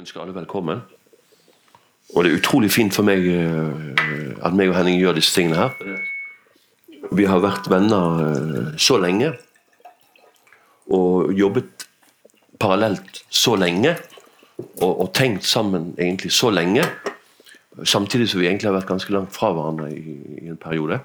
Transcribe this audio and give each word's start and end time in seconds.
ønsker 0.00 0.22
alle 0.22 0.34
velkommen. 0.34 0.80
Og 2.14 2.24
det 2.24 2.32
er 2.32 2.38
utrolig 2.38 2.70
fint 2.72 2.94
for 2.94 3.06
meg 3.06 3.26
eh, 3.28 4.38
at 4.42 4.56
meg 4.56 4.72
og 4.72 4.78
Henning 4.78 4.98
gjør 4.98 5.18
disse 5.18 5.34
tingene 5.36 5.60
her. 5.60 6.00
Vi 7.16 7.26
har 7.28 7.42
vært 7.44 7.68
venner 7.70 8.22
eh, 8.24 8.70
så 8.80 8.98
lenge, 9.02 9.34
og 10.90 11.30
jobbet 11.36 11.86
parallelt 12.60 13.22
så 13.28 13.54
lenge, 13.60 13.94
og, 14.80 14.90
og 14.90 15.12
tenkt 15.16 15.46
sammen 15.46 15.92
egentlig 15.98 16.32
så 16.34 16.50
lenge. 16.50 16.84
Samtidig 17.84 18.28
som 18.28 18.40
vi 18.40 18.48
egentlig 18.48 18.68
har 18.70 18.78
vært 18.80 18.90
ganske 18.90 19.14
langt 19.14 19.36
fra 19.36 19.52
hverandre 19.54 19.92
i, 19.94 20.16
i 20.42 20.50
en 20.50 20.58
periode. 20.60 20.98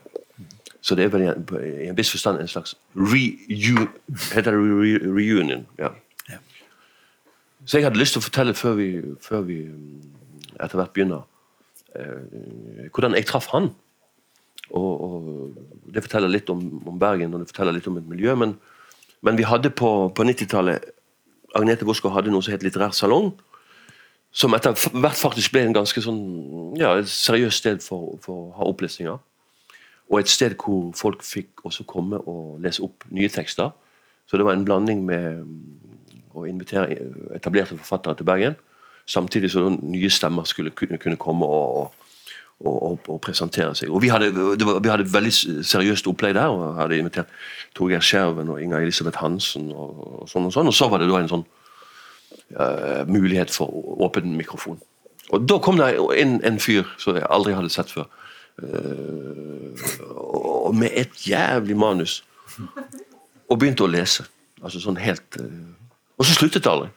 Så 0.82 0.96
det 0.98 1.06
er 1.06 1.14
vel 1.14 1.26
i 1.26 1.30
en, 1.32 1.46
i 1.84 1.90
en 1.90 1.98
viss 1.98 2.12
forstand 2.14 2.42
en 2.42 2.50
slags 2.50 2.76
reu, 2.96 3.86
heter 4.32 4.56
det 4.56 4.60
re, 4.60 4.98
reunion. 5.06 5.68
Ja. 5.82 5.94
Så 7.66 7.80
jeg 7.80 7.88
hadde 7.88 8.00
lyst 8.00 8.14
til 8.16 8.22
å 8.22 8.26
fortelle 8.26 8.54
før 8.58 8.78
vi, 8.78 8.90
før 9.26 9.42
vi 9.48 9.64
mm, 9.66 10.04
etter 10.62 10.78
hvert 10.78 10.94
begynner, 10.94 11.26
eh, 11.98 12.86
hvordan 12.94 13.18
jeg 13.18 13.28
traff 13.30 13.50
han. 13.54 13.72
Og, 14.70 14.92
og 15.06 15.92
Det 15.94 16.04
forteller 16.06 16.32
litt 16.32 16.50
om, 16.50 16.62
om, 16.86 17.00
Bergen 17.00 17.34
og 17.34 17.42
det 17.42 17.50
forteller 17.50 17.76
litt 17.78 17.88
om 17.90 17.98
et 17.98 18.08
miljø. 18.10 18.36
Men, 18.38 18.56
men 19.26 19.38
vi 19.38 19.48
hadde 19.48 19.74
på, 19.74 19.92
på 20.16 20.26
90-tallet 20.26 20.92
Agnete 21.56 21.88
Woskår 21.88 22.12
hadde 22.12 22.34
noe 22.34 22.44
som 22.44 22.54
het 22.54 22.66
Litterær 22.66 22.94
salong. 22.94 23.32
Som 24.36 24.54
etter 24.58 24.76
hvert 24.76 25.16
faktisk 25.16 25.54
ble 25.54 25.62
en 25.64 25.78
ganske 25.78 26.02
sånn, 26.04 26.20
ja, 26.76 26.98
et 27.00 27.08
seriøst 27.08 27.62
sted 27.64 27.86
for, 27.86 28.18
for 28.22 28.50
å 28.50 28.56
ha 28.58 28.68
opplesninger. 28.68 29.16
Og 30.12 30.20
et 30.20 30.30
sted 30.30 30.58
hvor 30.60 30.92
folk 30.98 31.24
fikk 31.26 31.64
også 31.66 31.86
komme 31.88 32.20
og 32.28 32.60
lese 32.62 32.84
opp 32.86 33.08
nye 33.16 33.32
tekster. 33.32 33.72
Så 34.28 34.38
det 34.38 34.46
var 34.46 34.58
en 34.58 34.66
blanding 34.68 35.06
med 35.08 35.46
å 36.36 36.46
invitere 36.50 36.98
etablerte 37.36 37.78
forfattere 37.78 38.20
til 38.20 38.28
Bergen. 38.28 38.58
Samtidig 39.06 39.52
som 39.54 39.78
nye 39.86 40.10
stemmer 40.10 40.48
skulle 40.50 40.74
kunne 40.74 41.18
komme 41.22 41.46
og, 41.46 41.94
og, 42.60 42.84
og, 42.84 43.00
og 43.08 43.20
presentere 43.22 43.76
seg. 43.78 43.92
Og 43.94 44.02
Vi 44.02 44.10
hadde, 44.10 44.32
et 44.34 45.14
veldig 45.14 45.34
seriøst 45.66 46.08
opplegg 46.08 46.36
der. 46.36 46.48
og 46.48 46.80
hadde 46.80 46.98
invitert 46.98 47.30
Torgeir 47.76 48.02
Skjerven 48.02 48.50
og 48.50 48.62
Inger 48.62 48.82
Elisabeth 48.82 49.22
Hansen. 49.22 49.72
Og, 49.72 50.26
sånn 50.32 50.50
og 50.50 50.54
sånn, 50.54 50.68
og 50.68 50.74
så 50.74 50.90
var 50.90 51.04
det 51.04 51.10
da 51.12 51.22
en 51.22 51.32
sånn 51.32 51.46
uh, 52.58 53.06
mulighet 53.08 53.54
for 53.54 53.70
åpen 54.02 54.38
mikrofon. 54.38 54.80
Og 55.34 55.48
Da 55.50 55.60
kom 55.60 55.78
det 55.78 55.96
inn 56.18 56.40
en 56.46 56.60
fyr 56.60 56.86
som 57.02 57.18
jeg 57.18 57.30
aldri 57.30 57.54
hadde 57.58 57.74
sett 57.74 57.92
før. 57.94 58.10
Uh, 58.62 59.76
og 60.66 60.76
med 60.76 60.94
et 60.94 61.28
jævlig 61.28 61.78
manus. 61.78 62.24
Og 63.50 63.60
begynte 63.60 63.86
å 63.86 63.92
lese. 63.92 64.26
Altså 64.64 64.82
sånn 64.82 64.98
helt 64.98 65.38
uh, 65.42 65.76
og 66.18 66.26
så 66.26 66.36
sluttet 66.36 66.64
det 66.64 66.72
aldri. 66.72 66.92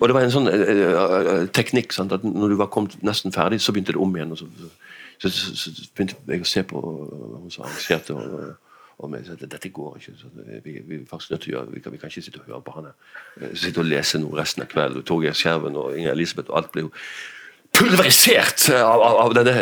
Og 0.00 0.08
det 0.08 0.14
var 0.16 0.24
en 0.26 0.34
sånn 0.34 0.50
uh, 0.50 1.44
teknikk 1.54 1.94
sant, 1.94 2.14
at 2.14 2.24
når 2.26 2.54
du 2.54 2.58
var 2.58 2.70
kommet 2.74 2.96
nesten 3.06 3.34
ferdig, 3.34 3.60
så 3.62 3.74
begynte 3.74 3.94
det 3.94 4.02
om 4.02 4.16
igjen. 4.16 4.34
så, 4.36 4.48
så, 5.22 5.30
så, 5.30 5.54
så 5.54 5.88
begynte 5.94 6.18
jeg 6.26 6.42
å 6.42 6.50
se 6.50 6.64
på 6.66 6.82
som 7.54 7.66
arrangerte. 7.66 8.16
og, 8.16 8.72
og 9.02 9.14
jeg 9.16 9.26
sa 9.26 9.36
dette 9.40 9.70
går 9.74 9.98
ikke. 9.98 10.12
Vi, 10.64 10.74
vi, 10.86 10.98
faktisk 11.10 11.34
nødt 11.34 11.44
til 11.44 11.52
å 11.52 11.56
gjøre, 11.56 11.74
vi 11.74 11.84
kan, 11.84 11.94
vi 11.94 12.00
kan 12.02 12.10
ikke 12.12 12.22
sitte 12.22 12.42
og 12.42 12.50
høre 12.50 12.64
på 12.66 12.74
han 12.76 12.90
her. 12.90 13.54
Sitte 13.58 13.82
og 13.82 13.88
lese 13.90 14.20
noe 14.22 14.38
resten 14.38 14.62
av 14.62 14.70
kvelden. 14.70 15.06
Torgeir 15.06 15.38
Skjerven 15.38 15.78
og 15.78 15.96
Inger 15.98 16.14
Elisabeth 16.14 16.52
og 16.52 16.60
alt 16.60 16.74
ble 16.74 16.86
jo 16.86 16.92
pulverisert 17.72 18.68
av, 18.76 19.00
av, 19.00 19.18
av 19.24 19.34
denne 19.38 19.54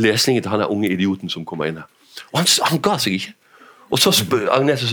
lesningen 0.00 0.44
til 0.44 0.52
han 0.52 0.64
der 0.64 0.72
unge 0.74 0.90
idioten 0.90 1.32
som 1.32 1.46
kommer 1.48 1.70
inn 1.70 1.80
her. 1.80 1.88
Og 2.32 2.40
han, 2.40 2.50
han 2.70 2.82
ga 2.84 2.98
seg 3.00 3.20
ikke. 3.20 3.34
Og 3.94 3.98
så 4.00 4.10
Agnete 4.50 4.86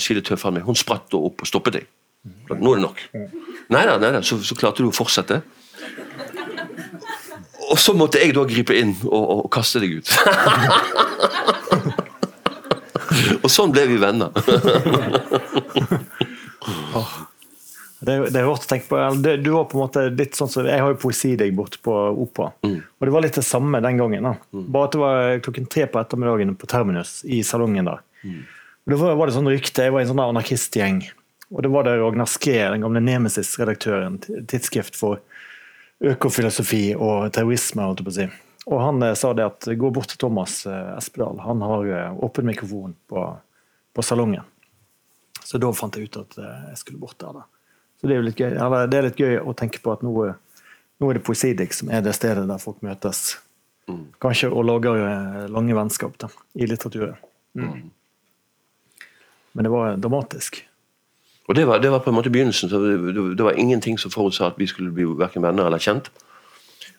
Skille 0.00 0.22
tøffere 0.24 0.52
meg, 0.56 0.64
hun 0.64 0.76
spratt 0.78 1.12
opp 1.18 1.42
og 1.44 1.48
stoppet 1.48 1.72
deg. 1.76 1.84
Nå 2.52 2.72
er 2.72 2.76
det 2.78 2.86
nok. 2.86 2.98
Nei 3.72 3.84
da, 3.88 3.94
nei 4.00 4.10
da, 4.14 4.20
så, 4.24 4.34
så, 4.40 4.54
klarte 4.56 4.82
du 4.84 4.88
å 4.88 4.94
fortsette. 4.94 5.36
Og 7.72 7.78
så 7.80 7.92
måtte 7.96 8.18
jeg 8.22 8.34
da 8.36 8.42
gripe 8.48 8.74
inn 8.78 8.94
og, 9.08 9.44
og 9.44 9.50
kaste 9.52 9.80
deg 9.82 9.90
ut. 10.00 10.08
og 13.44 13.50
sånn 13.52 13.72
ble 13.74 13.82
vi 13.92 13.98
venner. 14.00 14.30
Det, 18.02 18.14
det, 18.34 18.38
er 18.40 18.48
rart 18.48 18.64
å 18.66 18.70
tenke 18.70 18.88
på. 18.90 18.98
Du 19.38 19.50
var 19.54 19.68
på 19.70 19.78
en 19.78 19.84
måte 19.84 20.04
litt 20.10 20.34
sånn 20.34 20.50
som, 20.50 20.66
Jeg 20.66 20.82
har 20.82 20.90
jo 20.90 20.98
poesi 21.04 21.36
deg 21.38 21.54
bort 21.54 21.78
på 21.86 21.94
opera. 22.24 22.50
Mm. 22.66 22.80
Og 22.82 23.06
det 23.06 23.14
var 23.14 23.24
litt 23.24 23.38
det 23.38 23.46
samme 23.46 23.78
den 23.84 24.00
gangen. 24.00 24.26
Mm. 24.50 24.64
Bare 24.74 24.88
at 24.88 24.96
det 24.96 25.02
var 25.02 25.42
klokken 25.46 25.68
tre 25.70 25.86
på 25.86 26.00
ettermiddagen 26.02 26.56
på 26.58 26.70
Terminus 26.70 27.20
i 27.22 27.42
salongen 27.46 27.90
der. 27.92 28.02
Mm. 28.26 28.40
Og 28.82 28.94
Da 28.94 29.14
var 29.14 29.30
det 29.30 29.36
sånn 29.36 29.50
rykte, 29.50 29.86
Jeg 29.86 29.94
var 29.94 30.02
i 30.02 30.06
en 30.08 30.10
sånn 30.10 30.24
anarkistgjeng. 30.24 31.02
Og 31.52 31.62
det 31.62 31.70
var 31.70 31.86
der 31.86 32.00
Ragnar 32.00 32.26
Skræ, 32.26 32.72
den 32.72 32.82
gamle 32.82 33.02
Nemesis-redaktøren, 33.04 34.18
tidsskrift 34.48 34.96
for 34.96 35.20
økofilosofi 36.02 36.94
og 36.96 37.28
terrorisme. 37.36 37.84
holdt 37.84 38.00
jeg 38.00 38.08
på 38.08 38.14
å 38.14 38.18
si. 38.18 38.28
Og 38.66 38.80
Han 38.80 39.02
eh, 39.02 39.14
sa 39.18 39.32
det 39.34 39.46
at 39.46 39.68
gå 39.76 39.90
bort 39.90 40.12
til 40.12 40.20
Thomas 40.22 40.62
eh, 40.66 40.96
Espedal, 40.96 41.40
han 41.42 41.62
har 41.66 41.88
eh, 41.90 42.24
åpen 42.24 42.46
mikrofon 42.46 42.94
på, 43.10 43.24
på, 43.92 44.02
salongen. 44.02 44.46
Så 45.42 45.58
da 45.58 45.72
fant 45.74 45.96
jeg 45.98 46.08
ut 46.08 46.20
at 46.20 46.38
jeg 46.38 46.78
skulle 46.80 47.02
bort 47.02 47.18
der. 47.20 47.42
da. 47.42 47.51
Så 48.02 48.10
Det 48.10 48.16
er, 48.16 48.24
litt 48.26 48.40
gøy, 48.40 48.56
det 48.90 48.98
er 48.98 49.06
litt 49.06 49.20
gøy 49.20 49.36
å 49.38 49.54
tenke 49.54 49.78
på 49.78 49.92
at 49.94 50.00
nå, 50.02 50.12
nå 50.98 51.10
er 51.10 51.18
det 51.18 51.22
Poesidik 51.22 51.74
som 51.76 51.90
er 51.94 52.02
det 52.02 52.16
stedet 52.18 52.48
der 52.48 52.58
folk 52.58 52.82
møtes. 52.82 53.36
Mm. 53.86 54.08
Kanskje 54.22 54.50
og 54.50 54.66
lager 54.66 54.98
lange 55.52 55.76
vennskap 55.78 56.18
da, 56.18 56.30
i 56.58 56.66
litteraturen. 56.66 57.14
Mm. 57.54 57.68
mm. 57.68 57.90
Men 59.52 59.68
det 59.68 59.70
var 59.70 59.96
dramatisk. 60.00 60.62
Og 61.46 61.54
det 61.54 61.66
var, 61.68 61.78
det 61.78 61.90
var 61.92 62.02
på 62.02 62.10
en 62.10 62.16
måte 62.16 62.30
begynnelsen. 62.32 62.70
så 62.70 62.78
det, 62.82 63.14
det, 63.36 63.44
var 63.44 63.58
ingenting 63.58 63.98
som 63.98 64.10
forutsa 64.10 64.46
at 64.46 64.58
vi 64.58 64.66
skulle 64.66 64.90
bli 64.90 65.04
verken 65.04 65.42
venner 65.42 65.66
eller 65.66 65.78
kjent. 65.78 66.10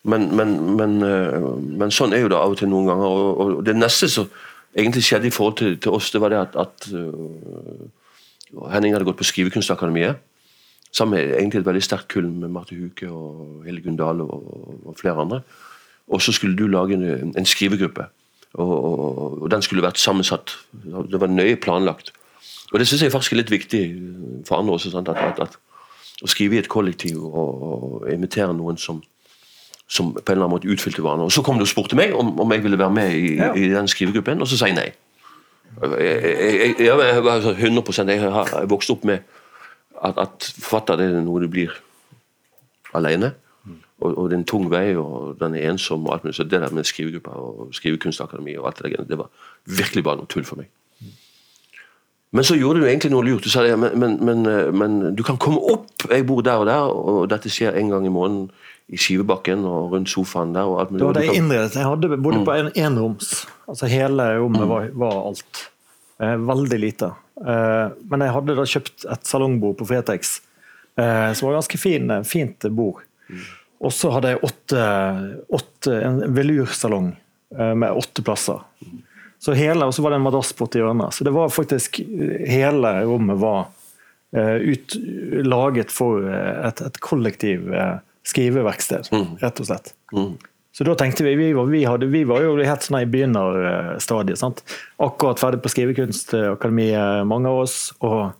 Men, 0.03 0.35
men, 0.35 0.75
men, 0.77 0.97
eh, 1.01 1.47
men, 1.79 1.91
sånn 1.91 2.13
er 2.13 2.25
jo 2.25 2.31
det 2.31 2.37
av 2.37 2.53
og 2.53 2.59
til 2.59 2.69
noen 2.69 2.91
ganger. 2.91 3.07
Og, 3.07 3.39
og 3.39 3.63
det 3.65 3.75
neste 3.75 4.09
som 4.11 4.27
egentlig 4.75 5.05
skjedde 5.07 5.27
i 5.27 5.33
forhold 5.33 5.57
til, 5.61 5.77
til 5.79 5.95
oss, 5.95 6.11
det 6.11 6.21
var 6.21 6.33
det 6.33 6.41
at, 6.41 6.57
at 6.59 6.87
uh, 6.91 8.69
Henning 8.73 8.93
hadde 8.93 9.07
gått 9.07 9.21
på 9.21 9.27
Skrivekunstakademiet. 9.29 10.19
Sammen 10.93 11.17
med 11.17 11.35
egentlig 11.39 11.59
et 11.59 11.65
veldig 11.65 11.83
sterkt 11.83 12.11
kull 12.13 12.27
med 12.29 12.51
Marte 12.53 12.75
Huke 12.77 13.07
og 13.09 13.63
Hilde 13.65 13.81
Gundale 13.81 14.23
og, 14.23 14.81
og, 14.85 14.95
flere 14.99 15.21
andre. 15.21 15.39
Og 16.07 16.21
så 16.21 16.31
skulle 16.31 16.57
du 16.57 16.67
lage 16.67 16.93
en, 16.93 17.33
en 17.37 17.45
skrivegruppe. 17.45 18.05
Og, 18.53 19.41
og, 19.41 19.51
den 19.51 19.61
skulle 19.61 19.81
vært 19.81 19.97
sammensatt. 19.97 20.53
Det 20.83 21.21
var 21.21 21.31
nøye 21.33 21.55
planlagt. 21.55 22.13
Og 22.71 22.79
Det 22.79 22.87
syns 22.87 23.01
jeg 23.01 23.11
faktisk 23.11 23.33
er 23.33 23.41
litt 23.41 23.51
viktig 23.51 23.81
for 24.47 24.59
andre 24.59 24.73
også. 24.77 24.93
At, 24.99 25.09
at, 25.09 25.41
at, 25.41 25.57
å 26.23 26.29
skrive 26.29 26.55
i 26.55 26.61
et 26.61 26.69
kollektiv 26.69 27.23
og, 27.25 27.63
og 27.69 28.05
invitere 28.13 28.53
noen 28.53 28.77
som, 28.77 29.01
som, 29.89 30.13
på 30.13 30.21
en 30.21 30.35
eller 30.35 30.45
annen 30.45 30.53
måte 30.53 30.69
utfylte 30.69 31.01
hverandre. 31.01 31.25
Og 31.25 31.33
Så 31.33 31.41
kom 31.41 31.57
du 31.57 31.65
og 31.65 31.71
spurte 31.73 31.97
meg 31.97 32.13
om, 32.13 32.35
om 32.39 32.53
jeg 32.53 32.63
ville 32.63 32.79
være 32.79 32.93
med 32.93 33.17
i, 33.17 33.33
ja. 33.39 33.49
i 33.57 33.71
den 33.73 33.89
skrivegruppen, 33.89 34.41
og 34.41 34.47
så 34.47 34.61
sa 34.61 34.69
jeg 34.69 34.77
nei. 34.77 34.91
Jeg, 35.73 35.89
jeg, 35.97 36.75
jeg, 36.77 36.99
jeg 37.01 37.23
var 37.25 37.41
100% 37.49 38.09
Jeg 38.13 38.19
har 38.21 38.67
vokst 38.69 38.91
opp 38.93 39.07
med 39.09 39.25
at, 40.03 40.19
at 40.19 40.51
forfatter 40.59 40.99
det 40.99 41.09
er 41.11 41.23
noe 41.23 41.41
du 41.43 41.49
blir 41.51 41.73
alene. 42.93 43.33
Og, 44.03 44.17
og, 44.17 44.29
det 44.29 44.35
er 44.35 44.41
en 44.41 44.47
tung 44.47 44.65
vei, 44.71 44.95
og 44.99 45.37
den 45.39 45.55
er 45.55 45.69
ensom. 45.71 46.05
og 46.07 46.13
alt 46.13 46.23
mulig, 46.23 46.35
så 46.35 46.43
Det 46.43 46.61
der 46.61 46.73
med 46.75 46.83
skrivegrupper 46.83 47.31
og 47.31 47.69
skrivekunstakademi 47.71 48.57
og 48.57 48.67
alt 48.67 48.83
det 48.83 48.97
der, 48.97 49.03
det 49.03 49.17
var 49.17 49.29
virkelig 49.65 50.03
bare 50.03 50.19
noe 50.19 50.27
tull 50.27 50.43
for 50.45 50.59
meg. 50.59 50.71
Men 52.33 52.43
så 52.43 52.55
gjorde 52.57 52.81
du 52.81 52.87
egentlig 52.87 53.11
noe 53.13 53.23
lurt. 53.23 53.45
Du 53.45 53.49
sa 53.53 53.61
det, 53.61 53.75
men, 53.79 53.93
men, 53.99 54.17
men, 54.25 54.45
eh, 54.49 54.71
men, 54.73 55.15
du 55.15 55.21
kan 55.23 55.37
komme 55.37 55.61
opp. 55.69 56.07
Jeg 56.09 56.25
bor 56.25 56.41
der 56.41 56.63
og 56.63 56.65
der, 56.65 56.89
og 56.89 57.27
dette 57.29 57.49
skjer 57.53 57.77
en 57.77 57.91
gang 57.93 58.07
i 58.09 58.13
måneden. 58.13 58.47
I 58.93 58.97
skivebakken 58.99 59.61
og 59.65 59.93
rundt 59.93 60.09
sofaen 60.09 60.51
der. 60.53 60.67
og 60.67 60.81
alt 60.81 60.91
mulig. 60.91 60.99
Det 60.99 61.07
var 61.07 61.13
det 61.13 61.25
jeg 61.27 61.35
innredet. 61.35 61.75
Jeg 61.75 61.87
hadde 61.87 62.17
bodde 62.17 62.39
mm. 62.41 62.45
på 62.45 62.53
en 62.57 62.71
enroms. 62.75 63.29
Altså 63.69 63.85
hele 63.85 64.25
rommet 64.41 64.67
var, 64.69 64.89
var 64.93 65.21
alt. 65.29 65.61
Eh, 66.21 66.37
veldig 66.37 66.79
lite. 66.79 67.11
Eh, 67.47 67.87
men 68.09 68.23
jeg 68.23 68.35
hadde 68.35 68.55
da 68.57 68.65
kjøpt 68.69 69.05
et 69.09 69.27
salongbord 69.27 69.77
på 69.79 69.87
Fretex, 69.89 70.37
eh, 70.99 71.31
som 71.33 71.49
var 71.49 71.57
ganske 71.59 71.79
fin, 71.81 72.11
fint 72.27 72.67
bord. 72.69 73.01
Mm. 73.29 73.43
Og 73.83 73.93
så 73.95 74.13
hadde 74.13 74.33
jeg 74.33 74.43
åtte, 74.47 74.83
åtte, 75.59 75.95
en 75.97 76.21
velursalong 76.35 77.09
eh, 77.57 77.73
med 77.73 77.99
åtte 77.99 78.23
plasser. 78.25 78.61
Så 79.43 79.55
hele, 79.57 79.85
Og 79.85 79.91
så 79.95 80.03
var 80.05 80.13
det 80.13 80.21
en 80.21 80.27
madrass 80.29 80.53
borti 80.55 80.79
hjørnet. 80.79 81.11
Så 81.11 81.25
det 81.27 81.33
var 81.35 81.49
faktisk 81.51 81.97
Hele 82.47 82.93
rommet 83.03 83.41
var 83.41 83.65
ut, 84.33 84.95
laget 85.45 85.91
for 85.93 86.23
et, 86.25 86.79
et 86.81 86.95
kollektiv 87.03 87.67
skriveverksted, 88.25 89.11
mm. 89.11 89.27
rett 89.43 89.59
og 89.61 89.67
slett. 89.67 89.91
Mm. 90.15 90.31
Så 90.73 90.85
da 90.87 90.95
tenkte 90.97 91.25
vi 91.25 91.35
Vi 91.37 91.51
var, 91.53 91.67
vi 91.69 91.83
hadde, 91.85 92.09
vi 92.09 92.23
var 92.25 92.41
jo 92.41 92.55
helt 92.57 92.85
sånn 92.85 93.01
i 93.03 93.09
begynnerstadiet. 93.09 94.39
sant? 94.41 94.63
Akkurat 94.97 95.41
ferdig 95.41 95.61
på 95.61 95.69
Skrivekunstakademiet, 95.73 97.27
mange 97.29 97.51
av 97.51 97.61
oss. 97.65 97.77
Og, 98.01 98.33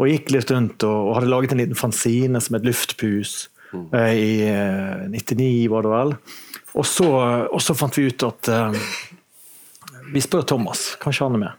og 0.00 0.10
gikk 0.10 0.34
litt 0.34 0.52
rundt 0.52 0.84
og, 0.84 0.98
og, 1.08 1.14
hadde 1.18 1.32
laget 1.32 1.54
en 1.56 1.62
liten 1.62 1.78
fanzine 1.78 2.42
som 2.44 2.58
et 2.58 2.68
luftpus. 2.68 3.48
Mm. 3.70 3.86
I 3.94 5.08
99, 5.14 5.68
var 5.72 5.86
det 5.86 5.94
vel. 5.94 6.14
Og 6.74 6.86
så, 6.86 7.08
og 7.48 7.60
så 7.64 7.74
fant 7.78 7.96
vi 7.96 8.08
ut 8.10 8.28
at 8.28 8.50
vi 10.10 10.22
spør 10.22 10.44
Thomas, 10.46 10.94
kanskje 11.00 11.26
han 11.26 11.38
er 11.38 11.44
med. 11.46 11.58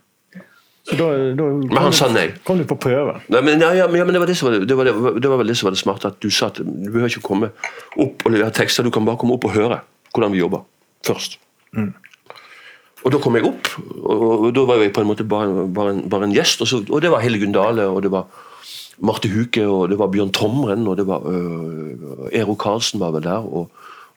Så 0.89 0.97
da, 0.97 1.07
da 1.37 1.45
Men 1.53 1.77
han 1.77 1.93
sa 1.93 2.07
nei. 2.11 2.31
kom 2.43 2.57
du 2.59 2.65
på 2.67 2.75
prøve. 2.81 3.19
Nei, 3.31 3.41
men, 3.45 3.61
ja, 3.61 3.69
ja, 3.77 3.87
men, 3.87 4.09
det 4.11 4.21
var 4.21 4.29
det 4.29 4.35
som 4.37 4.49
var 4.49 4.57
det, 4.57 4.65
det, 4.67 4.75
var 4.75 4.89
det, 4.89 4.93
det 5.21 5.29
var 5.29 5.43
det 5.45 5.55
som 5.57 5.69
var 5.69 5.75
det 5.75 5.81
smarte. 5.81 6.11
At 6.11 6.21
du 6.21 6.29
sa 6.33 6.49
at 6.49 6.57
du 6.61 6.89
behøver 6.89 7.13
ikke 7.13 7.25
komme 7.25 7.51
opp 8.01 8.25
og 8.25 8.33
levere 8.33 8.53
tekster, 8.55 8.83
du 8.83 8.93
kan 8.93 9.05
bare 9.07 9.19
komme 9.21 9.37
opp 9.37 9.45
og 9.49 9.55
høre 9.55 9.81
hvordan 10.13 10.33
vi 10.33 10.41
jobber 10.41 10.65
først. 11.07 11.39
Og 13.01 13.13
da 13.13 13.17
kom 13.17 13.35
jeg 13.37 13.47
opp, 13.47 13.69
og, 14.03 14.49
da 14.53 14.65
var 14.69 14.81
jeg 14.83 14.93
på 14.93 15.01
en 15.01 15.09
måte 15.09 15.25
bare, 15.25 15.65
bare, 15.73 15.95
en, 15.95 16.01
bare 16.09 16.27
en 16.27 16.35
gjest. 16.35 16.61
Og, 16.61 16.69
så, 16.69 16.83
og 16.85 17.01
det 17.01 17.09
var 17.09 17.23
Hilde 17.23 17.49
Dale, 17.53 17.87
og 17.89 18.03
det 18.05 18.11
var 18.13 18.27
Marte 19.01 19.31
Huke, 19.31 19.63
og 19.65 19.89
det 19.89 19.97
var 19.97 20.11
Bjørn 20.13 20.33
Tomren, 20.35 20.85
og 20.87 20.99
det 20.99 21.07
var 21.09 21.25
øh, 21.25 22.29
Ero 22.29 22.53
Karlsen 22.53 23.01
var 23.01 23.15
vel 23.15 23.25
der. 23.25 23.41
og 23.41 23.71
og 23.71 23.71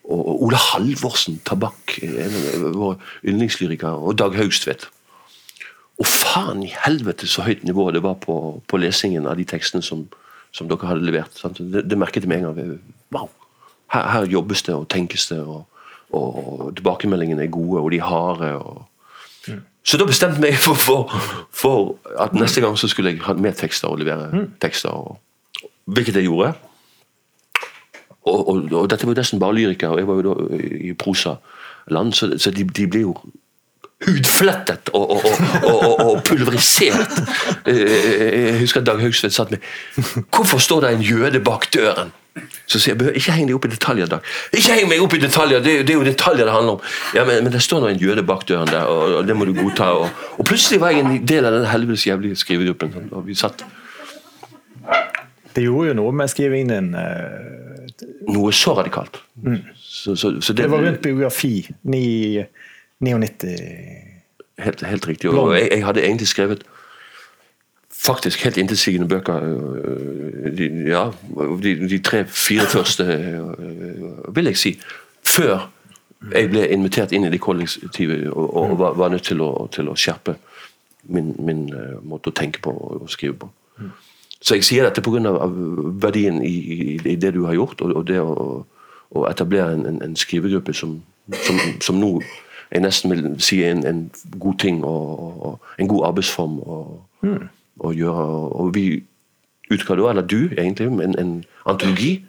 og 0.05 0.43
Ole 0.45 0.57
Halvorsen, 0.59 1.39
Tabakk, 1.45 1.97
en 2.05 2.35
av 2.35 2.75
våre 2.75 2.97
yndlingslyrikere, 3.25 3.97
og 3.97 4.17
Dag 4.19 4.35
Haugstvedt. 4.37 4.87
Og 5.97 6.05
faen 6.05 6.61
i 6.65 6.73
helvete 6.83 7.27
så 7.29 7.45
høyt 7.45 7.63
nivå 7.65 7.87
det 7.95 8.03
var 8.03 8.19
på, 8.21 8.35
på 8.67 8.79
lesingen 8.81 9.25
av 9.29 9.39
de 9.39 9.45
tekstene 9.47 9.85
som, 9.85 10.03
som 10.53 10.69
dere 10.69 10.89
hadde 10.89 11.07
levert. 11.07 11.39
Det, 11.57 11.85
det 11.87 11.97
merket 11.97 12.25
jeg 12.25 12.31
med 12.31 12.43
en 12.43 12.49
gang. 12.51 12.75
Wow! 13.15 13.31
Her, 13.93 14.09
her 14.11 14.27
jobbes 14.29 14.65
det 14.67 14.75
og 14.75 14.89
tenkes 14.91 15.29
det, 15.31 15.39
og, 15.41 15.63
og, 16.11 16.73
tilbakemeldingene 16.75 17.43
er 17.43 17.53
gode, 17.53 17.81
og 17.81 17.91
de 17.91 17.97
er 17.97 18.09
harde. 18.09 18.51
Og... 18.55 18.85
Så 19.83 19.97
da 19.97 20.07
bestemte 20.09 20.41
jeg 20.41 20.45
meg 20.45 20.59
for, 20.61 20.73
for, 20.73 21.15
for 21.51 21.95
at 22.19 22.33
neste 22.33 22.61
gang 22.61 22.77
så 22.77 22.87
skulle 22.91 23.13
jeg 23.13 23.21
ha 23.25 23.33
med 23.33 23.57
tekster 23.59 23.91
og 23.91 23.99
levere 24.01 24.47
tekster. 24.61 24.89
Og, 24.89 25.19
hvilket 25.85 26.15
jeg 26.15 26.29
gjorde. 26.29 26.53
Og, 28.25 28.49
og, 28.49 28.71
og 28.73 28.89
dette 28.89 29.05
var 29.05 29.13
jo 29.13 29.19
nesten 29.19 29.39
bare 29.39 29.53
lyrikere, 29.53 29.91
og 29.93 29.99
jeg 29.99 30.07
var 30.07 30.21
jo 30.21 30.33
da 30.33 30.61
i 30.81 30.93
prosaland, 30.97 32.13
så, 32.13 32.31
så 32.41 32.51
de, 32.51 32.65
de 32.65 32.87
ble 32.89 33.03
jo 33.05 33.15
hudflettet 34.05 34.89
og, 34.93 35.11
og, 35.11 35.25
og, 35.63 35.99
og, 36.05 36.23
pulverisert. 36.25 37.19
Eh, 37.65 38.45
Jeg 38.45 38.59
husker 38.59 38.83
Dag 38.83 38.99
Haugstvedt 39.01 39.33
satt 39.33 39.53
med 39.53 39.63
Hvorfor 40.35 40.57
står 40.57 40.81
det 40.81 40.91
en 40.93 41.05
jøde 41.05 41.39
bak 41.39 41.69
døren? 41.73 42.11
Så 42.67 42.79
sier 42.79 42.91
jeg 42.93 42.97
"Behøver 42.99 43.15
ikke 43.15 43.31
heng 43.31 43.47
deg 43.47 43.55
opp 43.55 43.65
i 43.65 43.69
detaljer, 43.71 44.07
Dag. 44.11 44.19
Ikke 44.51 44.73
heng 44.75 44.89
meg 44.89 44.99
opp 45.01 45.13
i 45.15 45.19
detaljer, 45.21 45.59
det, 45.63 45.75
det 45.87 45.93
er 45.93 45.99
jo 45.99 46.03
detaljer 46.03 46.45
det 46.49 46.53
handler 46.53 46.73
om. 46.73 46.81
Ja, 47.15 47.23
men, 47.25 47.43
men 47.45 47.53
det 47.53 47.61
står 47.63 47.79
nå 47.85 47.87
en 47.93 48.01
jøde 48.01 48.23
bak 48.27 48.43
døren 48.49 48.67
der, 48.67 48.83
og, 48.91 49.13
og 49.21 49.27
det 49.29 49.35
må 49.39 49.45
du 49.47 49.53
godta. 49.55 49.87
Og, 49.95 50.09
og 50.37 50.45
plutselig 50.49 50.81
var 50.81 50.91
jeg 50.91 51.05
en 51.05 51.25
del 51.25 51.45
av 51.47 51.55
den 51.55 51.65
helvetes 51.71 52.03
jævlige 52.07 52.35
skrivegruppen. 52.35 52.91
sånn, 52.97 53.07
Og 53.15 53.23
vi 53.29 53.37
satt 53.39 53.63
Det 55.55 55.63
gjorde 55.63 55.87
jo 55.93 55.95
noe 56.01 56.11
med 56.11 56.27
skrivingen 56.33 56.73
din. 56.73 56.91
Uh... 56.99 58.33
noe 58.35 58.51
så 58.51 58.73
radikalt. 58.75 59.21
Så, 59.79 60.15
så, 60.19 60.33
så 60.41 60.53
det, 60.53 60.65
Det 60.65 60.71
var 60.71 60.83
rundt 60.83 61.01
biografi. 61.01 61.69
ni- 61.83 62.43
99 62.99 63.55
Helt, 64.59 64.81
helt 64.87 65.07
riktig. 65.07 65.29
Og 65.29 65.51
jeg, 65.55 65.67
jeg 65.71 65.83
hadde 65.85 66.01
egentlig 66.03 66.27
skrevet 66.27 66.61
faktisk 68.03 68.43
helt 68.43 68.57
intetsigende 68.57 69.07
bøker. 69.07 69.35
øh, 69.43 70.57
De, 70.57 70.83
ja, 70.87 71.09
de, 71.63 71.89
de 71.89 71.99
tre-fire 71.99 72.65
første, 72.65 73.03
øh, 73.03 74.35
vil 74.35 74.45
jeg 74.45 74.57
si. 74.57 74.79
Før 75.23 75.71
jeg 76.33 76.49
ble 76.49 76.67
invitert 76.69 77.11
inn 77.11 77.25
i 77.25 77.29
det 77.29 77.41
kollektivet 77.41 78.29
og, 78.29 78.55
og 78.57 78.79
var, 78.79 78.93
var 78.93 79.09
nødt 79.09 79.23
til 79.23 79.41
å, 79.41 79.67
til 79.71 79.89
å 79.89 79.95
skjerpe 79.95 80.35
min, 81.03 81.35
min 81.39 81.73
øh, 81.73 81.97
måte 82.03 82.29
å 82.29 82.35
tenke 82.35 82.61
på 82.61 82.71
og, 82.71 83.01
og 83.01 83.09
skrive 83.09 83.33
på. 83.33 83.49
Så 84.41 84.55
jeg 84.55 84.63
sier 84.63 84.85
dette 84.85 85.01
pga. 85.01 85.35
verdien 86.01 86.41
i, 86.43 86.53
i, 86.53 86.95
i 87.05 87.15
det 87.15 87.33
du 87.33 87.45
har 87.45 87.53
gjort, 87.53 87.81
og, 87.81 87.95
og 87.95 88.07
det 88.07 88.19
å, 88.21 88.65
å 89.11 89.27
etablere 89.29 89.73
en, 89.73 89.85
en, 89.85 90.01
en 90.03 90.15
skrivegruppe 90.15 90.73
som, 90.73 91.01
som, 91.45 91.59
som 91.81 91.99
nå 91.99 92.19
jeg 92.71 92.81
nesten 92.81 93.11
vil 93.11 93.27
si 93.39 93.63
en, 93.63 93.85
en 93.87 94.11
god 94.39 94.57
ting 94.59 94.83
og, 94.83 95.19
og, 95.19 95.45
og 95.45 95.59
en 95.79 95.87
god 95.87 96.07
arbeidsform 96.07 96.59
å, 96.59 96.79
å 97.83 97.91
gjøre. 97.95 98.25
Og 98.55 98.73
vi 98.75 98.85
utga 99.73 99.97
da, 99.97 100.09
eller 100.11 100.27
du 100.27 100.53
egentlig, 100.57 100.87
en, 100.87 101.15
en 101.19 101.37
antologi 101.65 102.19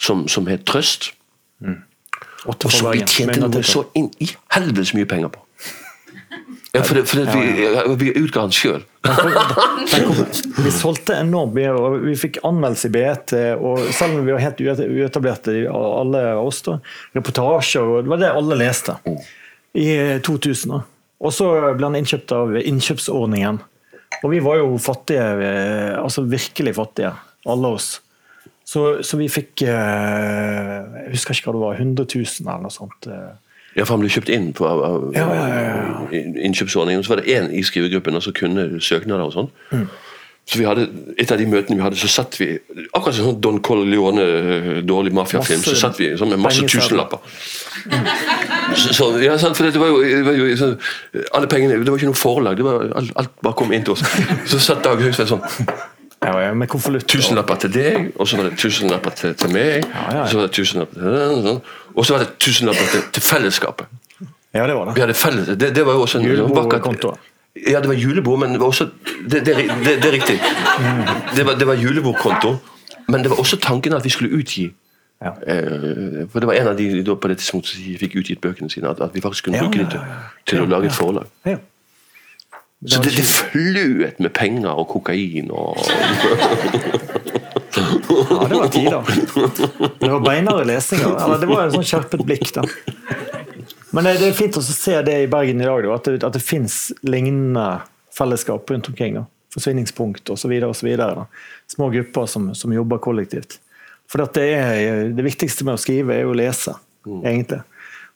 som, 0.00 0.26
som 0.28 0.48
het 0.50 0.66
Trøst. 0.68 1.12
Mm. 1.60 1.82
Og 2.48 2.70
som 2.72 2.90
vi 2.92 3.04
tjente 3.04 3.40
noe 3.42 3.64
så 3.66 3.84
inn 3.98 4.08
i 4.20 4.30
helvetes 4.54 4.94
mye 4.96 5.08
penger 5.08 5.32
på. 5.34 5.44
Ja, 6.70 6.84
for, 6.86 6.94
det, 6.94 7.08
for 7.10 7.18
det, 7.18 7.32
vi, 7.34 7.94
vi 7.98 8.12
utga 8.20 8.44
den 8.46 8.52
sjøl. 8.54 8.84
Vi 10.64 10.70
solgte 10.70 11.16
enormt 11.18 11.56
mye, 11.56 11.72
og 11.74 12.04
vi 12.04 12.14
fikk 12.18 12.38
anmeldelse 12.46 12.86
i 12.86 12.92
BT. 12.94 13.34
og 13.58 13.88
Selv 13.96 14.20
om 14.20 14.26
vi 14.28 14.34
var 14.34 14.42
helt 14.44 14.60
uetablerte, 14.62 15.56
alle 15.72 16.22
oss, 16.38 16.60
da, 16.66 16.76
reportasjer, 17.16 17.82
og 17.82 18.04
det 18.04 18.12
var 18.12 18.22
det 18.22 18.30
alle 18.38 18.58
leste. 18.60 18.94
I 19.74 19.88
2000. 20.22 20.76
da. 20.76 20.82
Og 21.20 21.34
så 21.34 21.48
ble 21.74 21.88
han 21.88 21.98
innkjøpt 21.98 22.36
av 22.36 22.54
innkjøpsordningen. 22.60 23.60
Og 24.22 24.30
vi 24.32 24.40
var 24.44 24.58
jo 24.60 24.76
fattige, 24.82 25.26
eh, 25.46 25.98
altså 26.02 26.24
virkelig 26.28 26.74
fattige, 26.76 27.12
alle 27.48 27.68
oss. 27.76 28.00
Så, 28.70 29.00
så 29.02 29.16
vi 29.18 29.26
fikk 29.32 29.62
eh, 29.66 30.74
Jeg 31.06 31.14
husker 31.14 31.34
ikke 31.34 31.48
hva 31.50 31.54
det 31.56 31.62
var, 31.64 31.78
100 31.80 32.06
000 32.14 32.44
eller 32.46 32.66
noe 32.66 32.74
sånt. 32.74 33.08
eh. 33.10 33.30
Ja, 33.76 33.84
for 33.86 33.94
han 33.94 34.02
ble 34.02 34.10
kjøpt 34.10 34.30
inn 34.34 34.48
på 34.56 34.66
Ja, 35.14 35.24
ja, 35.30 35.48
ja, 35.62 36.22
innkjøpsordningen. 36.42 37.04
Så 37.06 37.12
var 37.14 37.20
det 37.22 37.30
én 37.30 37.50
i 37.54 37.62
skrivegruppen 37.62 38.18
og 38.18 38.24
så 38.26 38.32
kunne 38.34 38.80
søknader 38.82 39.28
og 39.28 39.34
sånn. 39.36 39.50
Så 40.48 40.58
vi 40.58 40.64
hadde, 40.66 40.88
Et 41.18 41.30
av 41.30 41.38
de 41.38 41.44
møtene 41.46 41.76
vi 41.76 41.82
hadde, 41.84 41.96
så 42.00 42.08
satt 42.10 42.34
vi 42.40 42.46
Akkurat 42.96 43.14
som 43.14 43.28
sånn 43.28 43.40
Don 43.44 43.60
Corleone, 43.62 44.22
eh, 44.24 44.70
dårlig 44.82 45.12
mafiafilm, 45.14 45.62
så 45.62 45.76
satt 45.78 46.00
vi 46.00 46.08
sånn 46.18 46.32
med 46.32 46.40
masse 46.42 46.64
tusenlapper. 46.66 47.20
Så, 48.76 48.92
så, 48.94 49.06
ja, 49.22 49.36
sant, 49.38 49.56
for 49.58 49.66
det 49.66 49.78
var 49.80 49.88
jo, 49.90 50.00
det 50.02 50.24
var 50.26 50.36
jo 50.38 50.48
så, 50.58 50.68
Alle 51.34 51.48
pengene 51.50 51.78
Det 51.82 51.90
var 51.90 51.98
ikke 52.00 52.10
noe 52.12 52.18
forlag, 52.18 52.58
det 52.58 52.66
var, 52.66 52.84
alt, 53.00 53.12
alt 53.18 53.32
bare 53.42 53.56
kom 53.58 53.72
inn 53.74 53.86
til 53.86 53.96
oss. 53.96 54.04
Så 54.50 54.60
satt 54.62 54.82
Dag 54.86 55.00
Høgstvedt 55.02 55.32
sånn 55.32 55.44
Ja, 56.20 56.34
ja, 56.44 56.50
med 56.54 56.68
konvolutt. 56.68 57.06
Tusenlapper 57.08 57.56
til 57.62 57.70
deg, 57.72 58.10
og 58.20 58.28
så 58.28 58.36
var 58.36 58.50
det 58.50 58.58
tusenlapper 58.60 59.14
til, 59.16 59.32
til 59.40 59.54
meg. 59.54 59.86
Ja. 59.88 60.18
Og 60.20 60.28
så 60.28 60.36
var 60.36 60.50
det 60.50 60.52
tusenlapper 60.58 60.98
til 61.00 61.14
den, 61.16 61.38
sånn. 61.46 61.60
Og 61.94 62.04
så 62.04 62.12
var 62.16 62.24
det 62.26 62.34
tusenlapper 62.44 62.90
til, 62.92 63.06
til 63.16 63.24
fellesskapet. 63.24 63.88
Ja, 64.52 64.66
det 64.68 64.74
var 64.76 64.90
Vi 64.90 64.98
det. 64.98 65.04
hadde 65.06 65.14
felles, 65.16 65.48
det, 65.56 65.70
det 65.78 65.86
var 65.86 65.96
jo 65.96 66.02
også 66.04 66.20
en 66.20 66.26
Julebordkonto. 66.28 67.14
Ja, 67.56 67.80
det 67.80 67.88
var 67.88 67.94
julebord, 67.98 68.38
men 68.38 68.52
det 68.54 68.60
var 68.60 68.66
også 68.66 68.90
Det, 69.30 69.40
det, 69.46 69.56
det, 69.56 69.96
det 70.02 70.04
er 70.06 70.12
riktig. 70.12 70.36
Det 71.36 71.46
var, 71.46 71.54
det 71.58 71.66
var 71.66 71.74
julebordkonto, 71.74 72.56
men 73.08 73.22
det 73.22 73.30
var 73.30 73.38
også 73.42 73.58
tanken 73.60 73.92
at 73.92 74.04
vi 74.04 74.10
skulle 74.10 74.30
utgi. 74.38 74.70
Ja. 75.20 75.34
Eh, 75.46 76.28
for 76.32 76.40
det 76.40 76.46
var 76.46 76.54
en 76.54 76.68
av 76.68 76.76
de 76.78 77.02
da 77.04 77.14
på 77.14 77.28
dette 77.28 77.44
som 77.44 77.60
fikk 77.62 78.14
utgitt 78.22 78.40
bøkene 78.40 78.70
sine, 78.72 78.88
at, 78.88 79.02
at 79.04 79.14
vi 79.14 79.20
faktisk 79.20 79.44
kunne 79.44 79.60
Ja, 79.60 79.66
bruke 79.66 79.78
ja, 79.78 79.82
dem 79.82 79.90
til, 79.90 80.00
til 80.46 80.58
Ja, 80.58 80.64
å 80.64 80.70
lage 80.70 80.88
et 80.88 80.96
forlag. 80.96 81.26
Ja. 81.44 81.58
Så 82.86 83.02
det, 83.04 83.12
det 83.12 83.26
fløt 83.28 84.20
med 84.24 84.32
penger 84.32 84.70
og 84.72 84.88
kokain 84.88 85.50
og 85.52 85.76
Ja, 87.76 88.46
det 88.48 88.56
var 88.56 88.70
tider. 88.72 89.02
Det 90.00 90.08
var 90.10 90.22
beinare 90.24 90.64
lesninger. 90.64 91.12
Eller 91.24 91.42
det 91.42 91.48
var 91.50 91.66
en 91.66 91.74
sånn 91.76 91.84
skjerpet 91.86 92.24
blikk, 92.24 92.48
da. 92.56 92.64
Men 93.90 94.06
det, 94.06 94.20
er 94.22 94.36
fint 94.38 94.56
å 94.58 94.62
se 94.62 94.94
det 95.06 95.16
i 95.24 95.30
Bergen 95.30 95.62
i 95.62 95.66
dag, 95.66 95.88
at 95.90 96.06
det, 96.06 96.20
at 96.26 96.36
det 96.36 96.44
finnes 96.44 96.92
lignende 97.02 97.80
fellesskap 98.14 98.70
rundt 98.70 98.90
omkring. 98.92 99.18
da. 99.18 99.24
Forsvinningspunkt 99.54 100.30
osv. 100.30 100.54
Små 101.70 101.90
grupper 101.90 102.30
som, 102.30 102.52
som 102.54 102.74
jobber 102.74 103.02
kollektivt. 103.02 103.58
For 104.10 104.22
det, 104.34 104.46
er, 104.46 105.10
det 105.14 105.26
viktigste 105.26 105.66
med 105.66 105.78
å 105.78 105.82
skrive 105.82 106.16
er 106.16 106.24
jo 106.24 106.34
å 106.34 106.38
lese, 106.38 106.74
egentlig. 107.06 107.60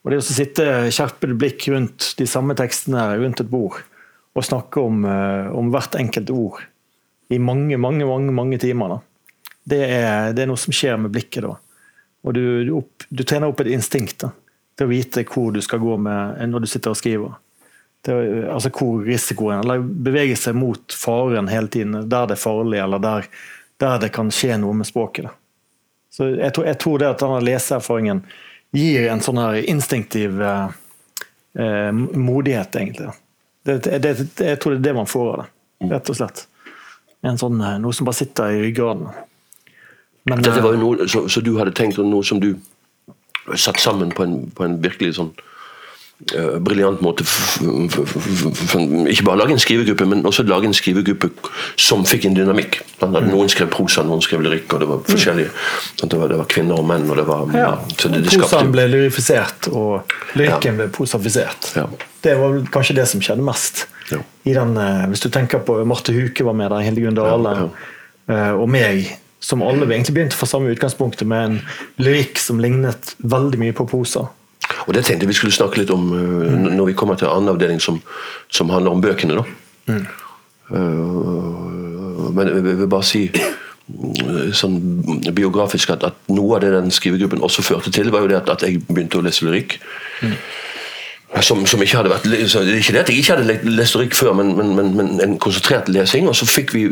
Og 0.05 0.13
det 0.13 0.21
å 0.21 0.27
sitte 0.27 0.65
skjerpet 0.93 1.35
blikk 1.41 1.67
rundt 1.73 2.13
de 2.19 2.27
samme 2.29 2.57
tekstene 2.59 3.07
rundt 3.23 3.41
et 3.41 3.51
bord 3.51 3.79
og 4.35 4.45
snakke 4.45 4.83
om, 4.83 5.05
eh, 5.07 5.51
om 5.55 5.71
hvert 5.73 5.95
enkelt 5.97 6.33
ord 6.35 6.65
i 7.33 7.39
mange, 7.39 7.79
mange, 7.81 8.05
mange, 8.07 8.35
mange 8.35 8.59
timer. 8.61 8.99
Det 9.65 9.81
er, 9.87 10.35
det 10.37 10.45
er 10.45 10.51
noe 10.51 10.61
som 10.61 10.75
skjer 10.75 10.99
med 11.01 11.15
blikket 11.15 11.47
da. 11.47 11.55
Og 12.25 12.37
du, 12.37 12.43
du, 12.67 12.73
opp, 12.83 13.07
du 13.09 13.23
trener 13.25 13.49
opp 13.49 13.63
et 13.63 13.73
instinkt 13.73 14.27
da, 14.27 14.33
til 14.79 14.87
å 14.87 14.91
vite 14.91 15.25
hvor 15.29 15.53
du 15.55 15.61
skal 15.63 15.79
gå 15.83 15.97
med 16.03 16.41
når 16.51 16.65
du 16.65 16.67
sitter 16.71 16.91
og 16.95 16.99
skriver. 16.99 17.35
Det, 18.05 18.13
er- 18.15 18.49
altså 18.53 18.69
hvor 18.75 19.05
risikoen 19.07 19.63
Eller 19.63 19.81
bevege 19.81 20.37
seg 20.37 20.55
mot 20.59 20.93
faren 20.93 21.49
hele 21.49 21.69
tiden, 21.73 22.09
der 22.09 22.27
det 22.29 22.37
er 22.37 22.43
farlig, 22.43 22.79
eller 22.85 22.99
der, 23.01 23.29
der 23.81 23.99
det 24.03 24.11
kan 24.13 24.31
skje 24.35 24.59
noe 24.61 24.75
med 24.77 24.87
språket. 24.91 25.25
da. 25.31 25.35
Så 26.15 26.29
jeg 26.37 26.53
tror, 26.55 26.67
jeg 26.69 26.79
tror 26.79 26.99
det 27.03 27.09
at 27.11 27.23
denne 27.25 27.41
leseerfaringen 27.43 28.21
gir 28.75 29.09
en 29.11 29.23
sånn 29.25 29.39
her 29.41 29.57
instinktiv 29.71 30.37
eh, 30.43 30.69
eh, 31.59 31.93
modighet, 31.95 32.77
egentlig. 32.77 33.09
Det, 33.65 33.79
det, 33.87 33.99
det, 34.05 34.13
jeg 34.39 34.61
tror 34.61 34.75
det 34.75 34.79
er 34.83 34.85
det 34.91 34.95
man 34.95 35.09
får 35.11 35.31
av 35.33 35.41
det, 35.43 35.49
rett 35.95 36.11
og 36.13 36.19
slett. 36.21 36.45
En 37.25 37.39
sånn, 37.41 37.57
eh, 37.65 37.79
noe 37.83 37.97
som 37.97 38.07
bare 38.07 38.19
sitter 38.21 38.53
i 38.53 38.61
ryggraden. 38.67 39.09
Men, 40.29 40.43
Dette 40.45 40.59
eh, 40.61 40.65
var 40.65 40.77
jo 40.77 40.83
noe 40.85 41.09
så, 41.11 41.25
så 41.29 41.41
du 41.45 41.55
hadde 41.59 41.73
tenkt, 41.77 41.99
og 41.99 42.07
noe 42.13 42.23
som 42.27 42.39
du 42.43 42.53
satt 43.57 43.81
sammen 43.83 44.15
på 44.15 44.25
en, 44.25 44.39
på 44.55 44.65
en 44.65 44.79
virkelig 44.83 45.17
sånn 45.19 45.33
uh, 46.33 46.57
briljant 46.65 47.03
måte. 47.05 47.27
Ikke 49.11 49.27
bare 49.27 49.41
lage 49.43 49.57
en 49.57 49.63
skrivegruppe, 49.63 50.07
men 50.09 50.25
også 50.27 50.47
lage 50.49 50.69
en 50.71 50.77
skrivegruppe 50.77 51.31
som 51.81 52.05
fikk 52.09 52.29
en 52.29 52.39
dynamikk. 52.39 52.81
Sånn 53.01 53.17
Noen 53.29 53.53
skrev 53.53 53.71
prosa, 53.75 54.05
noen 54.07 54.23
skrev 54.25 54.45
lyrikk, 54.45 54.69
og 54.75 54.85
det 54.85 54.91
var 54.91 55.03
forskjellige. 55.09 55.55
Sånn 56.01 56.13
det, 56.13 56.21
var, 56.21 56.33
det 56.33 56.41
var 56.41 56.51
kvinner 56.57 56.81
og 56.81 56.89
menn. 56.89 57.09
og 57.11 57.21
det 57.21 57.27
var, 57.29 57.49
ja, 57.57 57.73
så 57.99 58.13
det, 58.13 58.25
det 58.27 58.39
Prosaen 58.39 58.73
ble 58.75 58.87
lyrifisert, 58.93 59.71
og 59.73 60.15
lyrikken 60.39 60.81
ble 60.81 60.89
prosafisert. 60.95 61.75
Ja. 61.79 61.89
Det 62.25 62.39
var 62.41 62.63
kanskje 62.73 62.97
det 63.01 63.09
som 63.11 63.25
skjedde 63.25 63.45
mest. 63.45 63.85
Ja. 64.13 64.21
I 64.45 64.55
den, 64.57 64.77
eh, 64.77 65.05
hvis 65.09 65.25
du 65.25 65.31
tenker 65.33 65.63
på 65.65 65.79
Marte 65.89 66.13
Huke 66.13 66.45
var 66.45 66.57
med 66.57 66.73
der, 66.73 66.85
Hildegunn 66.85 67.17
Dale 67.17 67.55
Ja, 67.57 67.69
eh, 68.29 68.53
og 68.53 68.69
meg, 68.73 69.09
som 69.45 69.63
alle 69.63 69.85
egentlig 69.85 70.15
begynte 70.17 70.39
fra 70.39 70.49
samme 70.49 70.73
utgangspunktet 70.73 71.29
med 71.29 71.45
en 71.45 71.59
lyrikk 72.01 72.41
som 72.41 72.61
lignet 72.63 73.13
veldig 73.21 73.61
mye 73.61 73.77
på 73.77 73.87
posa. 73.91 74.29
Og 74.87 74.95
det 74.97 75.05
tenkte 75.05 75.27
jeg 75.27 75.33
vi 75.35 75.37
skulle 75.37 75.57
snakke 75.57 75.83
litt 75.83 75.93
om 75.93 76.07
uh, 76.13 76.55
når 76.73 76.93
vi 76.93 76.97
kommer 76.97 77.19
til 77.21 77.29
annen 77.29 77.53
avdeling 77.53 77.83
som, 77.83 78.01
som 78.49 78.73
handler 78.73 78.97
om 78.97 79.05
bøkene. 79.05 79.37
da. 79.37 79.45
Uh, 80.73 82.31
men 82.35 82.51
jeg 82.51 82.65
vil 82.65 82.89
bare 82.89 83.07
si 83.07 83.23
uh, 83.29 84.49
sånn 84.57 84.81
biografisk 85.37 85.93
at, 85.93 86.09
at 86.09 86.33
noe 86.33 86.57
av 86.57 86.65
det 86.65 86.73
den 86.75 86.93
skrivegruppen 86.95 87.45
også 87.45 87.67
førte 87.67 87.93
til, 87.93 88.13
var 88.15 88.25
jo 88.25 88.33
det 88.33 88.41
at, 88.41 88.53
at 88.57 88.65
jeg 88.65 88.81
begynte 88.89 89.21
å 89.21 89.27
lese 89.27 89.45
lyrikk. 89.45 89.77
Som, 91.43 91.65
som 91.67 91.83
ikke 91.83 91.97
hadde 91.99 92.13
vært 92.13 92.27
så 92.47 92.61
Ikke 92.63 92.93
det 92.95 93.01
at 93.01 93.09
jeg 93.11 93.19
ikke 93.19 93.35
hadde 93.35 93.71
lest 93.75 93.97
lyrikk 93.97 94.15
før, 94.15 94.37
men, 94.39 94.53
men, 94.55 94.93
men, 94.95 95.09
en 95.21 95.39
konsentrert 95.43 95.89
lesing. 95.91 96.29
Og 96.31 96.37
så 96.39 96.47
fikk 96.47 96.75
vi, 96.77 96.85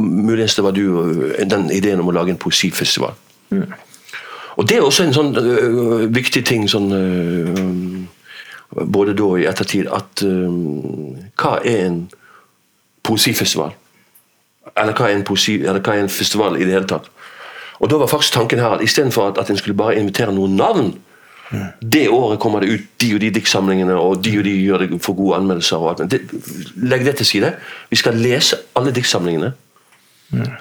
muligens 0.00 0.58
det 0.58 0.64
var 0.64 0.76
du, 0.76 0.82
uh, 1.00 1.40
den 1.48 1.70
ideen 1.72 2.02
om 2.02 2.10
å 2.12 2.16
lage 2.18 2.34
en 2.34 2.40
poesifestival. 2.40 3.16
Og 4.56 4.68
det 4.68 4.76
er 4.76 4.84
også 4.84 5.06
en 5.06 5.16
sånn 5.16 5.32
uh, 5.38 6.06
viktig 6.12 6.44
ting 6.46 6.68
sånn 6.68 6.92
uh, 6.92 7.60
Både 8.86 9.16
da 9.18 9.26
og 9.26 9.40
i 9.40 9.48
ettertid 9.50 9.88
at 9.90 10.22
uh, 10.22 10.52
Hva 11.40 11.56
er 11.64 11.86
en 11.88 12.00
poesifestival? 13.02 13.72
Eller 14.76 14.94
hva 14.94 15.08
er 15.08 15.16
en, 15.16 15.24
poesi, 15.26 15.56
eller 15.64 15.80
hva 15.80 15.96
er 15.96 16.04
en 16.04 16.12
festival 16.12 16.58
i 16.60 16.66
det 16.66 16.76
hele 16.76 16.88
tatt? 16.90 17.08
Og 17.80 17.88
da 17.88 17.96
var 17.96 18.10
faktisk 18.12 18.36
tanken 18.36 18.60
her 18.60 18.76
at 18.76 18.84
istedenfor 18.84 19.30
at, 19.30 19.40
at 19.40 19.50
en 19.50 19.56
skulle 19.56 19.76
bare 19.76 19.96
invitere 19.98 20.34
noen 20.36 20.58
navn 20.60 20.92
Det 21.82 22.08
året 22.08 22.38
kommer 22.40 22.60
det 22.60 22.68
ut 22.68 22.82
de 23.02 23.14
og 23.14 23.20
de 23.20 23.30
diktsamlingene, 23.34 23.94
og 23.98 24.20
de 24.24 24.36
og 24.38 24.44
de 24.46 24.52
gjør 24.62 24.84
det 24.84 25.00
for 25.02 25.18
gode 25.18 25.36
anmeldelser. 25.40 25.76
og 25.76 25.90
alt. 25.90 26.10
Det, 26.10 26.20
legg 26.76 27.04
det 27.04 27.16
til 27.16 27.26
side. 27.26 27.54
Vi 27.90 27.96
skal 27.96 28.14
lese 28.14 28.56
alle 28.76 28.92
diktsamlingene 28.94 29.52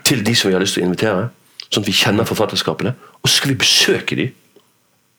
til 0.05 0.25
de 0.25 0.35
som 0.35 0.49
vi 0.49 0.55
har 0.55 0.61
lyst 0.61 0.73
til 0.73 0.83
å 0.83 0.89
invitere, 0.89 1.27
sånn 1.69 1.83
at 1.83 1.87
vi 1.91 1.93
kjenner 1.93 2.25
forfatterskapene. 2.25 2.95
Og 3.21 3.29
så 3.29 3.35
skal 3.35 3.53
vi 3.53 3.59
besøke 3.61 4.17
dem 4.17 4.33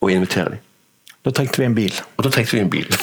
og 0.00 0.10
invitere 0.10 0.56
de. 0.56 0.60
Da 1.22 1.30
trengte 1.36 1.60
vi 1.60 1.66
en 1.68 1.74
bil. 1.76 1.92
Og 2.16 2.24
da 2.24 2.30
trengte 2.32 2.56
vi 2.56 2.62
en 2.62 2.70
bil. 2.72 2.86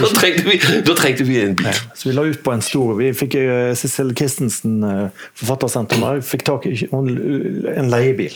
da, 0.00 0.08
trengte 0.18 0.42
vi, 0.48 0.56
da 0.82 0.94
trengte 0.98 1.26
vi 1.28 1.36
en 1.44 1.52
bil. 1.58 1.76
Så 1.94 2.08
vi 2.08 2.14
la 2.16 2.24
ut 2.26 2.40
på 2.42 2.54
en 2.56 2.62
stor 2.64 2.96
Vi 2.98 3.12
fikk 3.14 3.36
uh, 3.38 3.70
Cecil 3.78 4.10
Christensen, 4.18 4.80
uh, 4.82 5.28
forfattersenteret 5.38 6.02
der, 6.02 6.24
fikk 6.26 6.42
tak 6.48 6.66
i 6.66 6.74
en 6.90 7.90
leiebil. 7.92 8.34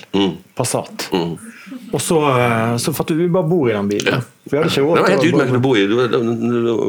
Passat. 0.54 1.08
Og 1.10 1.98
så, 1.98 2.20
uh, 2.22 2.76
så 2.78 2.94
fattet 2.94 3.18
vi 3.18 3.26
bare 3.26 3.50
bor 3.50 3.66
i 3.66 3.74
den 3.74 3.90
bilen. 3.90 4.22
Vi 4.46 4.58
hadde 4.58 4.70
ikke 4.70 4.84
råd 4.86 5.50
til 5.50 5.58
å 5.58 5.62
bo 5.62 5.74
i. 5.74 5.82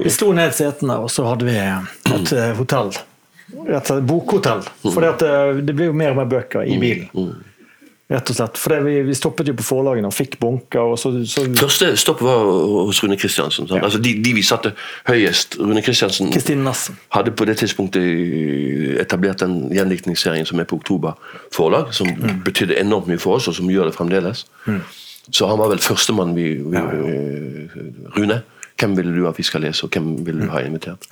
Vi 0.03 0.13
sto 0.13 0.29
ned 0.37 0.53
setene, 0.53 0.99
og 1.01 1.09
så 1.13 1.25
hadde 1.25 1.47
vi 1.47 1.57
et 1.57 2.35
eh, 2.37 2.53
hotell. 2.57 2.93
Et 3.65 3.91
bokhotell. 4.05 4.61
For 4.83 5.01
det, 5.05 5.33
det 5.65 5.73
ble 5.77 5.89
jo 5.89 5.97
mer 5.97 6.13
og 6.13 6.21
mer 6.21 6.29
bøker 6.29 6.69
i 6.69 6.77
bilen. 6.81 7.33
Rett 8.13 8.29
og 8.29 8.37
slett. 8.37 8.59
For 8.61 8.83
vi, 8.85 8.99
vi 9.07 9.15
stoppet 9.17 9.47
jo 9.49 9.55
på 9.57 9.65
forlagene 9.65 10.09
og 10.09 10.13
fikk 10.13 10.37
bunker. 10.41 10.93
og 10.93 10.99
så, 11.01 11.11
så 11.25 11.45
Første 11.57 11.89
stopp 11.97 12.21
var 12.21 12.43
hos 12.85 13.01
Rune 13.03 13.17
Kristiansen. 13.17 13.67
Ja. 13.71 13.81
Altså 13.83 14.01
de, 14.03 14.13
de 14.21 14.33
vi 14.37 14.43
satte 14.45 14.73
høyest. 15.09 15.57
Rune 15.59 15.81
Kristiansen 15.81 16.29
hadde 17.15 17.33
på 17.33 17.47
det 17.49 17.57
tidspunktet 17.63 18.99
etablert 19.01 19.41
den 19.41 19.73
gjendiktningsserien 19.73 20.45
som 20.45 20.61
er 20.61 20.69
på 20.69 20.77
Oktober 20.77 21.17
forlag, 21.53 21.93
som 21.95 22.09
betydde 22.45 22.77
enormt 22.79 23.09
mye 23.09 23.21
for 23.21 23.39
oss, 23.39 23.49
og 23.49 23.57
som 23.57 23.71
gjør 23.71 23.89
det 23.89 23.97
fremdeles. 23.97 24.45
Så 25.31 25.47
han 25.47 25.57
var 25.59 25.71
vel 25.71 25.79
førstemann 25.79 26.35
vi, 26.35 26.49
vi 26.59 26.77
eh, 26.77 27.77
Rune, 28.17 28.41
hvem 28.79 28.97
ville 28.97 29.13
du 29.15 29.27
at 29.29 29.37
vi 29.39 29.45
skal 29.47 29.63
lese, 29.63 29.85
og 29.87 29.93
hvem 29.95 30.17
ville 30.25 30.43
du 30.43 30.51
ha 30.51 30.61
invitert? 30.67 31.07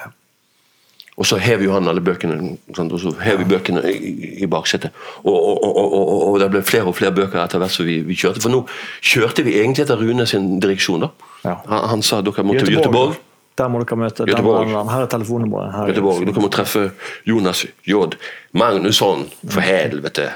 Og 1.21 1.27
så 1.29 1.37
hev 1.37 1.61
jo 1.61 1.73
han 1.75 1.85
alle 1.87 2.01
bøkene 2.01 2.55
og 2.73 2.99
så 2.99 3.11
hev 3.21 3.43
vi 3.43 3.45
bøkene 3.51 3.83
i, 3.93 4.11
i 4.41 4.47
baksetet. 4.49 4.89
Og, 5.21 5.35
og, 5.35 5.65
og, 5.69 6.13
og, 6.31 6.39
det 6.41 6.47
ble 6.49 6.61
flere 6.65 6.89
og 6.89 6.95
flere 6.97 7.13
bøker 7.13 7.43
etter 7.43 7.61
hvert 7.61 7.75
som 7.75 7.85
vi, 7.85 7.99
vi 8.07 8.17
kjørte. 8.17 8.41
For 8.41 8.49
nå 8.49 8.63
kjørte 9.05 9.45
vi 9.45 9.59
egentlig 9.59 9.85
etter 9.85 10.01
Rune 10.01 10.25
sin 10.29 10.55
direksjon. 10.63 11.05
da. 11.05 11.11
Ja. 11.45 11.59
Han, 11.69 11.83
han 11.91 12.01
sa 12.05 12.23
dere 12.25 12.45
må 12.47 12.57
til 12.57 12.73
Göteborg. 12.73 13.19
Der 13.59 13.69
må 13.69 13.83
dere 13.83 13.99
møte. 14.01 14.25
Den, 14.25 14.33
Göteborg. 14.33 14.71
den. 14.71 14.89
Her 14.89 15.05
er 15.05 15.11
telefonnummeret. 15.13 15.75
Er- 15.75 15.91
Göteborg. 15.91 16.25
Dere 16.25 16.41
må 16.41 16.49
treffe 16.57 16.87
Jonas 17.29 17.65
J. 17.85 18.15
Magnusson, 18.57 19.27
for 19.45 19.61
helvete! 19.61 20.31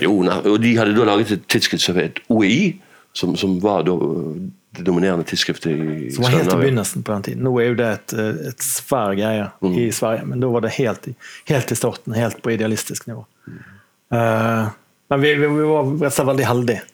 Jonas, 0.00 0.46
og 0.46 0.62
De 0.62 0.76
hadde 0.78 0.96
da 0.96 1.04
laget 1.10 1.36
et 1.36 1.44
tidsskrift 1.48 1.84
som 1.84 2.00
het 2.00 2.24
OEI, 2.28 2.80
som, 3.12 3.36
som 3.36 3.58
var 3.62 3.84
da 3.84 3.98
det 4.76 4.84
dominerende 4.86 5.24
tidsskriftet 5.26 5.72
i 5.72 6.10
Som 6.14 6.22
var 6.24 6.30
helt 6.36 6.52
i 6.52 6.56
begynnelsen 6.60 7.02
på 7.02 7.12
den 7.12 7.24
tiden. 7.26 7.42
Nå 7.42 7.50
er 7.58 7.72
jo 7.72 7.78
det 7.80 7.88
et, 7.96 8.14
et 8.52 8.62
svær 8.62 9.16
greie 9.18 9.48
i 9.66 9.88
Sverige, 9.94 10.26
men 10.30 10.42
da 10.42 10.50
var 10.52 10.62
det 10.62 10.70
helt 10.76 11.08
helt 11.50 11.72
i 11.74 11.78
starten, 11.78 12.14
helt 12.14 12.38
på 12.44 12.52
idealistisk 12.54 13.08
nivå. 13.10 13.24
Eh, 14.14 14.70
men 15.10 15.20
vi, 15.24 15.34
vi, 15.34 15.48
vi 15.50 15.66
var 15.66 15.90
rett 15.90 16.12
og 16.12 16.14
slett 16.14 16.30
veldig 16.30 16.46
heldige. 16.46 16.84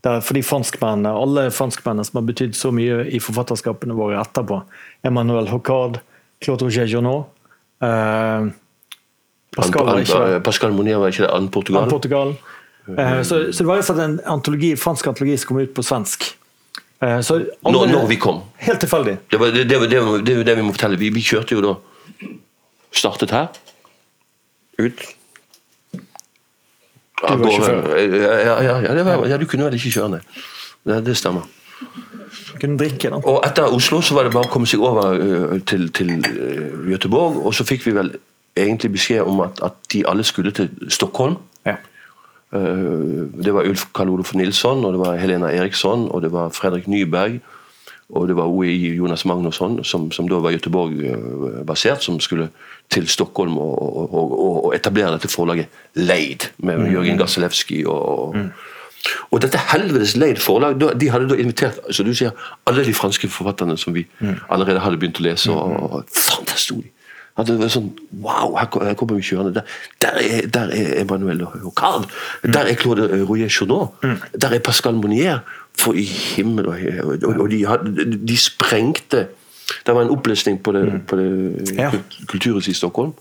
Der, 0.00 0.22
fordi 0.24 0.40
franskmennene, 0.42 1.12
alle 1.12 1.50
franskmennene 1.52 2.06
som 2.08 2.18
har 2.18 2.26
betydd 2.30 2.56
så 2.56 2.70
mye 2.72 3.02
i 3.12 3.20
forfatterskapene 3.20 3.94
våre 3.94 4.16
etterpå, 4.22 4.62
Emmanuel 5.06 5.50
Hocard, 5.52 6.00
Claude 6.40 6.64
Roger 6.64 6.88
Journaux 6.88 7.28
uh, 7.84 8.48
Pascal 9.54 9.90
an, 9.92 10.00
ikke. 10.00 10.16
An- 10.24 10.42
Pascal 10.46 10.72
Monier 10.72 11.02
var 11.02 11.12
ikke 11.12 11.26
det? 11.26 11.30
Anne 11.36 11.52
Portugal? 11.52 11.84
An 11.84 11.92
Portugal. 11.92 12.34
Eh, 12.88 13.22
så, 13.22 13.52
så 13.52 13.60
det 13.60 13.68
var 13.68 13.76
rett 13.76 13.90
og 13.90 13.92
slett 13.92 14.06
en 14.06 14.18
antologi, 14.32 14.72
fransk 14.80 15.10
antologi 15.12 15.36
som 15.38 15.52
kom 15.52 15.60
ut 15.60 15.74
på 15.76 15.84
svensk. 15.84 16.30
Eh, 17.02 17.20
så 17.24 17.38
Når, 17.64 17.86
når 17.86 18.06
vi 18.10 18.16
kom. 18.20 18.42
Helt 18.60 18.80
tilfeldig. 18.80 19.16
Det, 19.30 19.40
var, 19.40 19.54
det, 19.54 19.64
det, 19.70 19.80
det, 19.90 20.02
det 20.26 20.36
er 20.36 20.44
det 20.44 20.56
vi 20.58 20.66
må 20.66 20.74
fortelle. 20.76 20.98
Vi, 21.00 21.08
vi 21.14 21.22
kjørte 21.24 21.56
jo 21.56 21.64
da 21.64 21.74
Startet 22.90 23.30
her. 23.30 23.48
Ut. 24.80 25.02
Du 27.20 27.42
var 27.44 27.52
sjåfør. 27.52 27.96
Ja, 27.96 28.34
ja, 28.40 28.56
ja, 28.64 28.76
ja, 28.88 28.94
det 28.96 29.04
var, 29.06 29.26
ja, 29.28 29.36
du 29.38 29.46
kunne 29.46 29.68
vel 29.68 29.76
ikke 29.78 29.92
kjøre, 29.94 30.16
nei. 30.16 30.20
Det, 30.88 30.96
det 31.06 31.16
stemmer. 31.20 31.46
Drikke, 32.60 33.12
da. 33.12 33.20
Og 33.24 33.44
etter 33.46 33.72
Oslo 33.72 34.00
så 34.04 34.16
var 34.16 34.26
det 34.26 34.34
bare 34.34 34.48
å 34.48 34.52
komme 34.52 34.68
seg 34.68 34.82
over 34.84 35.14
ø, 35.16 35.60
til, 35.68 35.86
til 35.96 36.10
ø, 36.18 36.48
Göteborg, 36.90 37.38
og 37.46 37.54
så 37.56 37.64
fikk 37.68 37.86
vi 37.86 37.94
vel 37.96 38.10
egentlig 38.58 38.90
beskjed 38.96 39.28
om 39.28 39.40
at, 39.44 39.60
at 39.64 39.78
de 39.92 40.02
alle 40.08 40.24
skulle 40.26 40.52
til 40.56 40.68
Stockholm. 40.92 41.38
Ja. 41.68 41.76
Eh, 42.52 43.44
Det 43.44 43.54
var 43.54 43.62
Ulf 43.68 43.86
Karl 43.94 44.08
Olof 44.10 44.34
Nilsson, 44.34 44.84
og 44.84 44.92
det 44.92 45.00
var 45.00 45.16
Helena 45.16 45.46
Eriksson, 45.54 46.08
og 46.10 46.22
det 46.22 46.32
var 46.32 46.48
Fredrik 46.50 46.88
Nyberg, 46.88 47.40
og 48.10 48.28
det 48.28 48.34
var 48.36 48.48
OEI 48.50 48.96
Jonas 48.96 49.24
Magnusson, 49.24 49.84
som, 49.84 50.10
som 50.10 50.28
da 50.28 50.34
var 50.42 50.50
Göteborg-basert, 50.50 52.02
som 52.02 52.18
skulle 52.20 52.48
til 52.90 53.06
Stockholm 53.08 53.58
og, 53.58 53.82
og, 54.14 54.14
og, 54.14 54.64
og 54.66 54.74
etablere 54.74 55.12
dette 55.14 55.28
forlaget 55.30 55.66
Leid, 55.94 56.48
med 56.58 56.90
Jørgen 56.92 57.18
Gasselewski 57.18 57.84
og, 57.86 58.34
og 59.30 59.40
dette 59.42 59.58
helvetes 59.70 60.16
Leid 60.16 60.36
forlag, 60.42 60.74
de 61.00 61.10
hadde 61.10 61.28
da 61.30 61.34
invitert 61.38 61.78
så 61.94 62.02
du 62.04 62.10
sier, 62.14 62.34
alle 62.66 62.82
de 62.84 62.92
franske 62.94 63.28
forfatterne 63.30 63.78
som 63.78 63.94
vi 63.94 64.06
allerede 64.50 64.80
hadde 64.82 64.98
begynt 64.98 65.20
å 65.22 65.28
lese, 65.28 65.52
og, 65.54 65.92
og 65.92 66.04
faen, 66.10 66.44
der 66.50 66.58
sto 66.58 66.80
de! 66.82 66.90
At 67.40 67.46
det 67.48 67.56
var 67.60 67.70
sånn, 67.72 67.90
wow, 68.20 68.54
her 68.58 68.68
kommer 68.98 69.16
vi 69.16 69.22
kjørende. 69.24 69.54
Der, 69.56 69.64
der, 70.04 70.18
er, 70.20 70.46
der 70.52 70.72
er 70.76 71.00
Emmanuel 71.00 71.44
Hocard. 71.64 72.08
Der 72.44 72.68
er 72.68 72.76
Claude 72.76 73.06
Royer 73.28 73.48
Journaux. 73.48 73.94
Der 74.36 74.52
er 74.56 74.60
Pascal 74.64 74.94
Monier. 75.00 75.40
For 75.80 75.94
i 75.96 76.02
himmel 76.04 76.66
og, 76.68 76.76
og, 77.24 77.44
de, 77.48 77.60
de 78.26 78.36
sprengte 78.36 79.28
Det 79.86 79.94
var 79.94 80.02
en 80.02 80.10
opplesning 80.10 80.56
på 80.66 80.72
det, 80.74 80.82
på 81.06 81.16
det 81.16 81.76
Ja. 81.78 81.90
kulturhuset 82.28 82.72
i 82.72 82.74
Stockholm. 82.74 83.12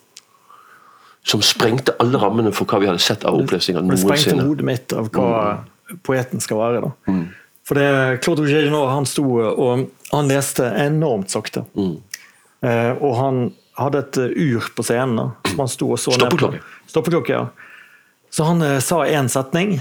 Som 1.23 1.43
sprengte 1.45 1.93
alle 2.01 2.17
rammene 2.17 2.51
for 2.55 2.65
hva 2.65 2.79
vi 2.81 2.87
hadde 2.89 3.03
sett 3.03 3.23
av 3.27 3.37
opplesninger 3.37 3.83
Det 3.85 3.99
sprengte 4.01 4.33
noensinne. 4.33 4.47
hodet 4.47 4.65
mitt 4.65 4.93
av 4.97 5.11
hva 5.13 5.59
poeten 6.03 6.41
skal 6.41 6.57
være. 6.57 6.81
da. 6.81 7.13
For 7.69 7.77
det, 7.77 8.21
Claude 8.23 8.41
Roger 8.47 8.63
Journaux, 8.65 8.89
han 8.95 9.05
sto 9.05 9.23
og 9.37 9.89
han 10.11 10.27
leste 10.31 10.65
enormt 10.87 11.29
sakte. 11.29 11.67
Eh, 11.77 12.93
og 12.97 13.13
han 13.19 13.43
hadde 13.79 14.03
et 14.03 14.19
eh, 14.21 14.53
ur 14.53 14.69
på 14.75 14.85
scenen 14.85 15.17
da, 15.19 15.27
som 15.51 15.63
han 15.63 15.71
sto 15.71 15.91
og 15.95 16.01
så 16.01 16.15
ned 16.15 16.25
på. 16.25 16.37
Stoppeklokke. 16.37 16.63
Stoppeklokke, 16.91 17.39
ja. 17.39 17.47
Så 18.29 18.45
han 18.45 18.61
eh, 18.65 18.79
sa 18.83 19.01
én 19.07 19.29
setning, 19.31 19.77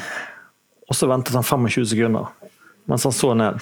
og 0.88 0.96
så 0.96 1.08
ventet 1.10 1.36
han 1.36 1.46
25 1.46 1.90
sekunder 1.92 2.30
mens 2.88 3.04
han 3.04 3.12
så 3.12 3.34
ned. 3.36 3.58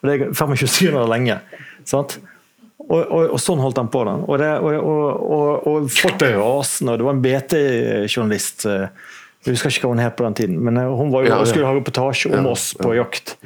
Og 0.00 0.08
det 0.08 0.14
er 0.16 0.32
25 0.34 0.66
sekunder 0.66 1.04
er 1.04 1.12
lenge. 1.12 1.38
sant? 1.86 2.18
Og, 2.88 2.98
og, 3.04 3.34
og 3.36 3.40
sånn 3.42 3.60
holdt 3.62 3.78
han 3.78 3.90
på. 3.92 4.02
den. 4.08 4.24
Og, 4.26 4.38
det, 4.40 4.50
og, 4.64 5.88
folk 5.92 6.18
ble 6.20 6.32
rasende. 6.38 6.96
Det 6.98 7.06
var 7.06 7.16
en 7.16 7.24
BT-journalist 7.24 8.66
eh, 8.70 8.86
Jeg 9.46 9.54
husker 9.54 9.74
ikke 9.74 9.86
hva 9.86 9.94
hun 9.94 10.02
het 10.02 10.16
på 10.18 10.26
den 10.26 10.38
tiden, 10.38 10.60
men 10.64 10.80
eh, 10.80 10.90
hun 10.90 11.12
var 11.14 11.26
jo, 11.26 11.32
Ja, 11.32 11.40
ja. 11.42 11.48
skulle 11.50 11.70
ha 11.70 11.74
reportasje 11.76 12.32
om 12.32 12.40
Ja, 12.40 12.54
oss 12.54 12.70
på 12.78 12.94
jakt. 12.96 13.36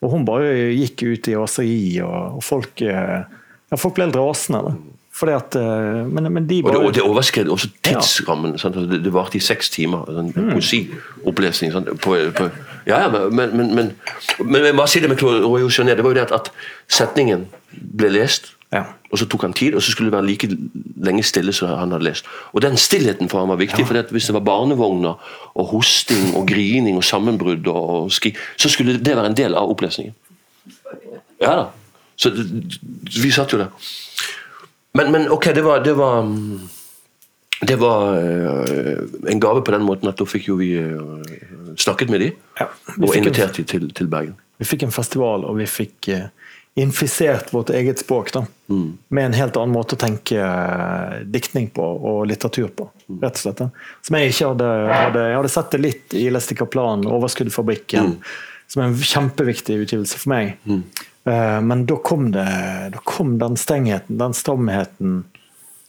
Og 0.00 0.14
hun 0.14 0.24
bare 0.28 0.50
gikk 0.72 1.04
ut 1.04 1.28
i 1.28 1.36
raseri, 1.36 1.80
og 2.04 2.40
folk, 2.44 2.82
eh, 2.84 3.20
ja, 3.70 3.76
folk 3.76 3.94
ble 3.94 4.04
helt 4.08 4.16
rasende. 4.16 4.62
da. 4.70 4.74
Fordi 5.20 5.32
at, 5.32 5.56
eh, 5.58 6.06
men, 6.06 6.32
men 6.32 6.46
de 6.48 6.62
Og 6.64 6.70
det, 6.72 6.74
bare 6.74 6.86
og 6.86 6.94
det 6.94 7.02
overskred 7.02 7.48
også 7.48 7.68
tidsrammen. 7.82 8.58
sant? 8.58 8.76
Altså, 8.76 8.90
Det, 8.90 9.04
det 9.04 9.12
varte 9.12 9.36
i 9.36 9.40
seks 9.40 9.70
timer. 9.70 10.04
Sånn, 10.06 10.32
Mm. 10.32 10.52
Poesiopplesning. 10.54 11.72
ja, 12.86 13.00
ja, 13.00 13.08
men, 13.08 13.56
men, 13.56 13.74
men, 13.74 13.92
men, 14.44 14.76
bare 14.76 14.88
si 14.88 15.00
det 15.00 15.08
med 15.08 15.18
Claude 15.18 15.42
Royaux 15.44 15.76
det 15.76 15.98
var 16.04 16.10
jo 16.10 16.14
det 16.14 16.22
at, 16.22 16.32
at 16.32 16.50
setningen 16.88 17.46
ble 17.72 18.08
lest, 18.08 18.54
Ja. 18.72 18.84
og 19.12 19.18
så 19.18 19.26
tok 19.26 19.42
han 19.42 19.52
tid, 19.52 19.74
og 19.74 19.82
så 19.82 19.90
skulle 19.90 20.10
det 20.10 20.16
være 20.18 20.26
like 20.26 20.48
lenge 21.02 21.22
stille 21.22 21.52
som 21.52 21.68
han 21.68 21.90
hadde 21.90 22.04
lest. 22.04 22.24
Og 22.54 22.62
den 22.62 22.76
stillheten 22.76 23.28
for 23.28 23.40
ham 23.40 23.48
var 23.48 23.56
viktig, 23.56 23.86
for 23.86 23.94
hvis 23.94 24.26
det 24.26 24.34
var 24.34 24.40
barnevogner 24.46 25.18
og 25.54 25.66
hosting 25.66 26.36
og 26.36 26.46
grining 26.46 26.96
og 26.96 27.04
sammenbrudd, 27.04 27.66
og 27.66 28.12
skri, 28.12 28.32
så 28.56 28.68
skulle 28.68 28.98
det 28.98 29.16
være 29.16 29.26
en 29.26 29.36
del 29.36 29.54
av 29.54 29.68
opplesningen. 29.70 30.14
Ja 31.40 31.56
da. 31.56 31.66
Så 32.20 32.30
vi 32.36 33.30
satt 33.32 33.52
jo 33.54 33.62
der. 33.62 33.70
Men, 34.98 35.10
men 35.14 35.28
ok, 35.32 35.50
det 35.56 35.62
var, 35.64 35.80
det 35.86 35.94
var 35.96 36.22
mm, 36.26 36.60
det 37.70 37.76
var 37.80 38.16
eh, 38.18 39.00
en 39.32 39.40
gave 39.40 39.62
på 39.64 39.72
den 39.74 39.84
måten 39.86 40.08
at 40.10 40.18
da 40.20 40.26
fikk 40.28 40.48
jo 40.50 40.56
vi 40.60 40.72
eh, 40.80 41.74
snakket 41.80 42.10
med 42.12 42.20
de 42.24 42.30
Ja, 42.60 42.66
vi 42.96 43.04
og 43.06 43.14
en- 43.14 43.22
invitert 43.22 43.56
de 43.60 43.64
til, 43.68 43.88
til 43.96 44.08
Bergen. 44.12 44.34
Vi 44.60 44.66
fikk 44.68 44.82
en 44.84 44.92
festival, 44.92 45.44
og 45.48 45.56
vi 45.60 45.64
fikk 45.70 46.08
eh, 46.12 46.26
infisert 46.80 47.52
vårt 47.52 47.70
eget 47.76 47.98
språk. 48.02 48.32
da. 48.36 48.42
Med 48.70 49.24
en 49.30 49.36
helt 49.36 49.56
annen 49.58 49.72
måte 49.74 49.96
å 49.96 50.00
tenke 50.00 50.40
diktning 51.32 51.70
på 51.74 51.82
og 51.84 52.26
litteratur 52.30 52.68
på. 52.76 52.86
rett 53.22 53.36
og 53.36 53.42
slett. 53.42 53.58
Da. 53.64 53.70
Som 54.06 54.16
jeg 54.20 54.32
ikke 54.34 54.50
hadde, 54.52 54.68
hadde 54.92 55.24
Jeg 55.30 55.36
hadde 55.40 55.52
sett 55.56 55.70
det 55.74 55.80
litt 55.82 56.14
i 56.20 56.26
Lestica 56.30 56.66
Plan, 56.66 57.02
'Overskuddfabrikken', 57.04 58.16
som 58.70 58.82
er 58.82 58.90
en 58.90 59.00
kjempeviktig 59.12 59.80
utgivelse 59.82 60.20
for 60.20 60.30
meg. 60.30 60.54
Eh, 61.24 61.60
men 61.66 61.86
da 61.90 61.96
kom 62.06 62.30
det 62.34 62.46
da 62.94 63.02
kom 63.04 63.34
den 63.40 63.58
strengheten, 63.58 64.18
den 64.20 64.36
stramheten, 64.36 65.24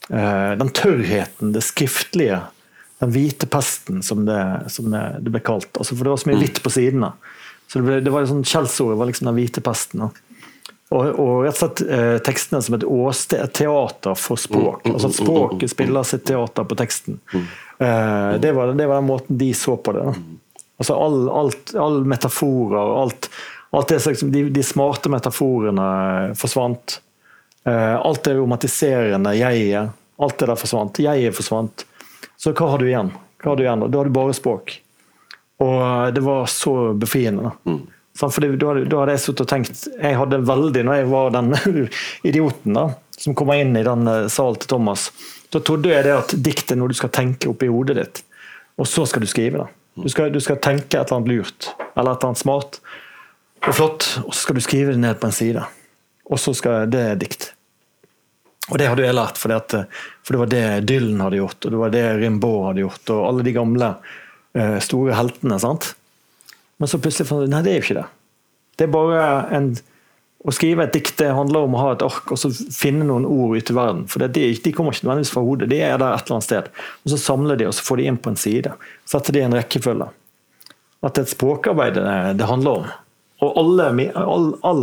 eh, 0.08 0.50
den 0.58 0.72
tørrheten, 0.74 1.54
det 1.54 1.62
skriftlige. 1.66 2.42
Den 3.02 3.14
hvite 3.14 3.48
pesten, 3.50 4.02
som 4.02 4.26
det, 4.26 4.42
som 4.70 4.90
det, 4.92 5.30
ble 5.30 5.40
kalt. 5.42 5.70
Altså, 5.74 5.96
for 5.96 6.06
det 6.06 6.12
var 6.12 6.20
så 6.22 6.28
mye 6.30 6.42
hvitt 6.42 6.60
på 6.62 6.70
sidene. 6.70 7.08
Så 7.66 7.80
det, 7.80 7.86
ble, 7.86 7.96
det 8.04 8.12
var 8.14 8.28
sånn 8.30 8.44
Skjellsordet 8.46 8.98
var 9.00 9.08
liksom 9.10 9.26
den 9.30 9.38
hvite 9.40 9.62
pesten. 9.64 10.04
Og, 10.06 11.08
og 11.08 11.32
rett 11.46 11.56
og 11.56 11.58
slett 11.58 11.82
eh, 11.86 12.18
tekstene 12.22 12.60
som 12.62 12.76
et 12.76 12.86
åsted, 12.86 13.40
et 13.42 13.54
teater 13.58 14.18
for 14.18 14.38
språk. 14.38 14.86
Altså 14.90 15.10
at 15.10 15.18
språket 15.18 15.72
spiller 15.72 16.06
sitt 16.06 16.26
teater 16.28 16.68
på 16.68 16.78
teksten. 16.78 17.18
Eh, 17.32 18.32
det, 18.42 18.52
var, 18.54 18.74
det 18.76 18.86
var 18.86 19.00
den 19.00 19.08
måten 19.08 19.38
de 19.40 19.50
så 19.56 19.78
på 19.80 19.96
det. 19.96 20.06
Da. 20.10 20.14
Altså 20.82 20.96
all, 20.98 21.18
alt, 21.30 21.72
all 21.78 22.00
metaforer, 22.10 22.92
alt, 23.04 23.30
alt 23.72 23.88
det, 23.94 24.00
som 24.18 24.32
de, 24.34 24.44
de 24.50 24.62
smarte 24.66 25.10
metaforene 25.12 25.88
forsvant. 26.38 26.98
Eh, 27.64 27.96
alt 28.02 28.24
det 28.26 28.34
romantiserende 28.40 29.36
jeget, 29.38 29.92
alt 30.18 30.38
det 30.42 30.48
der 30.50 30.58
forsvant. 30.58 30.98
Jeget 31.04 31.36
forsvant. 31.38 31.84
Så 32.36 32.50
hva 32.58 32.72
har 32.72 32.82
du 32.82 32.88
igjen? 32.90 33.12
Hva 33.42 33.52
har 33.52 33.60
du 33.60 33.62
igjen? 33.68 33.84
Da 33.86 34.00
har 34.02 34.10
du 34.10 34.14
bare 34.16 34.34
språk. 34.34 34.80
Og 35.62 36.14
det 36.14 36.24
var 36.26 36.46
så 36.50 36.74
befriende. 36.98 37.52
da. 37.64 37.76
For 38.18 38.42
da, 38.44 38.48
hadde- 38.68 39.12
jeg 39.14 39.20
sittet 39.22 39.40
og 39.40 39.48
tenkt 39.48 39.86
Jeg 40.02 40.18
hadde 40.18 40.42
veldig, 40.44 40.82
når 40.84 40.98
jeg 40.98 41.06
var 41.08 41.30
den 41.32 41.54
idioten 42.28 42.74
da, 42.76 42.88
som 43.16 43.34
kommer 43.38 43.62
inn 43.62 43.76
i 43.78 43.84
den 43.86 44.02
eh, 44.10 44.26
salen 44.28 44.58
til 44.60 44.68
Thomas, 44.74 45.06
da 45.54 45.60
trodde 45.64 45.88
jeg 45.94 46.04
det 46.04 46.12
at 46.18 46.34
dikt 46.44 46.72
er 46.74 46.80
noe 46.80 46.90
du 46.92 46.96
skal 46.98 47.12
tenke 47.14 47.48
oppi 47.48 47.70
hodet 47.70 47.96
ditt, 48.00 48.20
og 48.80 48.88
så 48.90 49.06
skal 49.08 49.22
du 49.24 49.30
skrive 49.30 49.62
det. 49.62 49.70
Du 49.94 50.08
skal, 50.08 50.32
du 50.32 50.40
skal 50.40 50.60
tenke 50.62 50.96
et 50.96 51.04
eller 51.04 51.18
annet 51.18 51.32
lurt, 51.32 51.72
eller 51.92 52.14
et 52.14 52.22
eller 52.22 52.30
annet 52.30 52.40
smart 52.40 52.78
og 53.62 53.74
flott, 53.76 54.06
og 54.24 54.32
så 54.32 54.46
skal 54.46 54.56
du 54.56 54.62
skrive 54.64 54.94
det 54.94 55.02
ned 55.02 55.18
på 55.20 55.28
en 55.28 55.36
side. 55.36 55.64
Og 56.32 56.40
så 56.40 56.54
skal 56.56 56.88
det 56.90 57.02
er 57.12 57.20
dikt. 57.20 57.52
Og 58.70 58.78
det 58.80 58.88
hadde 58.88 59.04
jeg 59.04 59.14
lært, 59.18 59.38
for 59.38 59.52
det 59.52 60.40
var 60.40 60.50
det 60.50 60.64
Dylan 60.88 61.20
hadde 61.20 61.40
gjort, 61.42 61.60
og 61.60 61.74
det 61.74 61.80
var 61.82 61.92
det 61.92 62.04
Rimbaud 62.22 62.66
hadde 62.70 62.84
gjort, 62.84 63.04
og 63.12 63.24
alle 63.28 63.46
de 63.46 63.54
gamle 63.56 63.88
eh, 64.56 64.78
store 64.82 65.16
heltene. 65.18 65.58
sant? 65.60 65.92
Men 66.80 66.90
så 66.90 67.00
plutselig 67.02 67.28
fant 67.28 67.44
jeg 67.44 67.52
nei, 67.52 67.62
det 67.66 67.72
er 67.72 67.80
jo 67.80 67.86
ikke 67.86 67.98
det. 68.00 68.08
Det 68.78 68.86
er 68.86 68.94
bare 68.94 69.24
en 69.54 69.72
Å 70.42 70.50
skrive 70.50 70.82
et 70.82 70.94
dikt 70.96 71.20
det 71.20 71.28
handler 71.36 71.68
om 71.68 71.76
å 71.76 71.82
ha 71.84 71.90
et 71.94 72.02
ark 72.02 72.32
og 72.34 72.38
så 72.40 72.48
finne 72.74 73.06
noen 73.06 73.26
ord 73.28 73.54
ute 73.54 73.70
i 73.70 73.76
verden. 73.76 74.02
For 74.10 74.24
det, 74.24 74.32
de, 74.34 74.72
kommer 74.74 74.94
ikke 74.94 75.06
nødvendigvis 75.06 75.30
fra 75.36 75.44
hodet, 75.46 75.68
de 75.70 75.78
er 75.78 75.94
der 76.02 76.16
et 76.16 76.26
eller 76.26 76.38
annet 76.38 76.48
sted. 76.48 76.70
Og 77.04 77.12
Så 77.14 77.20
samler 77.22 77.60
de 77.60 77.68
og 77.68 77.76
så 77.78 77.86
får 77.86 78.00
de 78.00 78.08
inn 78.10 78.18
på 78.18 78.32
en 78.32 78.40
side. 78.40 78.74
Setter 79.06 79.36
de 79.36 79.42
i 79.42 79.46
en 79.46 79.54
rekkefølge. 79.54 80.10
At 81.02 81.14
det 81.14 81.22
er 81.22 81.28
et 81.28 81.34
språkarbeid 81.36 81.94
det, 81.98 82.18
det 82.40 82.50
handler 82.50 82.82
om. 82.82 82.90
Og 83.42 83.58
alle, 83.62 83.88
all, 84.18 84.48
all, 84.66 84.82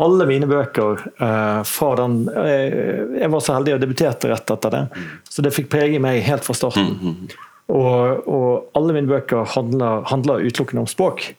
alle 0.00 0.28
mine 0.28 0.48
bøker 0.48 1.04
uh, 1.20 1.60
fra 1.64 1.92
den 2.00 2.18
uh, 2.28 3.16
Jeg 3.16 3.30
var 3.32 3.44
så 3.44 3.56
heldig 3.56 3.76
og 3.76 3.84
debuterte 3.84 4.32
rett 4.32 4.52
etter 4.52 4.74
det, 4.74 4.82
så 5.28 5.44
det 5.44 5.54
fikk 5.56 5.70
prege 5.72 6.00
meg 6.02 6.20
helt 6.26 6.44
fra 6.44 6.56
starten. 6.56 7.28
Og, 7.72 8.28
og 8.30 8.76
alle 8.78 8.96
mine 8.96 9.10
bøker 9.10 9.48
handler, 9.56 10.04
handler 10.08 10.44
utelukkende 10.44 10.84
om 10.84 10.90
språk. 10.90 11.32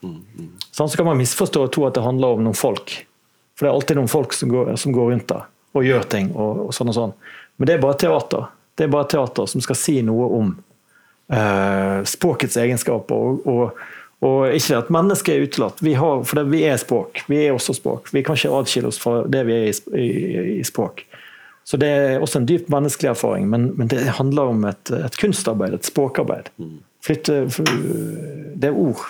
Sånn, 0.74 0.90
så 0.90 0.98
kan 0.98 1.08
man 1.08 1.22
misforstå 1.22 1.68
og 1.68 1.72
tro 1.74 1.86
at 1.88 1.96
det 1.98 2.06
handler 2.06 2.38
om 2.38 2.50
noen 2.50 2.58
folk. 2.58 2.98
For 3.58 3.66
det 3.66 3.72
er 3.72 3.76
alltid 3.76 3.98
noen 3.98 4.12
folk 4.12 4.36
som 4.38 4.52
går, 4.54 4.76
som 4.78 4.94
går 4.96 5.12
rundt 5.12 5.30
der 5.32 5.48
og 5.78 5.86
gjør 5.86 6.08
ting. 6.10 6.32
og, 6.36 6.68
og 6.68 6.74
sånn 6.76 6.92
og 6.92 6.98
sånn. 6.98 7.14
Men 7.58 7.70
det 7.70 7.76
er 7.76 7.84
bare 7.84 8.00
teater. 8.02 8.50
Det 8.78 8.86
er 8.86 8.94
bare 8.94 9.10
teater 9.10 9.50
som 9.50 9.64
skal 9.66 9.78
si 9.78 10.00
noe 10.06 10.30
om 10.38 10.52
eh, 11.34 12.00
språkets 12.08 12.58
egenskaper. 12.62 13.14
Og, 13.14 13.48
og, 13.50 13.86
og 14.26 14.58
ikke 14.58 14.82
at 14.82 14.92
mennesket 14.94 15.34
er 15.34 15.46
utelatt. 15.46 15.82
Vi, 15.86 15.94
har, 15.98 16.24
for 16.26 16.40
det, 16.40 16.48
vi 16.54 16.64
er 16.70 16.82
språk. 16.82 17.24
Vi 17.30 17.44
er 17.44 17.56
også 17.56 17.78
språk. 17.78 18.12
Vi 18.14 18.24
kan 18.26 18.38
ikke 18.38 18.54
adskille 18.58 18.92
oss 18.92 19.02
fra 19.02 19.20
det 19.30 19.44
vi 19.50 19.58
er 19.58 19.70
i, 19.70 19.78
i, 20.02 20.10
i 20.58 20.66
språk. 20.68 21.06
Så 21.68 21.76
det 21.82 21.88
er 21.92 22.22
også 22.24 22.40
en 22.40 22.48
dypt 22.48 22.70
menneskelig 22.72 23.10
erfaring, 23.12 23.50
men, 23.52 23.74
men 23.76 23.90
det 23.92 24.06
handler 24.16 24.54
om 24.54 24.62
et, 24.70 24.88
et 24.96 25.18
kunstarbeid, 25.20 25.74
et 25.76 25.90
språkarbeid. 25.90 26.48
Flytte, 27.04 27.42
det 28.56 28.70
er 28.70 28.78
ord 28.80 29.04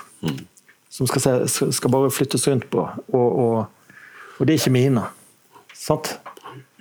som 0.89 1.05
skal, 1.05 1.45
skal 1.45 1.93
bare 1.93 2.09
flyttes 2.09 2.47
rundt 2.49 2.65
på, 2.73 2.87
og, 3.13 3.67
og, 4.37 4.47
det 4.47 4.53
er 4.53 4.59
ikke 4.61 4.75
mine. 4.75 5.03
Sant? 5.73 6.17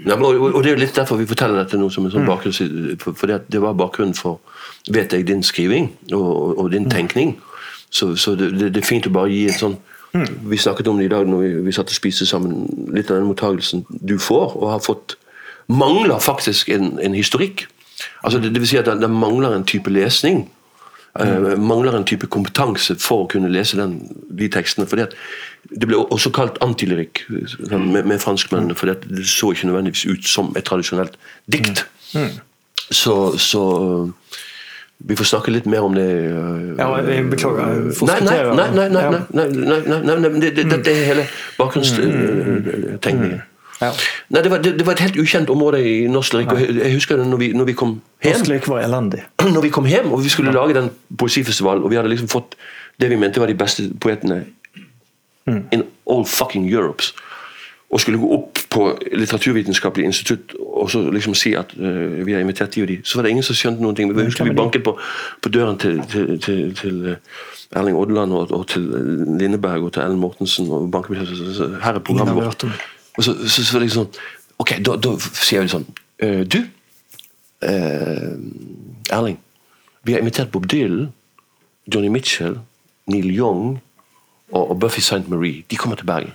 Ja, 0.05 0.16
og, 0.21 0.62
det 0.62 0.71
er 0.71 0.77
jo 0.77 0.81
litt 0.83 0.97
derfor 0.97 1.16
vi 1.16 1.29
forteller 1.29 1.62
dette 1.62 1.79
nå 1.81 1.88
som 1.92 2.05
en 2.05 2.12
sånn 2.12 2.29
bakgrunn, 2.29 2.99
for, 3.01 3.33
det, 3.33 3.61
var 3.62 3.77
bakgrunnen 3.79 4.16
for 4.16 4.40
vet 4.92 5.14
jeg, 5.14 5.25
din 5.29 5.45
skriving 5.47 5.88
og, 6.12 6.59
og, 6.59 6.71
din 6.75 6.88
tenkning. 6.90 7.37
Så, 7.88 8.14
så 8.21 8.35
det, 8.37 8.51
det, 8.61 8.77
er 8.77 8.87
fint 8.87 9.09
å 9.09 9.14
bare 9.14 9.31
gi 9.31 9.47
en 9.49 9.61
sånn 9.61 9.77
Vi 10.49 10.57
snakket 10.57 10.88
om 10.88 10.99
det 10.99 11.07
i 11.07 11.12
dag 11.12 11.27
når 11.29 11.42
vi, 11.42 11.49
vi 11.66 11.73
satt 11.77 11.90
og 11.92 11.97
spiste 11.97 12.25
sammen. 12.29 12.66
Litt 12.97 13.11
av 13.11 13.19
den 13.19 13.29
mottagelsen 13.29 13.83
du 13.88 14.16
får, 14.23 14.55
og 14.57 14.71
har 14.73 14.85
fått, 14.85 15.16
mangler 15.69 16.23
faktisk 16.23 16.71
en, 16.73 16.95
en 17.05 17.16
historikk. 17.16 17.66
Altså 18.25 18.40
det, 18.40 18.55
det 18.55 18.62
vil 18.62 18.71
si 18.71 18.79
at 18.81 18.88
det, 18.88 19.11
mangler 19.12 19.53
en 19.53 19.66
type 19.69 19.92
lesning. 19.92 20.47
Eh, 21.21 21.59
mangler 21.59 21.97
en 21.97 22.05
type 22.05 22.29
kompetanse 22.33 22.97
for 23.01 23.25
å 23.25 23.29
kunne 23.31 23.49
lese 23.53 23.79
den, 23.79 23.99
de 24.29 24.49
tekstene. 24.53 24.87
fordi 24.88 25.07
at 25.07 25.14
Det 25.71 25.89
ble 25.89 25.99
også 26.05 26.31
kalt 26.37 26.59
antilyrikk 26.65 27.25
sånn, 27.51 27.89
med, 27.93 28.07
med 28.07 28.21
franskmennene, 28.23 28.77
for 28.79 28.87
det 28.93 29.25
så 29.27 29.51
ikke 29.55 29.67
nødvendigvis 29.71 30.05
ut 30.07 30.29
som 30.31 30.53
et 30.57 30.65
tradisjonelt 30.69 31.17
dikt. 31.51 31.87
Så, 32.91 33.15
så 33.43 33.63
øh, 33.83 34.37
vi 35.07 35.17
får 35.19 35.25
snakke 35.33 35.51
litt 35.51 35.67
mer 35.67 35.83
om 35.89 35.95
det. 35.97 36.07
øh, 36.07 36.77
Ja, 36.79 36.87
jeg 37.03 37.27
beklager. 37.33 37.67
Nei, 38.07 38.21
nei, 38.23 38.39
nei, 38.55 38.69
nei, 38.71 38.89
nei, 38.89 39.11
nei, 39.11 39.19
nei, 39.33 39.49
nei, 39.51 39.81
nei, 39.83 40.01
nei, 40.07 40.17
nei, 40.23 40.41
det, 40.45 40.53
det, 40.57 40.69
dette 40.71 40.95
er 40.95 41.05
hele 41.11 41.27
bakgrunnstegningen. 41.59 43.43
Ja. 43.81 43.91
Nei, 44.33 44.41
det 44.41 44.51
var, 44.51 44.63
det, 44.65 44.71
det 44.79 44.87
var 44.87 44.97
et 44.97 45.03
helt 45.05 45.19
ukjent 45.21 45.51
område 45.53 45.83
i 45.85 46.07
norsk 46.09 46.33
lyrikk. 46.33 46.55
jeg 46.79 46.95
husker 46.95 47.19
det 47.21 47.27
når 47.29 47.43
vi, 47.43 47.49
når 47.53 47.67
vi 47.69 47.75
kom 47.77 47.91
hjem 48.25 48.33
Norsk 48.39 48.49
lyrikk 48.49 48.69
var 48.73 48.87
elendig. 48.87 49.21
når 49.57 49.67
vi 49.67 49.71
kom 49.75 49.85
hjem 49.91 50.15
og 50.17 50.23
vi 50.25 50.33
skulle 50.33 50.55
lage 50.57 50.79
den 50.79 50.89
poesifestivalen, 51.21 51.85
og 51.85 51.93
vi 51.93 51.99
hadde 52.01 52.09
liksom 52.15 52.31
fått 52.33 52.57
det 52.97 53.11
vi 53.13 53.19
mente 53.21 53.43
var 53.43 53.53
de 53.53 53.59
beste 53.61 53.85
poetene 54.01 54.47
in 55.73 55.83
all 56.11 56.25
fucking 56.27 56.67
Europe. 56.73 57.03
og 57.91 58.01
skulle 58.01 58.19
gå 58.19 58.27
opp 58.35 58.59
på 58.71 58.99
Litteraturvitenskapelig 59.15 60.05
institutt 60.05 60.55
og 60.59 60.91
så 60.91 61.05
liksom 61.11 61.35
si 61.39 61.53
at 61.55 61.71
uh, 61.79 62.27
vi 62.27 62.33
har 62.33 62.41
invitert 62.43 62.75
de 62.75 62.83
og 62.83 62.89
de, 62.89 62.97
så 63.05 63.15
var 63.19 63.23
det 63.23 63.31
ingen 63.31 63.45
som 63.47 63.55
skjønte 63.55 63.81
noen 63.83 63.95
ting. 63.97 64.11
Vi 64.17 64.25
husker 64.27 64.45
vi 64.45 64.51
banket 64.59 64.83
på, 64.85 64.97
på 65.43 65.49
døren 65.55 65.79
til, 65.79 66.01
til, 66.11 66.33
til, 66.43 66.75
til 66.75 67.07
eh, 67.13 67.79
Erling 67.79 67.97
Odland 67.97 68.33
og, 68.35 68.51
og 68.51 68.67
til 68.69 68.83
Lindeberg 69.39 69.83
og 69.87 69.93
til 69.95 70.03
Ellen 70.03 70.19
Mortensen 70.19 70.67
og 70.71 70.91
banket 70.91 71.15
på, 71.15 71.25
så- 71.27 71.37
så- 71.37 71.55
så- 71.55 71.71
Her 71.85 71.95
er 71.95 71.99
programmet 71.99 72.35
vårt. 72.45 72.65
Og 73.17 73.25
så, 73.25 73.37
så, 73.49 73.65
så 73.65 73.73
var 73.73 73.79
det 73.81 73.87
liksom 73.89 74.07
Ok, 74.59 74.71
da, 74.87 74.97
da 74.97 75.15
sier 75.21 75.63
vi 75.63 75.69
sånn 75.69 75.87
uh, 76.25 76.43
Du, 76.45 76.59
uh, 77.63 78.35
Erling. 79.11 79.39
Vi 80.05 80.13
har 80.13 80.19
invitert 80.21 80.51
Bob 80.51 80.67
Dylan, 80.71 81.13
Johnny 81.95 82.09
Mitchell, 82.09 82.59
Neil 83.07 83.31
Young 83.39 83.79
og, 84.53 84.71
og 84.71 84.81
Buffy 84.81 84.99
St. 85.01 85.29
Marie. 85.29 85.63
De 85.71 85.77
kommer 85.77 85.97
til 85.97 86.07
Bergen. 86.07 86.33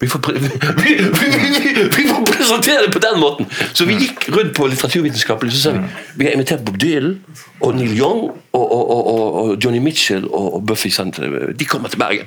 Vi 0.00 0.08
får, 0.08 0.20
vi, 0.32 0.38
vi, 0.38 0.94
vi, 1.00 1.82
vi 1.96 2.08
får 2.08 2.24
presentere 2.26 2.84
det 2.86 2.92
på 2.92 2.98
den 2.98 3.20
måten! 3.20 3.46
Så 3.74 3.84
vi 3.88 3.94
gikk 4.00 4.26
rundt 4.36 4.54
på 4.56 4.66
litteraturvitenskapelig 4.66 5.52
så 5.52 5.60
sa 5.62 5.70
vi 5.72 5.80
vi 6.16 6.24
har 6.26 6.32
invitert 6.34 6.64
Bob 6.66 6.80
Dylan 6.80 7.20
og 7.60 7.74
Neil 7.78 7.94
Young 7.98 8.24
og, 8.52 8.72
og, 8.72 9.06
og, 9.40 9.64
Johnny 9.64 9.78
Mitchell 9.78 10.26
og, 10.30 10.66
Buffy 10.66 10.86
St. 10.86 11.22
De 11.58 11.64
kommer 11.64 11.88
til 11.88 11.98
Bergen. 11.98 12.26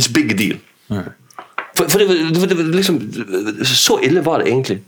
It's 0.00 0.12
big 0.14 0.38
deal. 0.38 0.58
For, 0.88 1.88
for 1.88 1.98
det, 1.98 2.08
var- 2.08 2.46
det, 2.46 2.74
liksom 2.74 3.12
Så 3.64 3.98
ille 4.02 4.24
var 4.24 4.38
det 4.38 4.48
egentlig. 4.48 4.80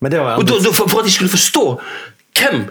Men 0.00 0.12
det 0.12 0.20
var 0.20 0.36
Og 0.36 0.48
da, 0.48 0.52
da, 0.64 0.70
for, 0.72 0.88
for 0.88 0.98
at 0.98 1.06
de 1.06 1.12
skulle 1.12 1.30
forstå 1.30 1.80
hvem 2.38 2.64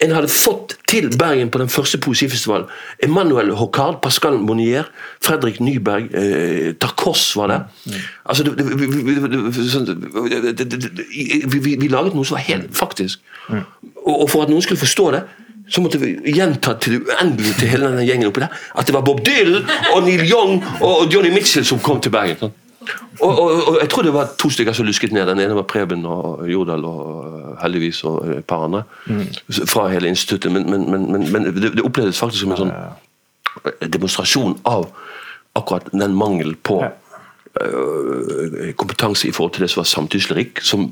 en 0.00 0.14
hadde 0.16 0.30
fått 0.32 0.76
til 0.88 1.10
Bergen 1.18 1.50
på 1.52 1.60
den 1.60 1.68
første 1.68 1.98
poesifestivalen. 2.00 2.68
Emmanuel 3.04 3.52
Hocard, 3.58 4.00
Pascal 4.02 4.38
Monnier, 4.40 4.88
Fredrik 5.20 5.60
Nyberg, 5.60 6.08
eh, 6.16 6.72
Tarkos 6.80 7.36
var 7.36 7.52
det. 7.52 7.58
Altså, 8.24 8.44
vi, 8.56 9.66
sånn, 9.68 9.86
laget 11.92 12.16
noe 12.16 12.24
som 12.24 12.38
var 12.38 12.46
helt 12.48 12.72
faktisk. 12.76 13.20
Og, 13.50 14.14
og 14.22 14.26
for 14.30 14.46
at 14.46 14.52
noen 14.52 14.64
skulle 14.64 14.80
forstå 14.80 15.10
det, 15.18 15.22
så 15.70 15.82
måtte 15.84 16.00
vi 16.02 16.16
gjenta 16.34 16.74
til 16.82 16.96
det 16.96 17.02
uendelige 17.06 17.60
til 17.60 17.70
hele 17.70 17.92
denne 17.92 18.06
gjengen 18.06 18.30
oppi 18.30 18.42
der 18.42 18.50
at 18.50 18.88
det 18.88 18.94
var 18.96 19.04
Bob 19.06 19.20
Dylan 19.22 19.68
og 19.94 20.02
Neil 20.02 20.24
Young 20.26 20.56
og 20.82 21.12
Johnny 21.12 21.30
Mitchell 21.30 21.66
som 21.66 21.78
kom 21.78 22.00
til 22.02 22.10
Bergen. 22.10 22.50
Og, 23.20 23.28
og, 23.28 23.50
og 23.68 23.78
jeg 23.80 23.90
tror 23.92 24.02
det 24.06 24.12
var 24.14 24.30
to 24.40 24.48
stykker 24.50 24.72
som 24.72 24.86
lusket 24.88 25.12
ned. 25.12 25.26
Den 25.28 25.42
ene 25.42 25.56
var 25.58 25.66
Preben 25.68 26.06
og 26.08 26.46
Jordal 26.48 26.84
og 26.88 27.58
heldigvis 27.60 28.00
og 28.08 28.30
et 28.38 28.46
par 28.48 28.64
andre 28.64 28.84
fra 29.68 29.88
hele 29.92 30.08
instituttet. 30.08 30.52
Men, 30.52 30.64
men, 30.70 30.86
men, 30.90 31.26
men, 31.32 31.50
det, 31.56 31.74
det 31.76 31.84
opplevdes 31.84 32.20
faktisk 32.20 32.46
som 32.46 32.54
en 32.56 32.62
sånn 32.62 32.74
demonstrasjon 33.92 34.56
av 34.68 34.88
akkurat 35.58 35.90
den 35.92 36.16
mangel 36.16 36.56
på 36.56 36.80
Ja. 36.84 36.92
kompetanse 38.78 39.26
i 39.28 39.32
forhold 39.34 39.52
til 39.56 39.64
det 39.64 39.70
som 39.72 39.80
var 39.80 39.88
samtidslyrikk, 39.90 40.60
som 40.62 40.84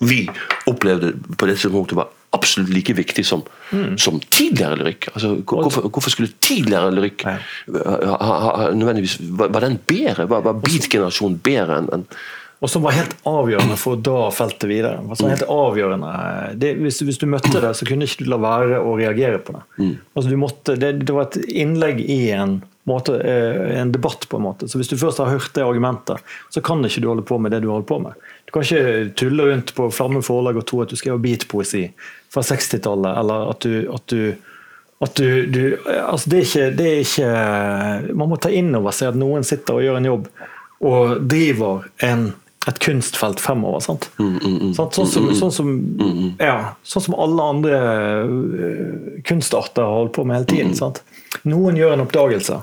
vi 0.00 0.28
opplevde 0.70 1.10
på 1.36 1.48
dette 1.50 1.68
punktet 1.68 1.98
var 1.98 2.12
absolutt 2.36 2.70
like 2.74 2.94
viktig 2.94 3.24
som, 3.26 3.42
som 3.98 4.20
tidligere 4.30 4.78
lyrikk. 4.80 5.08
Altså, 5.14 5.32
hvorfor, 5.42 5.88
hvorfor 5.90 6.14
skulle 6.14 6.30
tidligere 6.42 6.92
lyrikk 6.94 7.24
ha, 7.26 7.38
ha, 8.20 8.68
nødvendigvis 8.70 9.18
Var, 9.20 9.50
var 9.50 9.66
den 9.66 9.80
bedre? 9.86 10.28
Var, 10.30 10.44
var 10.46 10.60
beat-generasjonen 10.62 11.40
bedre 11.42 11.80
enn 11.80 11.90
en, 11.96 12.06
og 12.60 12.68
som 12.68 12.82
var 12.84 12.92
helt 12.92 13.14
avgjørende 13.28 13.76
for 13.80 13.96
å 13.96 14.00
dra 14.04 14.26
feltet 14.36 14.68
videre. 14.68 14.98
Altså 15.00 15.30
helt 15.30 15.46
avgjørende. 15.48 16.10
Det, 16.60 16.74
hvis, 16.84 16.98
hvis 17.08 17.20
du 17.20 17.24
møtte 17.32 17.54
det, 17.56 17.70
så 17.76 17.88
kunne 17.88 18.04
ikke 18.04 18.26
du 18.26 18.28
la 18.34 18.38
være 18.40 18.82
å 18.84 18.98
reagere 19.00 19.38
på 19.40 19.54
det. 19.56 19.62
Altså 20.12 20.28
du 20.28 20.36
måtte, 20.40 20.76
det, 20.76 20.90
det 21.00 21.14
var 21.16 21.30
et 21.30 21.38
innlegg 21.62 22.02
i 22.04 22.18
en, 22.36 22.58
måte, 22.90 23.16
eh, 23.24 23.80
en 23.80 23.94
debatt, 23.94 24.28
på 24.28 24.36
en 24.36 24.44
måte. 24.44 24.68
Så 24.68 24.76
hvis 24.76 24.92
du 24.92 24.98
først 25.00 25.22
har 25.24 25.32
hørt 25.32 25.54
det 25.56 25.64
argumentet, 25.64 26.20
så 26.52 26.60
kan 26.64 26.84
ikke 26.84 27.00
du 27.00 27.08
holde 27.08 27.24
på 27.32 27.40
med 27.40 27.56
det 27.56 27.62
du 27.64 27.70
holder 27.72 27.88
på 27.88 28.00
med. 28.04 28.28
Du 28.50 28.56
kan 28.56 28.64
ikke 28.66 29.12
tulle 29.14 29.44
rundt 29.46 29.68
på 29.76 29.84
Flamme 29.94 30.24
forlag 30.26 30.56
og 30.58 30.64
tro 30.66 30.80
at 30.82 30.90
du 30.90 30.98
skriver 30.98 31.20
beatpoesi 31.22 31.84
fra 32.34 32.42
60-tallet, 32.42 33.12
eller 33.20 33.52
at 33.52 33.62
du, 33.62 33.74
at 33.94 34.06
du 34.10 34.32
at 35.00 35.14
du, 35.16 35.46
du 35.46 35.60
altså 35.86 36.28
det, 36.28 36.40
er 36.40 36.48
ikke, 36.48 36.64
det 36.76 36.88
er 36.88 36.98
ikke 37.06 38.16
Man 38.18 38.28
må 38.28 38.36
ta 38.36 38.50
inn 38.52 38.74
over 38.76 38.92
seg 38.92 39.14
at 39.14 39.20
noen 39.20 39.46
sitter 39.48 39.78
og 39.78 39.86
gjør 39.86 40.00
en 40.00 40.08
jobb 40.10 40.26
og 40.90 41.22
driver 41.28 41.86
en, 42.04 42.26
et 42.68 42.78
kunstfelt 42.80 43.40
fremover. 43.40 43.82
Sant? 43.84 44.06
Sant? 44.16 44.96
Sånn, 44.96 45.08
som, 45.12 45.26
sånn, 45.36 45.52
som, 45.52 45.72
ja, 46.40 46.74
sånn 46.88 47.04
som 47.04 47.16
alle 47.20 47.48
andre 47.52 47.80
øh, 48.24 49.18
kunstarter 49.28 49.84
har 49.84 49.98
holdt 49.98 50.14
på 50.16 50.24
med 50.24 50.40
hele 50.40 50.48
tiden. 50.48 50.72
Sant? 50.78 51.02
Noen 51.44 51.76
gjør 51.76 51.98
en 51.98 52.04
oppdagelse, 52.06 52.62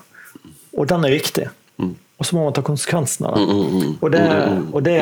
og 0.73 0.89
den 0.89 1.05
er 1.05 1.13
riktig. 1.13 1.45
Og 2.17 2.25
så 2.25 2.33
må 2.33 2.43
man 2.47 2.53
ta 2.57 2.63
konsekvensen 2.65 3.27
av 3.29 3.35
det. 3.37 3.57
Og 4.01 4.11
det, 4.11 4.21
og 4.73 4.79
det, 4.85 4.95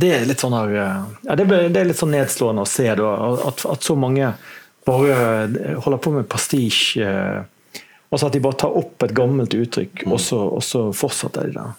det 0.00 0.10
er 0.12 0.26
litt 0.28 0.42
sånn 0.42 0.56
her 0.58 0.74
øh, 0.76 0.98
ja, 1.24 1.36
det, 1.40 1.46
det 1.72 1.80
er 1.80 1.88
litt 1.88 2.00
sånn 2.00 2.12
nedslående 2.12 2.66
å 2.66 2.68
se 2.68 2.90
da, 3.00 3.14
at, 3.48 3.64
at 3.64 3.86
så 3.86 3.96
mange 3.96 4.34
bare 4.84 5.16
holder 5.80 6.02
på 6.04 6.12
med 6.18 6.28
pastisj. 6.28 7.00
øh, 7.00 7.40
Altså 8.10 8.26
at 8.26 8.34
de 8.34 8.42
bare 8.42 8.58
tar 8.58 8.74
opp 8.74 9.04
et 9.06 9.12
gammelt 9.14 9.54
uttrykk, 9.54 10.02
og, 10.08 10.18
så, 10.18 10.40
og 10.56 10.64
så 10.66 10.88
fortsetter 10.96 11.46
de 11.46 11.54
der. 11.54 11.76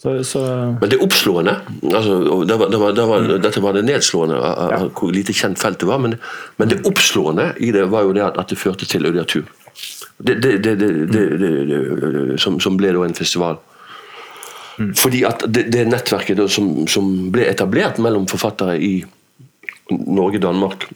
Så, 0.00 0.12
så 0.28 0.40
Men 0.80 0.90
det 0.92 0.98
oppslående 1.00 1.54
altså, 1.88 2.16
det 2.44 2.56
var, 2.60 2.68
det 2.68 2.80
var, 2.80 2.90
det 2.92 3.04
var, 3.08 3.28
Dette 3.40 3.60
var 3.64 3.72
det 3.72 3.82
nedslående 3.88 4.36
av 4.36 4.90
hvor 4.96 5.12
lite 5.12 5.32
kjent 5.36 5.60
felt 5.60 5.80
det 5.80 5.88
var, 5.88 6.02
men, 6.04 6.18
men 6.60 6.68
det 6.72 6.82
oppslående 6.88 7.54
i 7.64 7.70
det 7.72 7.86
var 7.92 8.04
jo 8.04 8.12
det 8.16 8.24
at, 8.26 8.42
det 8.48 8.58
førte 8.60 8.88
til 8.88 9.08
audiatur. 9.08 9.48
Det, 10.16 10.36
det, 10.40 10.58
det, 10.64 10.74
det, 10.80 10.90
det, 11.12 11.24
det, 11.40 11.52
det, 11.70 12.40
som, 12.40 12.60
som 12.60 12.76
ble 12.80 12.92
da 12.96 13.04
en 13.04 13.16
festival. 13.16 13.60
Fordi 14.76 15.22
at 15.24 15.44
det, 15.48 15.68
det 15.72 15.86
nettverket 15.88 16.36
da, 16.36 16.46
som, 16.52 16.84
som 16.90 17.08
ble 17.32 17.46
etablert 17.48 18.00
mellom 18.02 18.26
forfattere 18.28 18.76
i 18.82 18.92
Norge, 19.90 20.40
Danmark, 20.42 20.88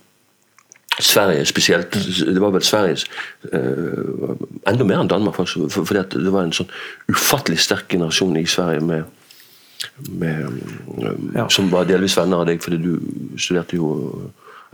Sverige 1.01 1.47
spesielt. 1.47 1.93
Det 2.35 2.40
var 2.40 2.51
vel 2.51 2.62
Sveriges 2.62 3.07
eh, 3.53 4.35
Enda 4.69 4.85
mer 4.85 5.01
enn 5.01 5.09
Danmark, 5.09 5.38
faktisk. 5.38 5.71
For, 5.73 5.87
fordi 5.88 6.21
det 6.27 6.33
var 6.35 6.45
en 6.45 6.55
sånn 6.55 6.69
ufattelig 7.09 7.62
sterk 7.64 7.88
generasjon 7.95 8.37
i 8.37 8.45
Sverige 8.45 8.85
med, 8.85 9.05
med 10.11 10.45
eh, 11.01 11.16
Ja. 11.38 11.49
Som 11.49 11.71
var 11.73 11.88
delvis 11.88 12.19
venner 12.19 12.43
av 12.43 12.51
deg, 12.51 12.61
fordi 12.61 12.83
du 12.83 13.38
studerte 13.38 13.79
jo 13.79 13.95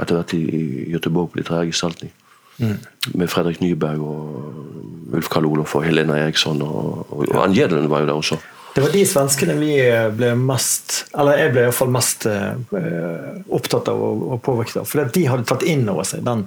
etter 0.01 0.19
hvert 0.19 0.35
i, 0.37 0.43
i 0.43 0.65
Göteborg 0.97 1.31
på 1.31 1.41
litterær 1.41 1.69
gestaltning. 1.69 2.11
Med 2.57 3.29
Fredrik 3.29 3.61
Nyberg 3.61 4.01
og 4.01 5.15
Ulf 5.15 5.29
Karl 5.31 5.47
Olof 5.47 5.77
og 5.77 5.85
Helena 5.85 6.17
Eriksson. 6.25 6.63
Og, 6.65 7.07
og, 7.13 7.27
og 7.29 7.41
Ann 7.45 7.55
Jedelen 7.57 7.91
var 7.93 8.03
jo 8.03 8.11
der 8.11 8.19
også. 8.19 8.41
Det 8.77 8.83
var 8.85 8.91
de 8.93 9.03
svenskene 9.09 9.55
vi 9.57 9.77
ble 10.13 10.35
mest 10.37 11.07
Eller 11.17 11.39
jeg 11.41 11.53
ble 11.55 11.63
i 11.63 11.69
hvert 11.71 11.77
fall 11.79 11.93
mest 11.95 12.27
eh, 12.29 13.39
opptatt 13.57 13.89
av 13.89 14.03
og, 14.05 14.35
påvirket 14.45 14.83
av. 14.83 14.91
For 14.91 15.09
de 15.15 15.23
hadde 15.25 15.47
tatt 15.49 15.65
inn 15.65 15.87
over 15.89 16.05
seg 16.05 16.27
den, 16.27 16.43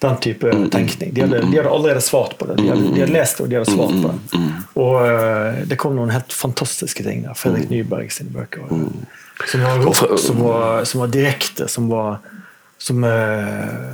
den 0.00 0.16
type 0.24 0.54
tenkning. 0.72 1.12
De 1.12 1.26
hadde, 1.26 1.42
de 1.44 1.58
hadde 1.58 1.74
allerede 1.76 2.00
svart 2.06 2.38
på 2.40 2.48
det. 2.48 2.56
De 2.62 2.70
hadde, 2.70 2.88
de 2.88 3.02
hadde 3.04 3.12
lest 3.12 3.36
det, 3.36 3.44
og 3.44 3.52
de 3.52 3.58
hadde 3.60 3.74
svart 3.74 4.00
på 4.00 4.14
det. 4.14 4.40
Og 4.80 4.96
eh, 5.02 5.60
det 5.68 5.78
kom 5.84 5.92
noen 5.98 6.14
helt 6.14 6.32
fantastiske 6.32 7.04
ting 7.04 7.26
der. 7.26 7.36
Fredrik 7.36 7.68
Nyberg 7.68 8.08
sine 8.16 8.32
bøker. 8.32 8.64
Som 9.44 9.68
var 9.68 10.16
som 10.24 10.40
var, 10.40 10.88
som 10.88 11.04
var 11.04 11.12
direkte, 11.12 11.68
som 11.68 11.92
var 11.92 12.16
Som 12.80 13.04
eh, 13.04 13.92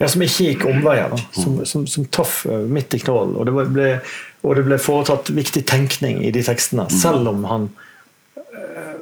ja, 0.00 0.08
som 0.10 0.24
ikke 0.24 0.48
gikk 0.48 0.64
omveier. 0.68 1.12
Som, 1.36 1.60
som, 1.68 1.84
som 1.86 2.08
traff 2.12 2.46
eh, 2.48 2.64
midt 2.64 2.96
i 2.96 3.00
knollen. 3.04 3.36
Og 3.38 3.46
det 3.46 3.68
ble, 3.76 3.90
og 4.44 4.58
det 4.58 4.66
ble 4.66 4.78
foretatt 4.80 5.30
viktig 5.32 5.64
tenkning 5.68 6.20
i 6.24 6.30
de 6.34 6.42
tekstene, 6.44 6.84
selv 6.92 7.30
om 7.30 7.44
han 7.48 7.68
eh, 8.36 8.96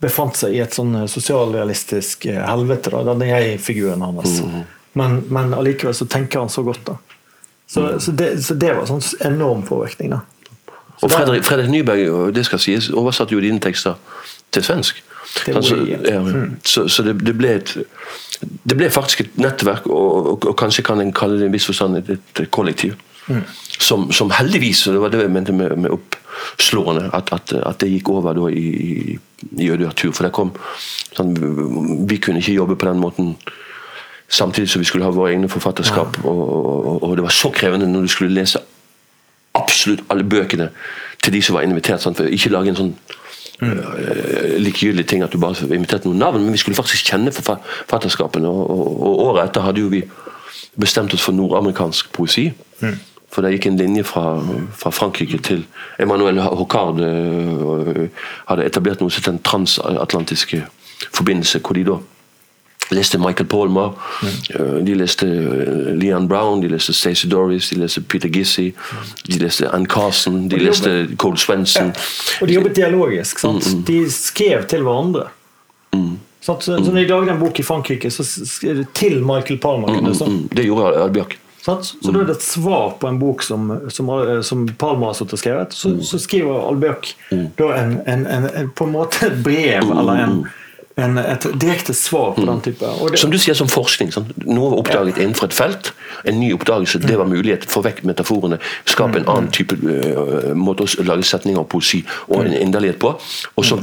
befant 0.00 0.38
seg 0.40 0.56
i 0.56 0.62
et 0.64 0.76
sånn 0.76 0.94
eh, 1.02 1.08
sosialrealistisk 1.10 2.24
eh, 2.32 2.40
helvete, 2.40 2.92
da, 2.94 3.02
denne 3.12 3.28
jeg-figuren 3.28 4.04
hans. 4.06 4.40
Men, 4.96 5.20
men 5.28 5.52
allikevel 5.56 5.96
så 5.96 6.08
tenker 6.08 6.44
han 6.44 6.52
så 6.52 6.64
godt, 6.64 6.86
da. 6.88 6.96
Så, 7.66 8.00
så, 8.00 8.12
det, 8.12 8.30
så 8.44 8.54
det 8.60 8.72
var 8.76 8.88
sånn 8.88 9.02
enorm 9.26 9.64
påvirkning, 9.68 10.14
da. 10.14 10.22
Og 11.02 11.10
Fredrik, 11.10 11.42
Fredrik 11.44 11.68
Nyberg 11.72 12.32
det 12.32 12.44
skal 12.46 12.60
sies, 12.62 12.86
oversatte 12.94 13.34
jo 13.34 13.42
dine 13.42 13.60
tekster 13.60 13.98
til 14.54 14.64
svensk. 14.64 15.02
Altså, 15.50 15.76
ja, 15.90 16.20
Så, 16.62 16.86
så 16.88 17.02
det, 17.02 17.18
det, 17.26 17.34
ble 17.36 17.56
et, 17.58 17.72
det 18.40 18.76
ble 18.78 18.88
faktisk 18.92 19.24
et 19.24 19.36
nettverk, 19.42 19.90
og, 19.90 20.30
og, 20.30 20.46
og 20.46 20.56
kanskje 20.56 20.86
kan 20.86 21.02
en 21.02 21.12
kalle 21.12 21.40
det 21.40 21.48
i 21.48 21.50
en 21.50 21.56
viss 21.56 21.66
forstand 21.68 21.98
et, 21.98 22.14
et 22.14 22.50
kollektiv. 22.54 22.94
Som, 23.78 24.12
som 24.12 24.30
heldigvis, 24.30 24.86
og 24.86 24.94
det 24.94 25.00
var 25.02 25.10
det 25.10 25.20
jeg 25.24 25.30
mente 25.34 25.52
med, 25.52 25.72
med 25.76 25.90
oppslående, 25.90 27.08
at, 27.12 27.32
at, 27.34 27.52
at 27.66 27.80
det 27.82 27.90
gikk 27.90 28.12
over 28.14 28.36
da 28.36 28.46
i, 28.48 28.68
i, 28.78 29.16
i. 29.66 29.78
For 30.04 30.22
det 30.22 30.30
kom 30.32 30.52
sånn, 31.16 31.34
Vi 32.08 32.20
kunne 32.22 32.38
ikke 32.38 32.54
jobbe 32.54 32.76
på 32.78 32.86
den 32.86 33.02
måten 33.02 33.34
samtidig 34.30 34.70
som 34.70 34.80
vi 34.80 34.86
skulle 34.88 35.04
ha 35.04 35.14
våre 35.14 35.34
egne 35.34 35.50
forfatterskap. 35.50 36.20
Og, 36.24 36.44
og, 36.44 37.02
og 37.02 37.16
det 37.18 37.26
var 37.26 37.34
så 37.34 37.50
krevende 37.54 37.90
når 37.90 38.06
du 38.06 38.14
skulle 38.14 38.34
lese 38.34 38.62
absolutt 39.54 40.06
alle 40.10 40.24
bøkene 40.26 40.70
til 41.22 41.34
de 41.34 41.42
som 41.42 41.58
var 41.58 41.66
invitert. 41.66 42.02
Sånn, 42.02 42.16
For 42.16 42.30
ikke 42.30 42.54
lage 42.54 42.74
en 42.74 42.82
sånn 42.84 42.96
Mm. 43.62 43.78
likegyldig 44.58 45.06
ting 45.06 45.22
at 45.22 45.30
du 45.30 45.38
bare 45.38 45.54
inviterte 45.70 46.08
noen 46.08 46.18
navn, 46.18 46.42
men 46.42 46.52
vi 46.52 46.58
skulle 46.58 46.74
faktisk 46.74 47.06
kjenne 47.06 47.30
forfatterskapene. 47.32 48.48
Og, 48.50 48.70
og, 48.70 48.88
og 48.98 49.20
året 49.28 49.44
etter 49.48 49.62
hadde 49.62 49.84
jo 49.84 49.92
vi 49.92 50.00
bestemt 50.80 51.14
oss 51.14 51.22
for 51.22 51.36
nordamerikansk 51.36 52.10
poesi. 52.12 52.48
For 53.34 53.42
det 53.42 53.56
gikk 53.56 53.66
en 53.72 53.76
linje 53.80 54.04
fra, 54.06 54.24
fra 54.78 54.90
Frankrike 54.94 55.38
til 55.42 55.64
Emmanuel 55.98 56.38
Hocard 56.40 57.00
øh, 57.02 58.08
hadde 58.46 58.66
etablert 58.68 59.00
noe 59.02 59.10
som 59.10 59.24
het 59.24 59.30
den 59.32 59.40
transatlantiske 59.42 60.60
forbindelse, 61.14 61.58
hvor 61.58 61.74
de 61.74 61.82
da 61.88 61.96
leste 62.94 63.18
Michael 63.18 63.48
Palmer, 63.48 63.90
mm. 64.22 64.84
de 64.86 64.94
leste 64.94 65.26
øh, 65.26 65.96
Leon 65.98 66.28
Brown, 66.28 66.62
de 66.62 66.68
leste 66.68 66.92
Stacey 66.92 67.30
Doris, 67.30 67.68
de 67.72 67.78
leste 67.80 68.00
Peter 68.00 68.28
Gissey, 68.28 68.74
de 69.26 69.38
leste 69.38 69.68
Ann 69.74 69.86
Carson, 69.86 70.44
de 70.44 70.50
de 70.58 70.64
leste 70.68 70.90
jobbet- 70.90 71.16
Cole 71.18 71.38
Swenson. 71.38 71.92
Og 72.40 72.48
de 72.48 72.54
jobbet 72.54 72.76
dialogisk. 72.76 73.38
Sant? 73.38 73.74
Mm, 73.74 73.82
De 73.84 74.10
skrev 74.12 74.66
til 74.68 74.82
hverandre. 74.82 75.26
Sant? 76.44 76.64
Så, 76.64 76.76
så 76.84 76.92
når 76.92 77.00
de 77.00 77.06
lagde 77.08 77.32
en 77.32 77.38
bok 77.40 77.58
i 77.58 77.62
Frankrike, 77.62 78.10
så 78.10 78.24
skrev 78.46 78.76
de 78.76 78.86
til 78.94 79.22
Michael 79.24 79.58
Palmer. 79.60 80.00
Mm, 80.28 80.48
det 80.52 80.64
gjorde 80.64 81.02
Albjørk. 81.02 81.38
Så 81.64 82.12
da 82.12 82.20
er 82.20 82.26
det 82.28 82.36
et 82.36 82.44
svar 82.44 82.90
på 83.00 83.08
en 83.08 83.18
bok 83.18 83.42
som, 83.42 83.70
som, 83.88 84.10
som 84.44 84.66
Palmer 84.78 85.06
har 85.12 85.16
sittet 85.16 85.38
og 85.38 85.40
skrevet. 85.40 85.72
Så, 85.76 85.94
så 86.04 86.18
skriver 86.20 86.66
Albjørk 86.68 87.08
da 87.58 87.70
en, 87.78 87.94
en, 88.06 88.26
en, 88.28 88.68
på 88.76 88.84
en 88.84 88.92
måte 88.92 89.30
et 89.30 89.38
brev, 89.46 89.88
eller 89.94 90.20
en, 90.26 90.36
en, 91.00 91.16
et 91.22 91.46
direkte 91.62 91.94
svar 91.96 92.34
på 92.36 92.44
den 92.44 92.60
type. 92.66 92.90
Og 93.00 93.14
det, 93.14 93.18
Som 93.22 93.32
du 93.32 93.38
sier, 93.40 93.56
som 93.56 93.70
forskning. 93.72 94.12
Sånn. 94.12 94.28
Noe 94.44 94.74
var 94.74 94.82
oppdaget 94.84 95.22
innenfor 95.24 95.48
et 95.48 95.56
felt. 95.56 95.92
En 96.28 96.36
ny 96.40 96.52
oppdagelse. 96.54 97.00
Det 97.02 97.16
var 97.18 97.30
mulighet. 97.32 97.64
Få 97.70 97.80
vekk 97.86 98.04
metaforene. 98.12 98.60
Skape 98.84 99.22
en 99.22 99.28
annen 99.32 99.48
type 99.54 99.78
uh, 99.80 100.52
måte 100.54 100.84
å 100.84 101.08
lage 101.08 101.24
setninger 101.26 101.64
og 101.64 101.70
poesi 101.72 102.04
og 102.28 102.44
en 102.44 102.54
inderlighet 102.60 103.00
på. 103.02 103.14
Og 103.56 103.66
så 103.66 103.80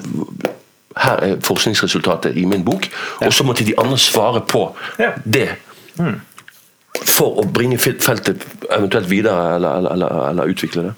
her 1.01 1.21
er 1.23 1.35
forskningsresultatet 1.43 2.37
i 2.37 2.45
min 2.45 2.63
bok, 2.67 2.89
og 3.23 3.31
så 3.33 3.45
måtte 3.47 3.63
de 3.63 3.73
andre 3.79 3.97
svare 3.97 4.41
på 4.43 4.65
Ja. 4.99 5.13
det. 5.25 5.49
For 7.01 7.41
å 7.41 7.45
bringe 7.49 7.77
feltet 7.81 8.43
eventuelt 8.69 9.09
videre, 9.09 9.55
eller, 9.55 9.77
eller, 9.81 9.91
eller, 9.95 10.29
eller 10.29 10.51
utvikle 10.53 10.83
det. 10.89 10.93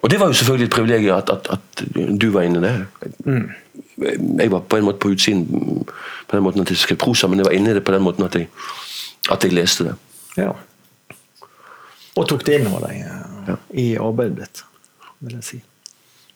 Og 0.00 0.10
det 0.10 0.18
var 0.20 0.30
jo 0.32 0.38
selvfølgelig 0.38 0.66
et 0.66 0.74
privilegium 0.74 1.16
at, 1.18 1.30
at, 1.30 1.50
at 1.52 1.82
du 2.20 2.30
var 2.34 2.46
inne 2.48 2.58
i 2.58 2.64
det. 2.64 3.42
Jeg 4.40 4.50
var 4.50 4.62
på 4.64 4.78
en 4.80 4.86
måte 4.88 4.98
på 5.02 5.10
utsiden 5.12 5.44
på 6.26 6.36
den 6.36 6.42
måten 6.46 6.62
at 6.64 6.70
jeg 6.72 6.80
skrev 6.80 6.96
prosa, 7.02 7.28
men 7.28 7.42
jeg 7.42 7.46
var 7.50 7.56
inne 7.58 7.70
i 7.70 7.76
det 7.76 7.84
på 7.84 7.92
den 7.92 8.02
måten 8.02 8.24
at 8.24 8.34
jeg, 8.38 8.48
at 9.30 9.44
jeg 9.44 9.52
leste 9.52 9.90
det. 9.90 9.94
Ja. 10.40 10.54
Og 12.16 12.26
tok 12.30 12.46
det 12.46 12.58
inn 12.60 12.70
over 12.70 12.88
deg 12.88 13.04
eh, 13.04 13.58
i 13.82 13.86
arbeidet 14.00 14.40
ditt, 14.40 14.62
vil 15.20 15.36
jeg 15.36 15.46
si. 15.46 15.60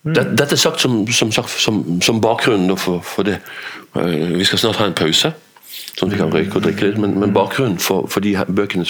Det, 0.05 0.27
dette 0.37 0.53
er 0.53 0.61
sagt 0.61 0.83
som, 0.85 1.01
som, 1.09 1.33
som, 1.33 1.81
som 2.05 2.21
bakgrunn 2.21 2.69
for, 2.77 3.01
for 3.01 3.25
det. 3.27 3.39
Eh, 3.97 4.37
Vi 4.37 4.45
skal 4.45 4.61
snart 4.61 4.83
ha 4.83 4.91
en 4.91 4.97
pause, 4.99 5.33
sånn 5.95 6.11
at 6.11 6.15
vi 6.15 6.21
kan 6.21 6.35
røyke 6.35 6.59
og 6.59 6.67
drikke 6.67 6.89
litt. 6.89 7.01
Men, 7.01 7.17
men 7.23 7.35
bakgrunnen 7.35 7.81
for, 7.83 8.09
for 8.11 8.25
de 8.25 8.37
bøkene, 8.49 8.87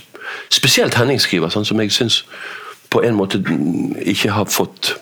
spesielt 0.52 0.98
Henning 0.98 1.20
skriver, 1.22 1.52
sånn 1.52 1.68
som 1.68 1.80
jeg 1.82 1.94
syns 1.94 2.22
på 2.94 3.02
en 3.04 3.16
måte 3.18 3.40
ikke 4.06 4.34
har 4.36 4.50
fått 4.52 4.94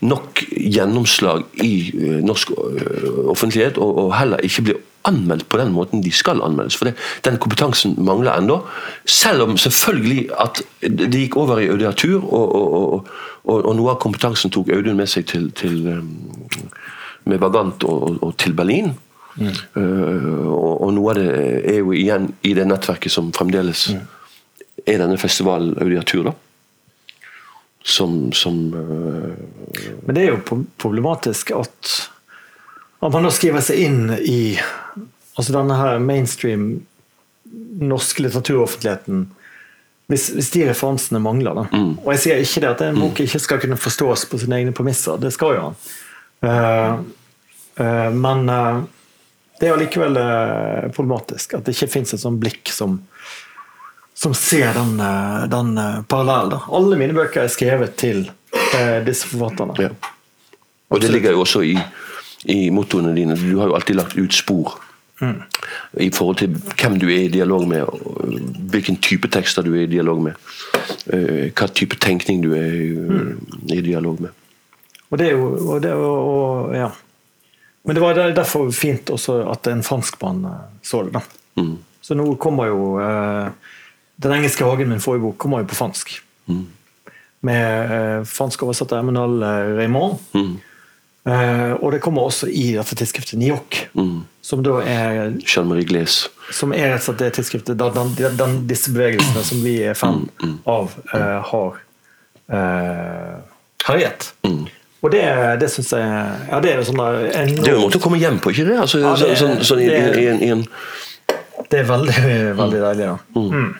nok 0.00 0.40
gjennomslag 0.56 1.44
i 1.64 1.72
eh, 1.92 2.20
norsk 2.24 2.52
eh, 2.56 3.08
offentlighet, 3.32 3.80
og, 3.82 3.98
og 4.04 4.14
heller 4.16 4.44
ikke 4.46 4.64
blir 4.68 4.84
anmeldt 5.06 5.48
på 5.48 5.60
den 5.60 5.72
måten 5.74 6.02
de 6.02 6.10
skal 6.14 6.42
anmeldes. 6.42 6.76
For 6.78 6.88
det, 6.88 6.96
den 7.24 7.38
kompetansen 7.42 7.94
mangler 8.04 8.38
ennå. 8.40 8.60
Selv 9.04 9.46
om 9.46 9.56
selvfølgelig 9.60 10.28
at 10.42 10.62
det 10.82 11.20
gikk 11.26 11.36
over 11.42 11.60
i 11.62 11.68
audiatur, 11.70 12.24
og, 12.24 12.54
og, 12.54 12.94
og, 13.44 13.64
og, 13.64 13.72
noe 13.76 13.94
av 13.94 14.00
kompetansen 14.02 14.50
tok 14.54 14.72
Audun 14.74 14.98
med 14.98 15.10
seg 15.10 15.28
til, 15.30 15.50
til 15.56 15.86
um, 15.86 16.10
med 17.26 17.42
Vagant 17.42 17.84
og 17.86 18.32
til 18.38 18.54
Berlin. 18.54 18.94
Eh, 19.36 20.42
og, 20.46 20.72
og 20.86 20.92
noe 20.96 21.12
av 21.12 21.20
det 21.20 21.28
er 21.74 21.80
jo 21.82 21.92
igjen 21.92 22.30
i 22.46 22.54
det 22.56 22.64
nettverket 22.68 23.12
som 23.12 23.32
fremdeles 23.36 23.90
er 24.86 25.00
denne 25.02 25.18
festivalen 25.20 25.76
Audiatur. 25.82 26.30
da 26.30 26.36
som, 27.86 28.32
som 28.32 28.74
uh, 28.74 29.34
Men 30.06 30.14
det 30.14 30.22
er 30.22 30.32
jo 30.32 30.62
problematisk 30.76 31.52
at, 31.54 31.90
at 32.98 33.12
man 33.14 33.26
da 33.26 33.30
skriver 33.30 33.62
seg 33.62 33.82
inn 33.86 34.00
i 34.18 34.56
altså 35.36 35.54
denne 35.54 35.76
her 35.78 36.02
mainstream 36.02 36.64
norske 37.78 38.24
litteraturoffentligheten 38.24 39.28
hvis, 40.10 40.28
hvis 40.34 40.50
de 40.54 40.64
referansene 40.68 41.20
mangler. 41.22 41.54
Da. 41.54 41.78
Og 42.02 42.10
jeg 42.14 42.22
sier 42.22 42.42
ikke 42.42 42.62
det 42.62 42.72
at 42.72 42.82
en 42.88 42.98
bok 43.04 43.22
ikke 43.22 43.40
skal 43.42 43.62
kunne 43.62 43.78
forstås 43.78 44.26
på 44.30 44.38
sine 44.38 44.60
egne 44.60 44.74
premisser, 44.74 45.18
det 45.22 45.32
skal 45.34 45.54
jo 45.54 45.64
han. 45.68 45.78
Uh, 46.42 48.10
men 48.14 48.50
det 49.60 49.68
er 49.68 49.74
allikevel 49.76 50.16
uh, 50.20 50.88
problematisk 50.96 51.54
at 51.58 51.64
det 51.64 51.74
ikke 51.76 51.88
fins 51.92 52.12
et 52.14 52.20
sånt 52.22 52.40
blikk 52.42 52.68
som 52.74 53.00
som 54.16 54.32
ser 54.32 54.70
den, 54.72 54.94
eh, 55.00 55.42
den 55.52 55.74
eh, 55.76 55.98
parallellen. 56.08 56.62
Alle 56.72 56.96
mine 56.96 57.12
bøker 57.12 57.42
er 57.42 57.50
skrevet 57.52 57.98
til 58.00 58.22
eh, 58.72 59.02
disse 59.04 59.28
forfatterne. 59.28 59.74
ja. 59.76 59.90
Og 60.88 61.02
det 61.02 61.10
ligger 61.12 61.34
jo 61.34 61.42
også 61.42 61.60
i, 61.68 61.74
i 62.48 62.70
mottoene 62.72 63.12
dine. 63.12 63.34
Du 63.36 63.58
har 63.60 63.68
jo 63.68 63.74
alltid 63.76 63.98
lagt 63.98 64.16
ut 64.16 64.32
spor. 64.32 64.78
I 66.00 66.08
forhold 66.16 66.38
til 66.40 66.56
hvem 66.80 66.96
du 67.02 67.06
er 67.10 67.26
i 67.26 67.32
dialog 67.34 67.66
med, 67.68 67.82
og 67.82 68.40
hvilken 68.72 68.96
type 69.04 69.28
tekster 69.28 69.66
du 69.66 69.74
er 69.74 69.82
i 69.84 69.90
dialog 69.98 70.22
med. 70.30 70.40
eh, 71.12 71.50
Hva 71.52 71.68
type 71.76 71.98
tenkning 72.00 72.40
du 72.40 72.54
er 72.56 72.72
i, 72.72 72.88
i 73.76 73.80
dialog 73.84 74.20
med. 74.24 74.30
Og 75.10 75.18
det 75.20 75.28
er 75.28 75.36
jo 75.36 75.50
og 75.74 75.82
det, 75.84 75.90
er 75.92 76.00
jo- 76.00 76.24
og, 76.24 76.74
ja. 76.74 76.88
Men 77.86 77.94
det 77.94 78.02
var 78.02 78.18
derfor 78.34 78.70
fint 78.74 79.10
også 79.14 79.40
at 79.52 79.68
en 79.70 79.84
franskmann 79.86 80.44
eh, 80.44 80.62
så 80.82 81.04
det. 81.06 81.16
da. 81.16 81.66
Så 82.02 82.14
nå 82.18 82.26
kommer 82.38 82.68
jo 82.70 82.96
eh, 83.02 83.48
Den 84.22 84.32
engelske 84.36 84.64
hagen 84.64 84.90
min 84.90 85.02
forrige 85.02 85.26
bok 85.26 85.38
kommer 85.42 85.62
jo 85.62 85.70
på 85.70 85.78
fransk. 85.78 86.16
Med 87.46 87.92
eh, 87.96 88.22
fransk 88.26 88.62
oversatt 88.64 88.94
av 88.96 89.04
Eminal 89.04 89.38
Raymond. 89.76 90.22
Raymond. 90.32 90.58
Eh, 91.26 91.72
og 91.82 91.90
det 91.92 92.00
kommer 92.04 92.28
også 92.28 92.46
i 92.46 92.68
dette 92.76 92.94
tidsskriftet 92.94 93.40
Niok, 93.40 93.80
som 94.46 94.62
da 94.62 94.76
er 94.86 95.32
Jean-Marie 95.42 95.86
Glaise. 95.88 96.30
som 96.54 96.70
er 96.70 96.92
rett 96.92 97.02
og 97.02 97.08
slett 97.08 97.24
det 97.24 97.30
tidsskriftet 97.34 97.80
da, 97.80 97.88
den, 97.90 98.12
den, 98.38 98.60
disse 98.70 98.92
bevegelsene 98.94 99.42
som 99.48 99.64
vi 99.64 99.80
er 99.82 99.98
fan 99.98 100.28
av, 100.70 100.94
eh, 101.10 101.50
har 101.50 101.80
uh, 102.54 103.34
herjet. 103.88 104.30
Og 105.06 105.10
det, 105.14 105.22
det 105.62 105.68
syns 105.70 105.92
jeg 105.94 106.04
Ja, 106.50 106.58
det 106.64 106.72
er 106.72 106.80
jo 106.80 106.86
sånn 106.90 107.00
der 107.00 107.18
Det 107.30 107.36
er 107.38 107.72
jo 107.72 107.80
en 107.80 107.84
måte 107.86 107.98
å 108.00 108.02
komme 108.02 108.18
hjem 108.20 108.38
på, 108.42 108.50
ikke 108.54 108.64
det? 108.68 108.78
Altså, 108.82 109.00
Ja, 109.04 109.14
det- 109.20 109.36
sånn, 109.38 109.58
sånn 109.68 109.82
i, 109.84 109.88
det- 109.92 110.16
i, 110.18 110.26
en- 110.32 110.42
i 110.42 110.48
en 110.56 110.64
Det 111.70 111.80
er 111.80 111.86
veldig, 111.88 112.22
veldig 112.58 112.80
deilig, 112.82 113.06
da. 113.10 113.18
Mm. 113.40 113.74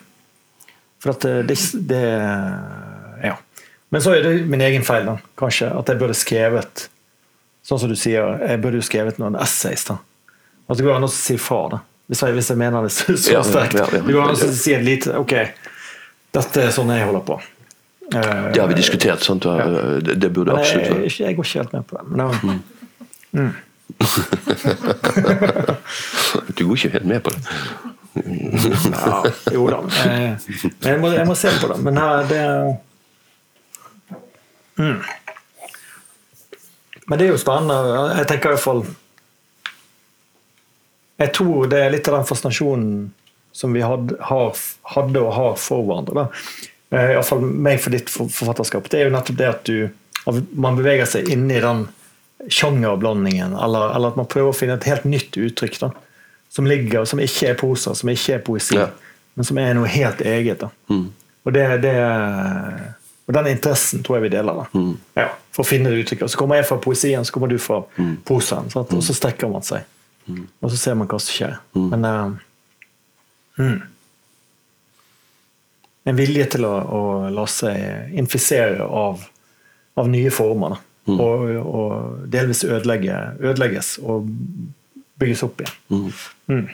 For 1.02 1.10
at 1.16 1.20
det, 1.26 1.34
det, 1.50 1.56
det 1.90 2.02
Ja. 3.26 3.36
Men 3.90 4.00
så 4.02 4.14
er 4.16 4.22
det 4.24 4.46
min 4.50 4.60
egen 4.66 4.82
feil, 4.86 5.04
da, 5.06 5.16
kanskje. 5.38 5.68
At 5.78 5.86
jeg 5.92 5.98
burde 6.00 6.14
skrevet 6.18 6.88
Sånn 7.66 7.80
som 7.82 7.90
du 7.90 7.96
sier, 7.98 8.22
jeg 8.46 8.60
burde 8.62 8.78
jo 8.78 8.84
skrevet 8.86 9.16
noen 9.18 9.34
essays. 9.42 9.82
da. 9.88 9.96
At 10.70 10.76
det 10.78 10.84
går 10.86 10.96
an 11.00 11.06
å 11.08 11.10
si 11.10 11.34
fra, 11.36 11.64
da. 11.72 11.80
Hvis 12.08 12.20
jeg, 12.22 12.34
hvis 12.36 12.48
jeg 12.52 12.58
mener 12.60 12.82
det 12.86 12.92
så, 12.94 13.16
så 13.18 13.40
sterkt. 13.42 13.74
Det 13.90 14.04
går 14.14 14.22
an 14.22 14.36
å 14.36 14.52
si 14.54 14.74
et 14.76 14.84
lite 14.86 15.16
Ok, 15.18 15.32
dette 16.36 16.62
er 16.62 16.70
sånn 16.70 16.92
jeg 16.94 17.02
holder 17.08 17.24
på. 17.26 17.40
Eh, 18.14 18.52
Det 18.52 18.60
har 18.60 18.68
vi 18.68 18.74
diskutert. 18.74 19.20
Sant? 19.24 19.42
Det, 19.42 20.32
burde 20.32 20.52
absolutt 20.52 20.88
være. 20.90 21.00
jeg, 21.02 21.12
jeg 21.20 21.36
går 21.36 21.44
ikke 21.44 21.58
helt 21.58 21.72
med 21.72 21.82
på 21.86 21.96
det. 21.96 22.04
Men 22.10 22.30
det, 23.36 23.52
Du 26.56 26.66
går 26.66 26.74
ikke 26.76 26.88
helt 26.96 27.06
med 27.06 27.20
på 27.24 27.30
det. 27.30 27.40
Ja, 28.16 29.22
jo 29.52 29.66
da. 29.68 29.76
eh, 30.06 30.32
Men 30.80 30.92
jeg 30.92 31.00
må, 31.02 31.08
jeg 31.12 31.26
må 31.28 31.34
se 31.36 31.48
på 31.60 31.66
det. 31.72 31.76
Men 31.84 31.96
her, 32.00 32.16
det 32.30 32.40
mm. 34.78 35.00
Men 37.08 37.18
det 37.18 37.26
er 37.26 37.30
jo 37.34 37.38
spennende. 37.38 37.76
Jeg 38.18 38.26
tenker 38.30 38.48
i 38.50 38.52
hvert 38.56 38.64
fall 38.64 38.82
Jeg 41.20 41.30
tror 41.36 41.66
det 41.72 41.80
er 41.84 41.90
litt 41.94 42.08
av 42.10 42.14
den 42.18 42.26
fascinasjonen 42.28 42.90
som 43.56 43.72
vi 43.72 43.80
har, 43.80 43.96
hadde 44.28 45.20
og 45.22 45.32
har 45.32 45.54
for 45.56 45.82
hverandre. 45.88 46.14
da. 46.14 46.26
Eh, 46.94 47.12
Iallfall 47.16 47.44
meg 47.44 47.80
for 47.82 47.94
ditt 47.94 48.10
forfatterskap. 48.12 48.90
Det 48.90 49.00
er 49.00 49.08
jo 49.08 49.14
nettopp 49.14 49.38
det 49.40 49.52
at 49.52 49.70
du 49.70 49.88
man 50.58 50.74
beveger 50.74 51.06
seg 51.06 51.28
inn 51.30 51.44
i 51.54 51.60
den 51.62 51.84
sjangerblandingen, 52.50 53.52
eller, 53.62 53.92
eller 53.94 54.10
at 54.10 54.16
man 54.18 54.26
prøver 54.26 54.50
å 54.50 54.56
finne 54.56 54.74
et 54.74 54.88
helt 54.90 55.04
nytt 55.06 55.38
uttrykk. 55.38 55.78
da 55.84 55.92
som 56.56 56.66
ligger, 56.66 57.04
som 57.04 57.20
ikke 57.20 57.50
er 57.50 57.58
prosa, 57.58 57.94
som 57.94 58.08
ikke 58.08 58.34
er 58.34 58.38
poesi, 58.44 58.76
Ja. 58.76 58.88
men 59.34 59.44
som 59.44 59.58
er 59.58 59.74
noe 59.74 59.88
helt 59.92 60.20
eget. 60.20 60.60
Da. 60.60 60.70
Og, 60.88 61.52
det, 61.52 61.82
det, 61.82 61.94
og 63.26 63.34
den 63.34 63.50
interessen 63.50 64.02
tror 64.02 64.16
jeg 64.16 64.22
vi 64.22 64.36
deler. 64.36 64.62
Da. 64.62 64.84
Ja, 65.20 65.26
for 65.52 65.66
å 65.66 65.68
finne 65.68 65.92
det 65.92 66.04
uttrykket. 66.04 66.30
Så 66.32 66.38
kommer 66.40 66.56
jeg 66.56 66.68
fra 66.70 66.78
poesien, 66.80 67.24
så 67.24 67.34
kommer 67.34 67.52
du 67.52 67.58
fra 67.58 67.82
mm. 67.98 68.40
sant? 68.40 68.74
Og 68.76 69.04
så 69.04 69.14
strekker 69.14 69.52
man 69.52 69.66
seg. 69.66 69.84
Og 70.62 70.72
så 70.72 70.76
ser 70.80 70.96
man 70.96 71.10
hva 71.10 71.20
som 71.20 71.34
skjer. 71.34 71.58
Men 71.76 72.08
uh, 72.08 72.32
mm. 73.60 73.76
En 76.06 76.16
vilje 76.18 76.44
til 76.54 76.64
å, 76.68 76.72
å 76.86 77.00
la 77.34 77.44
seg 77.50 78.12
infisere 78.14 78.84
av, 78.86 79.24
av 79.98 80.08
nye 80.12 80.30
former. 80.30 80.76
Da. 80.76 80.82
Og, 81.06 81.42
og 81.66 82.24
delvis 82.30 82.64
ødelegge, 82.66 83.14
ødelegges 83.42 83.92
og 84.02 84.26
bygges 85.18 85.42
opp 85.46 85.62
igjen. 85.62 86.66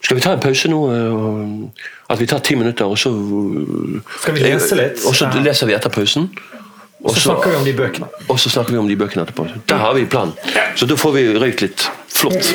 Skal 0.00 0.16
vi 0.16 0.22
ta 0.22 0.32
en 0.36 0.40
pause 0.40 0.68
nå? 0.70 0.78
eh, 0.94 1.86
At 2.12 2.20
vi 2.20 2.26
tar 2.30 2.38
ti 2.44 2.54
minutter, 2.56 2.86
og 2.86 2.96
så 3.00 3.10
eh, 3.12 4.12
Skal 4.22 4.36
vi 4.36 4.44
lese 4.46 4.78
litt? 4.78 5.02
Og 5.08 5.16
så 5.18 5.28
leser 5.42 5.68
vi 5.68 5.74
etter 5.76 5.90
pausen. 5.92 6.28
Og 7.02 7.12
Så 7.14 7.28
snakker 7.28 7.52
vi 7.52 7.56
om 7.60 7.64
de 7.66 7.72
bøkene. 7.78 8.08
og 8.28 8.38
så 8.42 8.50
snakker 8.50 8.74
vi 8.74 8.78
om 8.80 8.88
de 8.90 8.96
bøkene 8.98 9.22
etterpå. 9.26 9.44
Der 9.70 9.78
har 9.82 9.92
vi 9.94 10.04
planen. 10.10 10.32
Så 10.76 10.86
da 10.90 10.96
får 10.98 11.12
vi 11.14 11.26
røykt 11.38 11.62
litt. 11.62 11.84
Flott. 12.10 12.52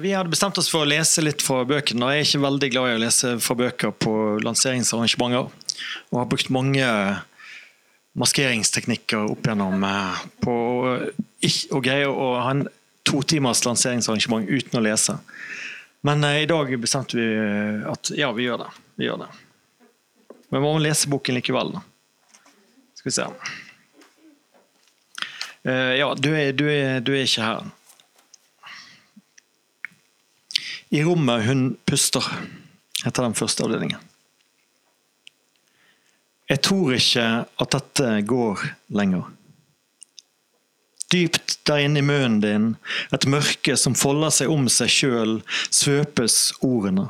Vi 0.00 0.12
hadde 0.14 0.30
bestemt 0.32 0.58
oss 0.60 0.70
for 0.72 0.84
å 0.84 0.88
lese 0.88 1.20
litt 1.24 1.42
fra 1.44 1.64
bøkene. 1.68 2.08
Jeg 2.14 2.22
er 2.22 2.28
ikke 2.28 2.42
veldig 2.44 2.68
glad 2.72 2.90
i 2.90 2.94
å 2.96 3.00
lese 3.02 3.32
fra 3.44 3.56
bøker 3.58 3.92
på 3.92 4.12
lanseringsarrangementer. 4.44 5.50
Og 6.12 6.20
har 6.20 6.28
brukt 6.30 6.48
mange 6.54 6.86
maskeringsteknikker 8.16 9.26
opp 9.34 9.44
gjennom 9.44 9.82
eh, 9.84 10.22
på 10.40 10.54
å 11.76 11.80
greie 11.84 12.08
å 12.08 12.28
ha 12.40 12.54
en 12.54 12.64
to 13.06 13.20
timers 13.28 13.60
lanseringsarrangement 13.66 14.48
uten 14.48 14.80
å 14.80 14.84
lese. 14.86 15.18
Men 16.06 16.24
eh, 16.24 16.42
i 16.46 16.48
dag 16.48 16.72
bestemte 16.80 17.18
vi 17.18 17.26
eh, 17.36 17.84
at 17.92 18.12
ja, 18.16 18.32
vi 18.32 18.46
gjør 18.48 18.64
det. 18.64 18.70
Vi 18.96 19.10
gjør 19.10 19.26
det. 19.26 19.30
Men 20.48 20.62
vi 20.62 20.64
må 20.64 20.74
lese 20.80 21.10
boken 21.12 21.36
likevel. 21.36 21.76
Skal 22.96 23.10
vi 23.10 23.16
se. 23.18 23.28
Eh, 25.66 25.92
Ja, 26.00 26.14
du 26.14 26.30
er, 26.32 26.52
du 26.56 26.64
er, 26.70 27.02
du 27.04 27.12
er 27.12 27.26
ikke 27.26 27.44
her. 27.50 27.68
I 30.90 31.02
rommet 31.04 31.46
hun 31.46 31.76
puster, 31.88 32.24
heter 33.04 33.26
den 33.26 33.34
første 33.34 33.64
avdelingen. 33.66 34.02
Jeg 36.46 36.62
tror 36.62 36.94
ikke 36.94 37.24
at 37.42 37.72
dette 37.74 38.10
går 38.22 38.62
lenger. 38.94 39.24
Dypt 41.10 41.58
der 41.66 41.82
inne 41.82 42.02
i 42.02 42.06
munnen 42.06 42.40
din, 42.42 42.68
et 43.14 43.26
mørke 43.30 43.74
som 43.78 43.94
folder 43.98 44.30
seg 44.34 44.50
om 44.50 44.68
seg 44.70 44.90
sjøl, 44.90 45.34
svøpes 45.74 46.52
ordene. 46.66 47.08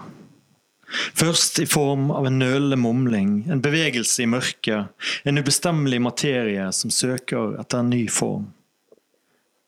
Først 1.16 1.58
i 1.60 1.66
form 1.68 2.10
av 2.14 2.28
en 2.28 2.38
nølende 2.40 2.78
mumling, 2.80 3.32
en 3.50 3.60
bevegelse 3.60 4.24
i 4.24 4.30
mørket, 4.30 4.92
en 5.24 5.40
ubestemmelig 5.40 6.00
materie 6.04 6.68
som 6.72 6.92
søker 6.94 7.58
etter 7.60 7.82
en 7.82 7.90
ny 7.92 8.06
form. 8.12 8.46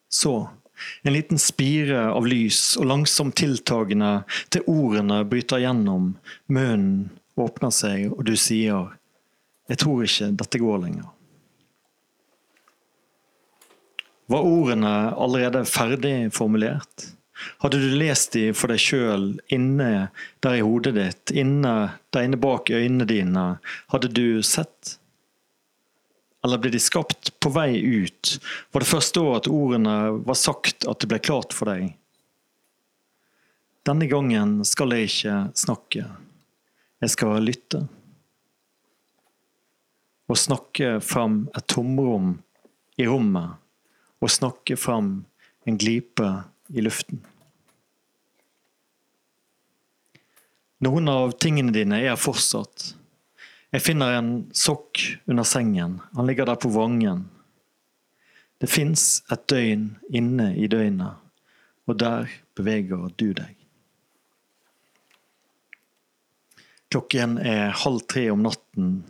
Så 0.08 0.46
en 1.02 1.12
liten 1.12 1.38
spire 1.38 2.08
av 2.12 2.26
lys 2.26 2.76
og 2.78 2.88
langsomt 2.90 3.36
tiltagende 3.40 4.22
til 4.54 4.66
ordene 4.70 5.22
bryter 5.28 5.62
gjennom, 5.64 6.14
munnen 6.46 7.10
åpner 7.38 7.70
seg, 7.74 8.10
og 8.12 8.24
du 8.24 8.34
sier 8.36 8.94
'Jeg 9.68 9.78
tror 9.78 10.02
ikke 10.04 10.36
dette 10.36 10.58
går 10.58 10.78
lenger'. 10.84 11.12
Var 14.28 14.44
ordene 14.44 15.14
allerede 15.16 15.64
ferdig 15.64 16.32
formulert? 16.32 17.14
Hadde 17.62 17.78
du 17.80 17.94
lest 17.96 18.34
de 18.34 18.50
for 18.52 18.68
deg 18.72 18.82
sjøl 18.82 19.28
inne 19.54 20.08
der 20.44 20.58
i 20.58 20.64
hodet 20.64 20.94
ditt, 20.98 21.32
inne 21.32 21.74
der 22.12 22.26
inne 22.26 22.40
bak 22.40 22.68
øynene 22.68 23.06
dine? 23.08 23.44
Hadde 23.92 24.10
du 24.12 24.42
sett? 24.42 24.98
Eller 26.48 26.62
ble 26.64 26.70
de 26.72 26.78
skapt 26.80 27.34
på 27.44 27.50
vei 27.52 27.76
ut? 27.76 28.38
Var 28.72 28.80
det 28.80 28.88
første 28.88 29.20
da 29.20 29.34
at 29.36 29.48
ordene 29.52 29.96
var 30.24 30.38
sagt 30.40 30.86
at 30.88 31.02
det 31.02 31.10
ble 31.10 31.18
klart 31.20 31.52
for 31.52 31.68
deg? 31.68 31.90
Denne 33.84 34.08
gangen 34.08 34.62
skal 34.64 34.94
jeg 34.96 35.10
ikke 35.10 35.34
snakke. 35.60 36.06
Jeg 37.04 37.12
skal 37.12 37.44
lytte. 37.44 37.82
Å 40.24 40.36
snakke 40.40 40.94
fram 41.04 41.42
et 41.52 41.68
tomrom 41.68 42.38
i 42.96 43.04
rommet, 43.04 43.60
og 44.24 44.32
snakke 44.32 44.80
fram 44.80 45.12
en 45.68 45.76
glipe 45.76 46.30
i 46.72 46.80
luften. 46.80 47.20
Noen 50.80 51.12
av 51.12 51.36
tingene 51.44 51.76
dine 51.76 52.00
er 52.08 52.16
fortsatt. 52.16 52.94
Jeg 53.68 53.84
finner 53.84 54.16
en 54.16 54.30
sokk 54.56 55.02
under 55.28 55.44
sengen. 55.44 55.98
Han 56.16 56.28
ligger 56.28 56.48
der 56.48 56.56
på 56.56 56.70
vangen. 56.72 57.26
Det 58.58 58.70
fins 58.70 59.20
et 59.30 59.44
døgn 59.50 59.90
inne 60.08 60.50
i 60.56 60.66
døgnet, 60.66 61.20
og 61.86 61.98
der 62.00 62.32
beveger 62.56 63.10
du 63.20 63.28
deg. 63.36 63.54
Klokken 66.88 67.36
er 67.44 67.76
halv 67.84 68.00
tre 68.08 68.24
om 68.32 68.40
natten. 68.46 69.02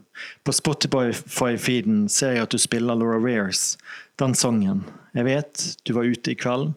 På 0.42 0.52
Spotify-feeden 0.52 2.08
ser 2.10 2.34
jeg 2.34 2.48
at 2.48 2.54
du 2.54 2.58
spiller 2.58 2.98
Laura 2.98 3.20
Rears, 3.22 3.76
den 4.18 4.34
sangen. 4.34 4.82
Jeg 5.14 5.28
vet 5.28 5.66
du 5.86 5.94
var 5.94 6.10
ute 6.10 6.34
i 6.34 6.38
kveld. 6.38 6.72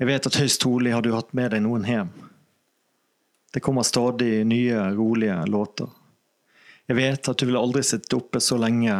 Jeg 0.00 0.08
vet 0.08 0.28
at 0.28 0.40
høyst 0.40 0.62
trolig 0.64 0.96
har 0.96 1.04
du 1.04 1.12
hatt 1.12 1.36
med 1.36 1.52
deg 1.52 1.62
noen 1.64 1.84
hjem. 1.84 2.08
Det 3.52 3.60
kommer 3.64 3.84
stadig 3.84 4.40
nye, 4.48 4.80
rolige 4.96 5.36
låter. 5.52 5.92
Jeg 6.86 6.96
vet 6.96 7.28
at 7.28 7.38
du 7.38 7.48
vil 7.48 7.58
aldri 7.58 7.82
sitte 7.82 8.14
oppe 8.18 8.38
så 8.42 8.58
lenge 8.62 8.94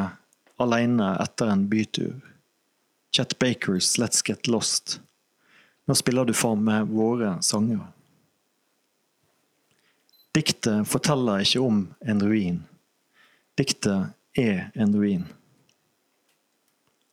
alene 0.59 1.13
etter 1.23 1.53
en 1.53 1.67
bytur. 1.71 2.17
Chet 3.15 3.39
Bakers 3.39 3.95
Let's 3.99 4.25
Get 4.27 4.49
Lost. 4.51 5.01
Nå 5.87 5.95
spiller 5.95 6.27
du 6.27 6.35
for 6.35 6.59
med 6.59 6.91
våre 6.91 7.37
sanger. 7.47 7.85
Diktet 10.35 10.89
forteller 10.91 11.47
ikke 11.47 11.63
om 11.63 11.79
en 12.03 12.25
ruin. 12.27 12.59
Diktet 13.57 14.11
er 14.37 14.67
en 14.75 14.97
ruin. 14.99 15.23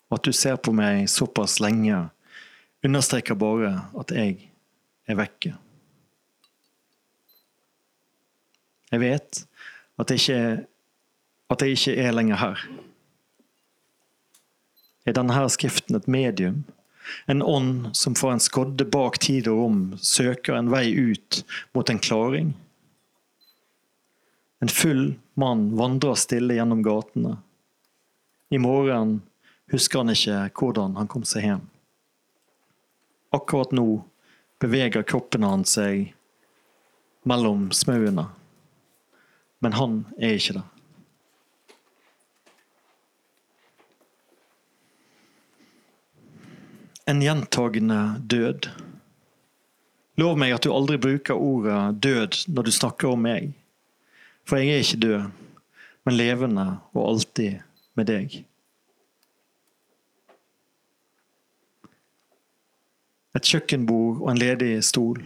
At 0.10 0.26
du 0.26 0.34
ser 0.34 0.58
på 0.58 0.74
meg 0.76 1.06
såpass 1.10 1.60
lenge, 1.64 2.02
understreker 2.84 3.38
bare 3.40 3.76
at 3.96 4.12
jeg 4.12 4.50
er 5.08 5.22
vekke. 5.22 5.54
Jeg 8.92 9.02
vet 9.02 9.46
at 10.02 10.10
jeg 10.10 10.22
ikke, 10.24 10.66
at 11.54 11.62
jeg 11.62 11.78
ikke 11.78 11.96
er 12.02 12.16
lenger 12.16 12.42
her. 12.42 12.64
Er 15.06 15.16
denne 15.18 15.50
skriften 15.52 15.98
et 15.98 16.08
medium? 16.08 16.64
En 17.28 17.44
ånd 17.44 17.92
som 17.96 18.16
for 18.16 18.32
en 18.32 18.40
skodde 18.40 18.86
bak 18.88 19.20
tid 19.20 19.50
og 19.52 19.60
rom 19.60 19.80
søker 20.00 20.56
en 20.56 20.72
vei 20.72 20.94
ut 20.96 21.42
mot 21.76 21.90
en 21.90 22.00
klaring? 22.00 22.54
En 24.64 24.72
full 24.72 25.18
mann 25.36 25.74
vandrer 25.76 26.16
stille 26.16 26.56
gjennom 26.56 26.86
gatene. 26.86 27.36
I 28.50 28.62
morgen 28.64 29.18
husker 29.74 30.00
han 30.00 30.14
ikke 30.14 30.46
hvordan 30.56 30.96
han 30.96 31.10
kom 31.12 31.26
seg 31.28 31.50
hjem. 31.50 31.66
Akkurat 33.36 33.74
nå 33.76 33.88
beveger 34.64 35.04
kroppen 35.04 35.44
hans 35.44 35.76
seg 35.76 36.14
mellom 37.28 37.68
smauene 37.76 38.30
men 39.64 39.76
han 39.80 40.00
er 40.20 40.36
ikke 40.36 40.58
det. 40.58 40.64
En 47.08 47.22
gjentagende 47.24 48.00
død. 48.20 48.68
Lov 50.20 50.40
meg 50.40 50.56
at 50.56 50.64
du 50.64 50.72
aldri 50.72 51.00
bruker 51.02 51.40
ordet 51.40 52.00
død 52.04 52.40
når 52.52 52.68
du 52.68 52.72
snakker 52.76 53.12
om 53.12 53.24
meg. 53.24 53.54
For 54.48 54.60
jeg 54.60 54.72
er 54.72 54.84
ikke 54.84 55.04
død, 55.04 55.22
men 56.04 56.20
levende 56.20 56.66
og 56.92 57.06
alltid 57.08 57.64
med 57.96 58.10
deg. 58.12 58.36
Et 63.34 63.48
kjøkkenbord 63.48 64.20
og 64.22 64.34
en 64.34 64.44
ledig 64.44 64.76
stol. 64.86 65.24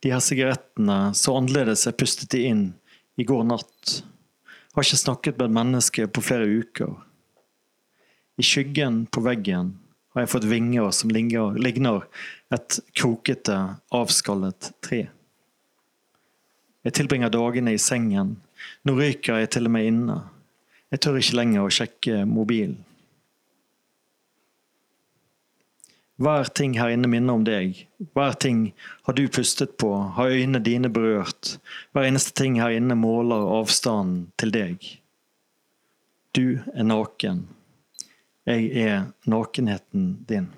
De 0.00 0.12
her 0.12 0.20
sigarettene, 0.24 1.14
så 1.16 1.34
annerledes 1.36 1.88
jeg 1.88 1.96
pustet 2.00 2.32
de 2.32 2.44
inn 2.48 2.64
i 3.20 3.26
går 3.28 3.44
natt. 3.44 4.00
Har 4.72 4.86
ikke 4.86 4.96
snakket 4.96 5.38
med 5.38 5.50
et 5.50 5.56
menneske 5.58 6.08
på 6.08 6.24
flere 6.24 6.48
uker. 6.48 6.94
I 8.40 8.46
skyggen 8.46 9.02
på 9.12 9.20
veggen 9.26 9.74
har 10.14 10.24
jeg 10.24 10.32
fått 10.32 10.48
vinger 10.48 10.90
som 10.96 11.12
ligner, 11.12 11.58
ligner 11.60 12.06
et 12.54 12.78
krokete, 12.96 13.56
avskallet 13.94 14.72
tre. 14.82 15.04
Jeg 16.80 16.96
tilbringer 16.96 17.32
dagene 17.32 17.74
i 17.76 17.82
sengen. 17.82 18.38
Nå 18.88 18.96
ryker 18.96 19.42
jeg 19.42 19.52
til 19.52 19.68
og 19.68 19.74
med 19.76 19.90
inne. 19.90 20.16
Jeg 20.90 21.04
tør 21.04 21.20
ikke 21.20 21.36
lenger 21.36 21.66
å 21.66 21.74
sjekke 21.74 22.22
mobilen. 22.26 22.78
Hver 26.20 26.50
ting 26.52 26.74
her 26.76 26.92
inne 26.92 27.08
minner 27.08 27.38
om 27.38 27.44
deg. 27.46 27.78
Hver 28.12 28.34
ting 28.36 28.74
har 29.08 29.16
du 29.16 29.22
pustet 29.32 29.78
på, 29.80 29.88
har 30.16 30.32
øynene 30.34 30.60
dine 30.60 30.90
berørt. 30.92 31.54
Hver 31.96 32.10
eneste 32.10 32.34
ting 32.36 32.58
her 32.60 32.76
inne 32.76 32.96
måler 32.98 33.46
avstanden 33.56 34.26
til 34.36 34.52
deg. 34.52 34.84
Du 36.36 36.60
er 36.74 36.84
naken. 36.84 37.46
Jeg 38.44 38.68
er 38.84 39.08
nakenheten 39.24 40.10
din. 40.28 40.50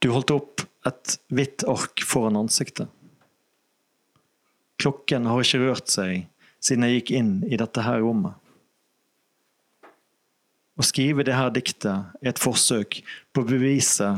Du 0.00 0.08
holdt 0.14 0.32
opp 0.32 0.64
et 0.88 1.18
hvitt 1.28 1.66
ark 1.68 2.00
foran 2.08 2.40
ansiktet. 2.40 2.88
Klokken 4.80 5.28
har 5.28 5.44
ikke 5.44 5.60
rørt 5.60 5.92
seg 5.92 6.24
siden 6.60 6.86
jeg 6.86 7.02
gikk 7.02 7.18
inn 7.20 7.34
i 7.44 7.60
dette 7.60 7.84
her 7.84 8.00
rommet. 8.00 8.32
Å 10.80 10.84
skrive 10.86 11.26
det 11.26 11.36
her 11.36 11.50
diktet 11.52 11.92
er 12.22 12.30
et 12.30 12.40
forsøk 12.40 13.02
på 13.34 13.42
å 13.42 13.48
bevise 13.48 14.14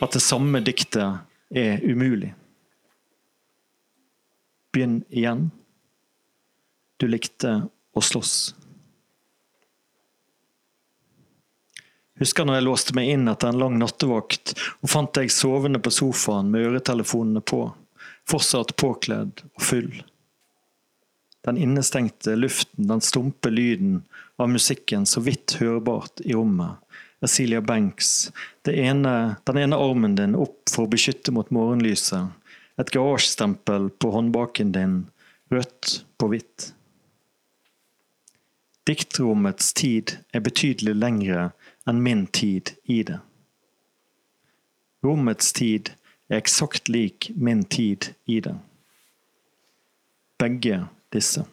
at 0.00 0.14
det 0.16 0.22
samme 0.24 0.62
diktet 0.64 1.20
er 1.52 1.82
umulig. 1.84 2.30
Begynn 4.72 5.02
igjen. 5.12 5.50
Du 6.96 7.04
likte 7.10 7.58
å 7.92 8.00
slåss. 8.00 8.54
Husker 12.16 12.48
når 12.48 12.62
jeg 12.62 12.64
låste 12.64 12.96
meg 12.96 13.12
inn 13.12 13.28
etter 13.28 13.52
en 13.52 13.60
lang 13.60 13.76
nattevakt 13.76 14.54
og 14.80 14.88
fant 14.88 15.12
deg 15.18 15.28
sovende 15.32 15.82
på 15.84 15.92
sofaen 15.92 16.48
med 16.48 16.70
øretelefonene 16.70 17.44
på, 17.44 17.66
fortsatt 18.24 18.72
påkledd 18.80 19.44
og 19.50 19.64
full. 19.68 19.90
Den 21.44 21.60
innestengte 21.60 22.38
luften, 22.40 22.88
den 22.88 23.04
stumpe 23.04 23.52
lyden 23.52 24.00
av 24.36 24.50
musikken 24.50 25.06
så 25.06 25.20
vidt 25.20 25.56
hørbart 25.60 26.20
i 26.24 26.34
rommet. 26.34 26.76
Asilia 27.20 27.60
Banks, 27.60 28.32
ene, 28.68 29.36
den 29.44 29.58
ene 29.58 29.76
armen 29.76 30.14
din 30.18 30.36
opp 30.36 30.68
for 30.70 30.84
å 30.84 30.92
beskytte 30.92 31.32
mot 31.32 31.48
morgenlyset. 31.54 32.28
Et 32.76 32.90
garasjestempel 32.92 33.88
på 33.90 34.10
håndbaken 34.12 34.74
din, 34.74 34.96
rødt 35.50 36.02
på 36.20 36.28
hvitt. 36.28 36.72
Diktrommets 38.86 39.72
tid 39.74 40.18
er 40.36 40.44
betydelig 40.44 40.94
lengre 40.94 41.48
enn 41.88 42.02
min 42.04 42.26
tid 42.26 42.76
i 42.84 43.00
det. 43.08 43.18
Rommets 45.06 45.52
tid 45.56 45.94
er 46.28 46.42
eksakt 46.42 46.90
lik 46.92 47.30
min 47.34 47.64
tid 47.64 48.12
i 48.26 48.40
det. 48.44 48.58
begge 50.38 50.84
disse. 51.12 51.46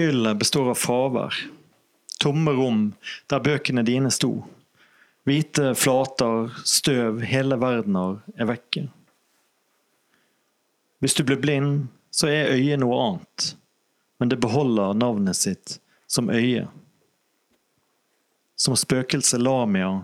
Bokhyllene 0.00 0.34
består 0.34 0.70
av 0.70 0.78
fravær. 0.80 1.34
Tomme 2.24 2.54
rom 2.56 2.84
der 3.28 3.42
bøkene 3.44 3.82
dine 3.84 4.08
sto. 4.08 4.30
Hvite 5.28 5.74
flater, 5.76 6.54
støv, 6.64 7.20
hele 7.28 7.58
verdener 7.60 8.22
er 8.32 8.48
vekke. 8.48 8.86
Hvis 11.04 11.18
du 11.18 11.20
blir 11.28 11.36
blind, 11.44 11.90
så 12.08 12.32
er 12.32 12.54
øyet 12.54 12.80
noe 12.80 12.96
annet, 12.96 13.50
men 14.16 14.32
det 14.32 14.40
beholder 14.40 14.96
navnet 14.96 15.36
sitt 15.36 15.76
som 16.08 16.32
øye. 16.32 16.64
Som 18.56 18.80
spøkelset 18.80 19.44
Lamia, 19.44 19.98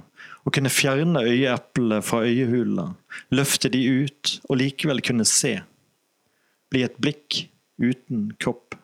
å 0.45 0.53
kunne 0.53 0.69
fjerne 0.69 1.25
øyeeplene 1.25 2.05
fra 2.05 2.21
øyehulene, 2.29 2.91
løfte 3.33 3.73
de 3.73 3.81
ut 4.05 4.39
og 4.45 4.61
likevel 4.61 5.01
kunne 5.01 5.25
se. 5.25 5.63
Bli 6.69 6.85
et 6.85 7.01
blikk 7.01 7.47
uten 7.81 8.35
kropp. 8.37 8.77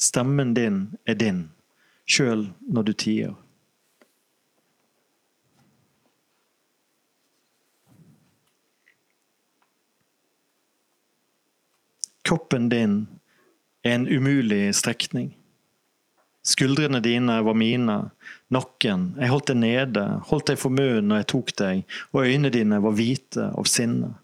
Stemmen 0.00 0.54
din 0.56 0.96
er 1.04 1.14
din, 1.20 1.50
sjøl 2.08 2.46
når 2.72 2.86
du 2.88 2.92
tier. 2.96 3.34
Kroppen 12.24 12.70
din 12.72 12.96
er 13.84 13.98
en 13.98 14.08
umulig 14.08 14.70
strekning. 14.78 15.34
Skuldrene 16.48 17.02
dine 17.04 17.36
var 17.44 17.54
mine, 17.60 17.98
nakken. 18.48 19.10
Jeg 19.20 19.34
holdt 19.34 19.52
deg 19.52 19.60
nede, 19.60 20.08
holdt 20.32 20.48
deg 20.48 20.60
for 20.62 20.72
munnen 20.72 21.12
når 21.12 21.20
jeg 21.20 21.32
tok 21.34 21.56
deg, 21.60 21.84
og 22.14 22.24
øynene 22.24 22.56
dine 22.56 22.80
var 22.80 22.96
hvite 22.96 23.50
av 23.52 23.68
sinne. 23.68 24.14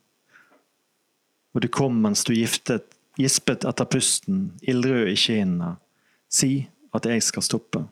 Og 1.52 1.60
du 1.60 1.68
kom 1.68 2.00
mens 2.00 2.24
du 2.24 2.32
giftet 2.32 2.95
gispet 3.16 3.64
etter 3.64 3.88
pusten, 3.88 4.50
ildrød 4.62 5.12
i 5.12 5.16
kinnene. 5.18 5.76
Si 6.28 6.66
at 6.94 7.06
jeg 7.08 7.22
skal 7.24 7.44
stoppe. 7.44 7.84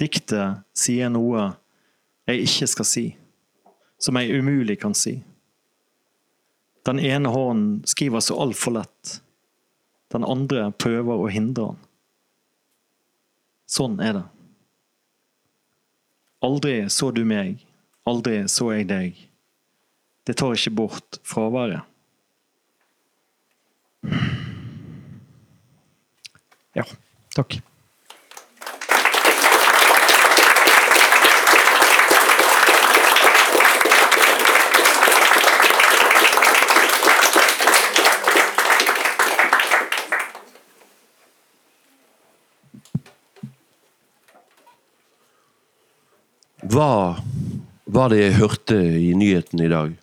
Diktet 0.00 0.62
sier 0.74 1.10
noe 1.12 1.52
jeg 2.26 2.46
ikke 2.46 2.68
skal 2.70 2.88
si, 2.88 3.04
som 4.02 4.18
jeg 4.18 4.38
umulig 4.38 4.78
kan 4.82 4.94
si. 4.98 5.20
Den 6.86 6.98
ene 6.98 7.30
hånden 7.30 7.82
skriver 7.86 8.22
så 8.24 8.38
altfor 8.42 8.78
lett. 8.80 9.18
Den 10.10 10.26
andre 10.26 10.70
prøver 10.74 11.22
å 11.22 11.30
hindre 11.30 11.72
han. 11.72 11.82
Sånn 13.70 14.00
er 14.04 14.16
det. 14.18 14.24
Aldri 16.42 16.74
så 16.90 17.12
du 17.14 17.22
meg, 17.24 17.62
aldri 18.08 18.42
så 18.50 18.72
jeg 18.74 18.88
deg. 18.90 19.20
Det 20.22 20.36
tar 20.38 20.54
ikke 20.54 20.70
bort 20.70 21.18
fraværet. 21.26 21.82
Ja, 26.72 26.84
takk. 27.34 27.58
Hva 46.72 47.18
var 47.84 48.08
det 48.08 48.22
jeg 48.22 48.38
hørte 48.38 48.78
i 48.80 49.10
nyheten 49.18 49.60
i 49.60 49.68
dag? 49.68 50.01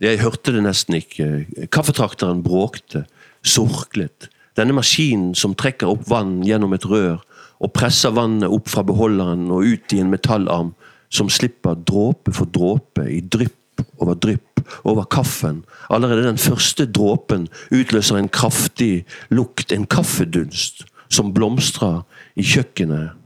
Jeg 0.00 0.22
hørte 0.22 0.54
det 0.54 0.62
nesten 0.64 0.96
ikke. 0.96 1.26
Kaffetrakteren 1.68 2.40
bråkte, 2.44 3.04
sorklet. 3.44 4.30
Denne 4.56 4.72
maskinen 4.72 5.34
som 5.36 5.52
trekker 5.52 5.92
opp 5.92 6.06
vann 6.08 6.38
gjennom 6.44 6.72
et 6.72 6.86
rør 6.88 7.20
og 7.60 7.72
presser 7.76 8.14
vannet 8.16 8.48
opp 8.48 8.70
fra 8.72 8.84
beholderen 8.86 9.50
og 9.52 9.68
ut 9.68 9.92
i 9.92 10.00
en 10.00 10.12
metallarm 10.12 10.72
som 11.12 11.28
slipper 11.28 11.76
dråpe 11.84 12.32
for 12.32 12.48
dråpe 12.48 13.04
i 13.12 13.20
drypp 13.20 13.84
over 14.00 14.16
drypp 14.16 14.62
over 14.88 15.04
kaffen. 15.04 15.64
Allerede 15.92 16.24
den 16.24 16.40
første 16.40 16.86
dråpen 16.88 17.48
utløser 17.68 18.16
en 18.16 18.32
kraftig 18.32 19.04
lukt, 19.28 19.72
en 19.72 19.86
kaffedunst, 19.86 20.86
som 21.12 21.34
blomstrer 21.34 22.02
i 22.38 22.44
kjøkkenet 22.46 23.18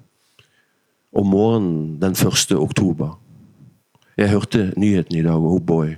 om 1.14 1.28
morgenen 1.30 2.00
den 2.02 2.16
1. 2.18 2.56
oktober. 2.58 3.14
Jeg 4.18 4.30
hørte 4.30 4.72
nyheten 4.76 5.18
i 5.18 5.22
dag, 5.22 5.38
oh 5.38 5.60
boy. 5.60 5.94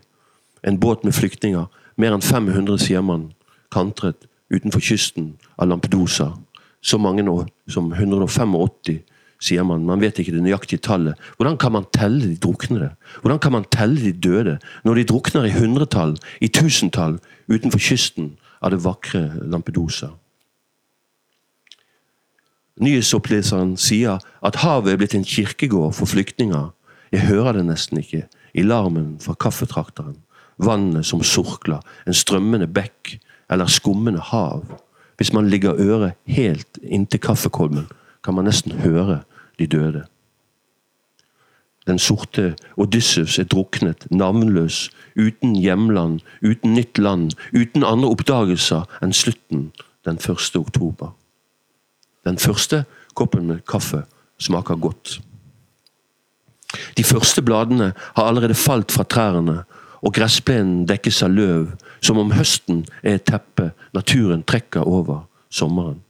En 0.66 0.80
båt 0.80 1.04
med 1.04 1.14
flyktninger, 1.14 1.68
mer 1.96 2.14
enn 2.16 2.24
500 2.24 2.80
sier 2.82 3.04
man, 3.06 3.28
kantret 3.70 4.26
utenfor 4.50 4.82
kysten 4.82 5.36
av 5.56 5.70
Lampedusa. 5.70 6.32
Så 6.82 6.98
mange 6.98 7.22
nå 7.26 7.36
som 7.70 7.92
185, 7.92 8.56
sier 9.42 9.66
man. 9.68 9.84
Man 9.86 10.02
vet 10.02 10.18
ikke 10.18 10.34
det 10.34 10.42
nøyaktige 10.42 10.82
tallet. 10.82 11.14
Hvordan 11.36 11.58
kan 11.60 11.74
man 11.76 11.86
telle 11.94 12.24
de 12.24 12.36
druknede? 12.40 12.90
Hvordan 13.22 13.38
kan 13.38 13.52
man 13.52 13.68
telle 13.70 14.00
de 14.00 14.12
døde, 14.12 14.58
når 14.84 14.94
de 14.94 15.04
drukner 15.04 15.46
i 15.46 15.54
hundretall, 15.54 16.16
i 16.40 16.48
tusentall, 16.48 17.18
utenfor 17.46 17.82
kysten 17.82 18.34
av 18.62 18.74
det 18.74 18.82
vakre 18.84 19.28
Lampedusa? 19.46 20.14
Nyhetsoppleseren 22.82 23.76
sier 23.80 24.18
at 24.44 24.60
havet 24.60 24.92
er 24.92 25.00
blitt 25.00 25.14
en 25.16 25.24
kirkegård 25.24 25.94
for 25.96 26.10
flyktninger. 26.10 26.72
Jeg 27.14 27.28
hører 27.30 27.56
det 27.56 27.68
nesten 27.70 28.02
ikke, 28.02 28.26
i 28.56 28.64
larmen 28.66 29.14
fra 29.22 29.36
kaffetrakteren 29.38 30.18
vannet 30.58 31.06
som 31.06 31.22
surkler, 31.22 31.80
en 32.06 32.14
strømmende 32.16 32.66
bekk 32.66 33.16
eller 33.50 33.70
skummende 33.70 34.20
hav. 34.20 34.64
Hvis 35.16 35.32
man 35.32 35.48
ligger 35.48 35.78
øret 35.78 36.12
helt 36.24 36.78
inntil 36.82 37.20
kaffekolben, 37.20 37.86
kan 38.24 38.34
man 38.34 38.44
nesten 38.44 38.72
høre 38.72 39.22
de 39.58 39.66
døde. 39.66 40.04
Den 41.86 41.98
sorte 41.98 42.56
Odysseus 42.76 43.38
er 43.38 43.44
druknet, 43.44 44.06
navnløs, 44.10 44.90
uten 45.16 45.56
hjemland, 45.56 46.20
uten 46.42 46.74
nytt 46.74 46.98
land, 46.98 47.30
uten 47.54 47.84
andre 47.86 48.10
oppdagelser 48.10 48.88
enn 49.02 49.14
slutten 49.14 49.70
den 50.04 50.18
1. 50.18 50.56
oktober. 50.58 51.14
Den 52.26 52.38
første 52.42 52.84
koppen 53.14 53.46
med 53.46 53.62
kaffe 53.70 54.02
smaker 54.38 54.76
godt. 54.76 55.20
De 56.98 57.04
første 57.04 57.42
bladene 57.42 57.92
har 58.16 58.26
allerede 58.26 58.54
falt 58.58 58.92
fra 58.92 59.04
trærne, 59.04 59.62
og 60.02 60.14
gressplenen 60.16 60.86
dekkes 60.88 61.22
av 61.26 61.34
løv, 61.34 61.70
som 62.00 62.18
om 62.20 62.34
høsten 62.36 62.84
er 63.02 63.18
et 63.18 63.28
teppe 63.28 63.70
naturen 63.96 64.44
trekker 64.46 64.86
over 64.86 65.24
sommeren. 65.50 66.02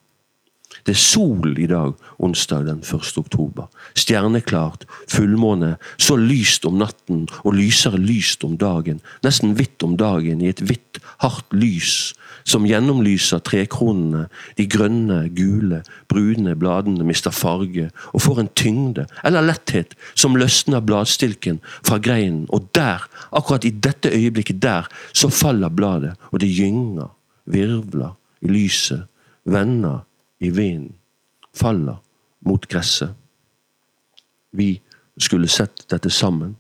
Det 0.87 0.95
er 0.95 1.03
sol 1.03 1.57
i 1.59 1.67
dag, 1.67 1.97
onsdag 2.23 2.67
den 2.69 2.83
1. 2.85 3.17
oktober. 3.19 3.67
Stjerneklart, 3.99 4.85
fullmåne, 5.11 5.77
så 5.99 6.15
lyst 6.21 6.67
om 6.69 6.79
natten 6.79 7.25
og 7.43 7.57
lysere 7.59 7.99
lyst 7.99 8.45
om 8.47 8.55
dagen. 8.61 9.01
Nesten 9.27 9.57
hvitt 9.59 9.83
om 9.83 9.97
dagen 9.99 10.45
i 10.45 10.53
et 10.53 10.63
hvitt, 10.63 11.01
hardt 11.25 11.51
lys 11.57 12.15
som 12.47 12.67
gjennomlyser 12.67 13.43
trekronene. 13.45 14.27
De 14.59 14.67
grønne, 14.71 15.27
gule, 15.35 15.83
brune 16.09 16.55
bladene 16.59 17.07
mister 17.07 17.35
farge 17.35 17.89
og 18.13 18.23
får 18.23 18.43
en 18.43 18.53
tyngde 18.59 19.07
eller 19.27 19.45
letthet 19.47 19.97
som 20.15 20.39
løsner 20.39 20.85
bladstilken 20.87 21.61
fra 21.83 21.99
greinen. 22.03 22.47
Og 22.55 22.71
der, 22.77 23.05
akkurat 23.33 23.67
i 23.67 23.75
dette 23.75 24.13
øyeblikket 24.15 24.63
der, 24.63 24.89
så 25.13 25.31
faller 25.33 25.69
bladet, 25.69 26.15
og 26.31 26.41
det 26.41 26.53
gynger, 26.55 27.11
virvler 27.47 28.15
i 28.43 28.51
lyset, 28.51 29.07
vender 29.45 30.05
i 30.41 30.51
vinden, 30.51 30.95
faller 31.55 32.03
mot 32.47 32.69
gresset. 32.69 33.15
Vi 34.53 34.77
skulle 35.19 35.49
sett 35.49 35.87
dette 35.91 36.11
sammen. 36.11 36.57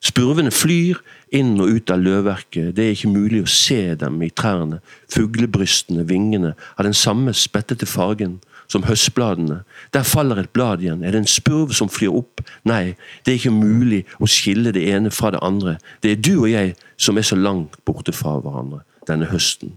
Spurvene 0.00 0.48
flyr 0.48 0.96
inn 1.36 1.58
og 1.60 1.74
ut 1.76 1.90
av 1.92 2.00
løvverket, 2.00 2.72
det 2.76 2.84
er 2.84 2.94
ikke 2.94 3.10
mulig 3.12 3.42
å 3.44 3.50
se 3.52 3.94
dem 4.00 4.16
i 4.24 4.30
trærne. 4.32 4.78
Fuglebrystene, 5.12 6.06
vingene, 6.08 6.54
har 6.78 6.88
den 6.88 6.96
samme 6.96 7.34
spettete 7.36 7.88
fargen 7.88 8.38
som 8.70 8.86
høstbladene. 8.86 9.60
Der 9.92 10.06
faller 10.06 10.40
et 10.40 10.52
blad 10.56 10.80
igjen. 10.80 11.04
Er 11.04 11.12
det 11.12 11.24
en 11.24 11.28
spurv 11.28 11.74
som 11.76 11.90
flyr 11.92 12.14
opp? 12.22 12.40
Nei, 12.64 12.94
det 13.26 13.34
er 13.34 13.40
ikke 13.42 13.52
mulig 13.52 14.04
å 14.22 14.30
skille 14.30 14.72
det 14.72 14.86
ene 14.88 15.12
fra 15.12 15.34
det 15.34 15.42
andre. 15.44 15.76
Det 16.00 16.14
er 16.14 16.24
du 16.24 16.32
og 16.38 16.48
jeg 16.48 16.76
som 16.96 17.18
er 17.18 17.26
så 17.26 17.36
langt 17.36 17.76
borte 17.84 18.14
fra 18.16 18.38
hverandre 18.40 18.84
denne 19.10 19.28
høsten. 19.28 19.76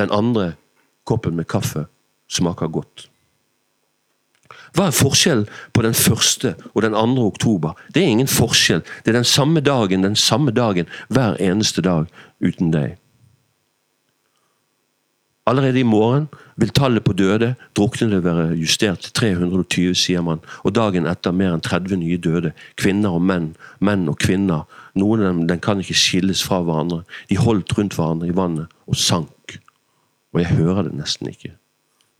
Den 0.00 0.10
andre 0.10 0.54
koppen 1.06 1.36
med 1.38 1.46
kaffe 1.46 1.86
smaker 2.32 2.72
godt. 2.72 3.06
Hva 4.74 4.88
er 4.88 4.96
forskjellen 4.96 5.46
på 5.72 5.84
den 5.86 5.94
første 5.94 6.56
og 6.72 6.82
den 6.82 6.96
andre 6.98 7.28
oktober? 7.30 7.78
Det 7.94 8.02
er 8.02 8.10
ingen 8.10 8.30
forskjell. 8.30 8.82
Det 9.04 9.12
er 9.12 9.20
den 9.20 9.30
samme 9.30 9.62
dagen, 9.62 10.02
den 10.02 10.18
samme 10.18 10.50
dagen, 10.50 10.90
hver 11.08 11.38
eneste 11.38 11.82
dag 11.82 12.10
uten 12.42 12.74
deg. 12.74 12.98
Allerede 15.46 15.78
i 15.78 15.84
morgen 15.84 16.26
vil 16.56 16.70
tallet 16.72 17.04
på 17.04 17.12
døde 17.12 17.50
druknede 17.76 18.22
være 18.24 18.54
justert 18.56 19.04
til 19.04 19.12
320, 19.12 19.94
sier 19.94 20.22
man, 20.24 20.40
og 20.64 20.72
dagen 20.74 21.06
etter 21.06 21.36
mer 21.36 21.52
enn 21.52 21.64
30 21.64 22.00
nye 22.00 22.16
døde. 22.16 22.54
Kvinner 22.80 23.18
og 23.18 23.26
menn, 23.28 23.50
menn 23.78 24.08
og 24.08 24.16
kvinner. 24.24 24.64
Noen 24.96 25.20
av 25.20 25.34
dem 25.34 25.42
den 25.50 25.60
kan 25.60 25.82
ikke 25.84 25.98
skilles 26.00 26.42
fra 26.42 26.62
hverandre. 26.64 27.02
De 27.28 27.36
holdt 27.36 27.76
rundt 27.76 27.98
hverandre 27.98 28.32
i 28.32 28.36
vannet 28.36 28.72
og 28.88 28.96
sank. 28.96 29.58
Og 30.32 30.40
jeg 30.40 30.56
hører 30.56 30.88
det 30.88 30.96
nesten 30.96 31.28
ikke. 31.28 31.52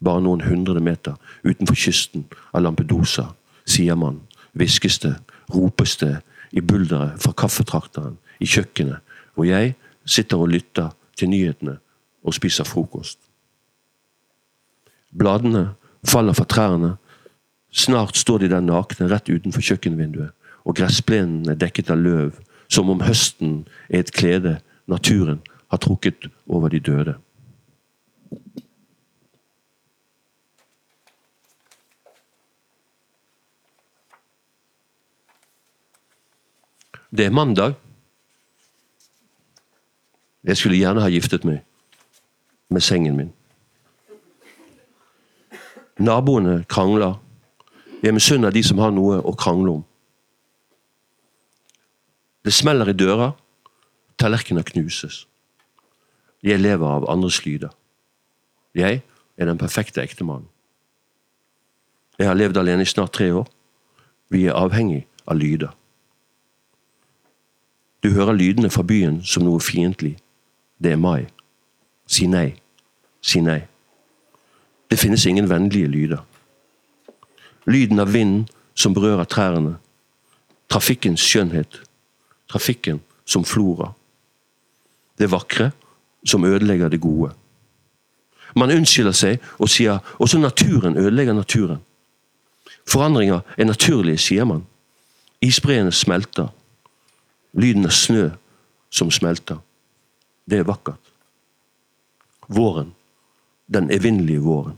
Bare 0.03 0.23
noen 0.25 0.45
hundre 0.45 0.81
meter 0.81 1.17
utenfor 1.45 1.79
kysten 1.79 2.27
av 2.53 2.65
Lampedusa, 2.65 3.31
sier 3.67 3.97
man, 3.97 4.23
hviskes 4.55 4.99
det, 5.05 5.15
ropes 5.53 5.97
det 6.01 6.19
i 6.53 6.63
bulderet 6.63 7.21
fra 7.23 7.33
kaffetrakteren, 7.37 8.19
i 8.41 8.47
kjøkkenet, 8.51 9.01
hvor 9.35 9.47
jeg 9.47 9.75
sitter 10.05 10.43
og 10.43 10.51
lytter 10.53 10.91
til 11.17 11.31
nyhetene 11.31 11.79
og 12.25 12.35
spiser 12.35 12.67
frokost. 12.67 13.19
Bladene 15.15 15.75
faller 16.07 16.35
fra 16.35 16.45
trærne. 16.45 16.95
Snart 17.73 18.17
står 18.17 18.45
de 18.45 18.51
der 18.51 18.63
nakne 18.63 19.09
rett 19.11 19.31
utenfor 19.31 19.63
kjøkkenvinduet, 19.63 20.33
og 20.65 20.77
gressplenen 20.79 21.49
er 21.51 21.59
dekket 21.61 21.93
av 21.93 22.01
løv, 22.03 22.39
som 22.69 22.91
om 22.91 23.03
høsten 23.05 23.65
er 23.89 24.03
et 24.03 24.15
klede 24.15 24.59
naturen 24.91 25.43
har 25.71 25.83
trukket 25.83 26.29
over 26.49 26.73
de 26.73 26.81
døde. 26.81 27.15
Det 37.17 37.27
er 37.27 37.31
mandag. 37.31 37.75
Jeg 40.45 40.57
skulle 40.57 40.77
gjerne 40.77 41.01
ha 41.01 41.09
giftet 41.09 41.45
meg 41.47 41.61
med 42.75 42.83
sengen 42.83 43.15
min. 43.17 43.29
Naboene 46.03 46.65
krangler. 46.69 47.21
Jeg 48.03 48.17
misunner 48.17 48.51
de 48.51 48.63
som 48.67 48.83
har 48.83 48.91
noe 48.91 49.21
å 49.23 49.35
krangle 49.39 49.77
om. 49.77 49.85
Det 52.43 52.53
smeller 52.53 52.91
i 52.91 52.97
døra. 52.99 53.31
Tallerkener 54.19 54.67
knuses. 54.67 55.23
Jeg 56.43 56.59
lever 56.59 56.99
av 56.99 57.07
andres 57.11 57.45
lyder. 57.47 57.71
Jeg 58.75 59.05
er 59.39 59.47
den 59.53 59.59
perfekte 59.59 60.03
ektemannen. 60.03 60.51
Jeg 62.19 62.27
har 62.27 62.35
levd 62.35 62.59
alene 62.59 62.83
i 62.83 62.91
snart 62.91 63.15
tre 63.15 63.31
år. 63.31 63.47
Vi 64.35 64.49
er 64.49 64.59
avhengig 64.59 65.05
av 65.31 65.39
lyder. 65.39 65.71
Du 68.05 68.11
hører 68.13 68.37
lydene 68.37 68.71
fra 68.71 68.85
byen 68.85 69.23
som 69.25 69.47
noe 69.47 69.61
fiendtlig. 69.61 70.19
Det 70.79 70.93
er 70.93 71.01
mai. 71.01 71.25
Si 72.07 72.29
nei 72.29 72.53
si 73.25 73.41
nei. 73.41 73.63
Det 74.91 74.99
finnes 75.01 75.27
ingen 75.27 75.49
vennlige 75.51 75.89
lyder. 75.89 76.21
Lyden 77.67 78.01
av 78.01 78.13
vinden 78.13 78.45
som 78.75 78.95
berører 78.95 79.25
trærne. 79.25 79.77
Trafikkens 80.69 81.25
skjønnhet. 81.25 81.81
Trafikken 82.51 83.01
som 83.25 83.45
flora. 83.45 83.93
Det 85.19 85.31
vakre 85.31 85.71
som 86.27 86.45
ødelegger 86.45 86.89
det 86.89 87.01
gode. 87.01 87.33
Man 88.57 88.71
unnskylder 88.71 89.17
seg 89.17 89.41
og 89.59 89.71
sier 89.73 89.99
også 90.19 90.39
naturen 90.39 90.99
ødelegger 90.99 91.35
naturen. 91.35 91.81
Forandringer 92.87 93.41
er 93.57 93.65
naturlige, 93.65 94.19
sier 94.19 94.45
man. 94.45 94.67
Isbreene 95.41 95.93
smelter. 95.93 96.53
Lyden 97.55 97.87
av 97.87 97.95
snø 97.95 98.29
som 98.91 99.11
smelter. 99.11 99.61
Det 100.51 100.59
er 100.61 100.69
vakkert. 100.69 101.01
Våren 102.49 102.93
den 103.67 103.91
evinnelige 103.91 104.41
våren. 104.41 104.77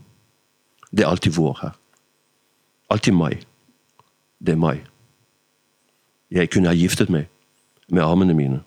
Det 0.91 1.03
er 1.03 1.07
alltid 1.07 1.31
vår 1.31 1.59
her. 1.61 1.71
Alltid 2.89 3.13
mai. 3.13 3.39
Det 4.39 4.51
er 4.51 4.55
mai. 4.55 4.83
Jeg 6.31 6.49
kunne 6.49 6.67
ha 6.67 6.75
giftet 6.75 7.09
meg 7.09 7.27
med 7.89 8.03
armene 8.03 8.33
mine. 8.33 8.61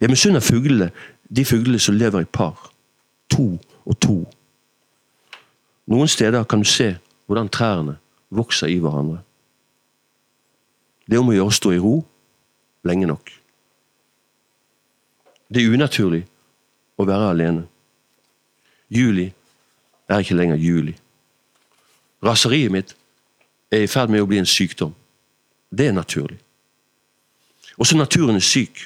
Jeg 0.00 0.10
misunner 0.10 0.40
fuglene, 0.40 0.90
de 1.36 1.44
fuglene 1.44 1.78
som 1.78 1.94
lever 1.94 2.20
i 2.20 2.24
par. 2.24 2.72
To 3.30 3.58
og 3.84 4.00
to. 4.00 4.16
Noen 5.86 6.08
steder 6.08 6.44
kan 6.44 6.58
du 6.58 6.64
se 6.64 6.96
hvordan 7.26 7.48
trærne 7.48 7.96
vokser 8.30 8.66
i 8.66 8.78
hverandre. 8.78 9.22
Det 11.06 11.16
er 11.16 11.20
om 11.22 11.30
å 11.30 11.36
gjøre 11.36 11.50
å 11.50 11.58
stå 11.58 11.72
i 11.74 11.82
ro 11.82 11.96
lenge 12.84 13.06
nok. 13.06 13.30
Det 15.52 15.62
er 15.62 15.74
unaturlig 15.74 16.24
å 16.96 17.06
være 17.06 17.30
alene. 17.34 17.66
Juli 18.92 19.28
er 20.08 20.22
ikke 20.22 20.36
lenger 20.36 20.60
juli. 20.60 20.94
Raseriet 22.22 22.72
mitt 22.72 22.96
er 23.72 23.84
i 23.84 23.90
ferd 23.90 24.12
med 24.12 24.22
å 24.22 24.28
bli 24.28 24.40
en 24.40 24.48
sykdom. 24.48 24.94
Det 25.72 25.88
er 25.88 25.96
naturlig. 25.96 26.38
Også 27.80 27.96
naturen 27.96 28.36
er 28.36 28.44
syk, 28.44 28.78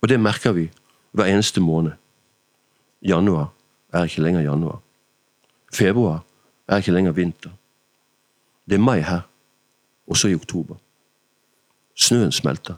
og 0.00 0.08
det 0.08 0.20
merker 0.20 0.56
vi 0.56 0.70
hver 1.12 1.28
eneste 1.30 1.60
måned. 1.60 1.92
Januar 3.02 3.52
er 3.92 4.08
ikke 4.08 4.24
lenger 4.24 4.40
januar. 4.40 4.80
Februar 5.72 6.24
er 6.68 6.80
ikke 6.80 6.92
lenger 6.92 7.12
vinter. 7.12 7.52
Det 8.66 8.74
er 8.74 8.82
mai 8.82 9.00
her, 9.00 9.20
også 10.06 10.28
i 10.28 10.34
oktober. 10.34 10.76
Snøen 11.94 12.32
smelter. 12.32 12.74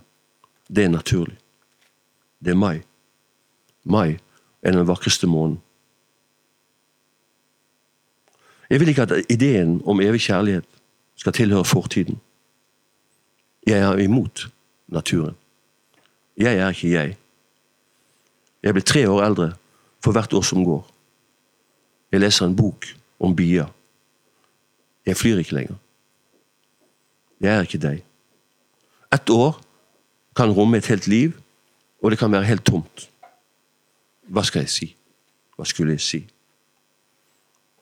Det 0.68 0.84
er 0.84 0.88
naturlig. 0.88 1.38
Det 2.44 2.50
er 2.50 2.60
mai. 2.60 2.82
Mai 3.84 4.18
er 4.62 4.72
den 4.72 4.86
vakreste 4.86 5.26
måneden. 5.26 5.62
Jeg 8.70 8.80
vil 8.80 8.88
ikke 8.88 9.02
at 9.02 9.30
ideen 9.30 9.80
om 9.84 10.00
evig 10.00 10.20
kjærlighet 10.20 10.64
skal 11.16 11.32
tilhøre 11.32 11.64
fortiden. 11.64 12.20
Jeg 13.66 13.78
er 13.78 13.98
imot 13.98 14.48
naturen. 14.88 15.36
Jeg 16.36 16.58
er 16.58 16.68
ikke 16.68 16.92
jeg. 16.92 17.16
Jeg 18.62 18.74
blir 18.74 18.84
tre 18.84 19.08
år 19.08 19.22
eldre 19.24 19.52
for 20.04 20.12
hvert 20.12 20.32
år 20.32 20.42
som 20.42 20.64
går. 20.64 20.84
Jeg 22.12 22.20
leser 22.20 22.46
en 22.46 22.56
bok 22.56 22.86
om 23.20 23.36
bier. 23.36 23.66
Jeg 25.06 25.16
flyr 25.16 25.38
ikke 25.38 25.54
lenger. 25.54 25.74
Jeg 27.40 27.56
er 27.56 27.66
ikke 27.66 27.80
deg. 27.80 28.04
Ett 29.12 29.30
år 29.30 29.60
kan 30.38 30.52
romme 30.52 30.76
et 30.76 30.86
helt 30.86 31.06
liv, 31.06 31.32
og 32.02 32.10
det 32.10 32.18
kan 32.18 32.32
være 32.32 32.44
helt 32.44 32.66
tomt. 32.66 33.10
Hva 34.30 34.44
skal 34.46 34.62
jeg 34.62 34.70
si? 34.70 34.86
Hva 35.56 35.66
skulle 35.66 35.96
jeg 35.96 36.04
si? 36.06 36.20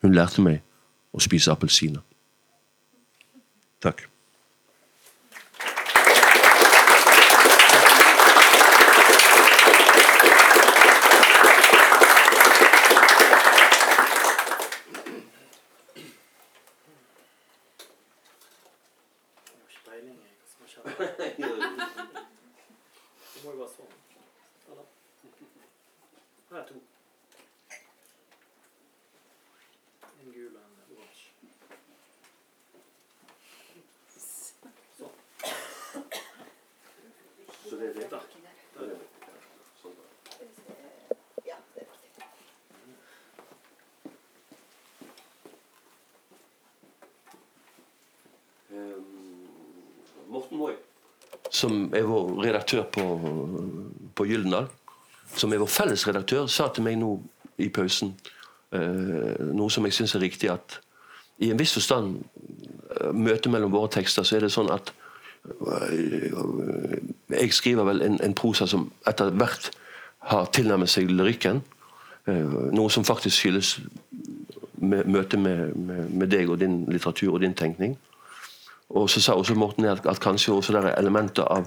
Hun 0.00 0.16
lærte 0.16 0.40
meg 0.40 0.62
å 1.12 1.20
spise 1.20 1.52
appelsiner. 1.52 2.00
Takk. 3.84 4.06
Morten 50.28 50.58
Moi, 50.58 50.74
som 51.50 51.94
er 51.94 52.02
vår 52.02 52.42
redaktør 52.44 52.85
på, 52.96 53.04
på 54.16 54.26
Gyldendal, 54.26 54.66
som 55.36 55.52
er 55.52 55.60
vår 55.60 55.70
felles 55.70 56.06
redaktør, 56.08 56.48
sa 56.50 56.70
til 56.72 56.86
meg 56.86 56.98
nå 57.00 57.12
i 57.62 57.68
pausen 57.72 58.14
eh, 58.74 59.36
noe 59.52 59.72
som 59.72 59.86
jeg 59.86 59.96
syns 59.96 60.16
er 60.16 60.24
riktig, 60.24 60.50
at 60.52 60.80
i 61.44 61.50
en 61.52 61.60
viss 61.60 61.74
forstand 61.76 62.16
eh, 62.16 63.12
møtet 63.12 63.52
mellom 63.52 63.74
våre 63.74 63.92
tekster, 63.98 64.24
så 64.24 64.38
er 64.38 64.46
det 64.46 64.52
sånn 64.54 64.72
at 64.72 64.92
eh, 65.68 66.32
jeg 67.36 67.52
skriver 67.56 67.88
vel 67.88 68.04
en, 68.06 68.20
en 68.24 68.36
prosa 68.36 68.68
som 68.70 68.88
etter 69.08 69.34
hvert 69.36 69.70
har 70.32 70.48
tilnærmet 70.56 70.90
seg 70.90 71.12
lyrikken. 71.12 71.62
Eh, 72.26 72.58
noe 72.74 72.90
som 72.90 73.06
faktisk 73.06 73.44
skyldes 73.44 73.76
møtet 74.76 75.08
møte 75.08 75.38
med, 75.40 75.72
med, 75.76 76.10
med 76.12 76.28
deg 76.28 76.50
og 76.52 76.60
din 76.60 76.82
litteratur 76.90 77.34
og 77.34 77.40
din 77.40 77.54
tenkning. 77.56 77.96
Og 78.88 79.08
så 79.10 79.20
sa 79.20 79.34
også 79.34 79.56
Morten 79.58 79.84
at, 79.88 80.04
at 80.06 80.20
kanskje 80.20 80.52
også 80.52 80.74
det 80.76 80.82
er 80.84 80.98
elementer 81.00 81.48
av 81.48 81.66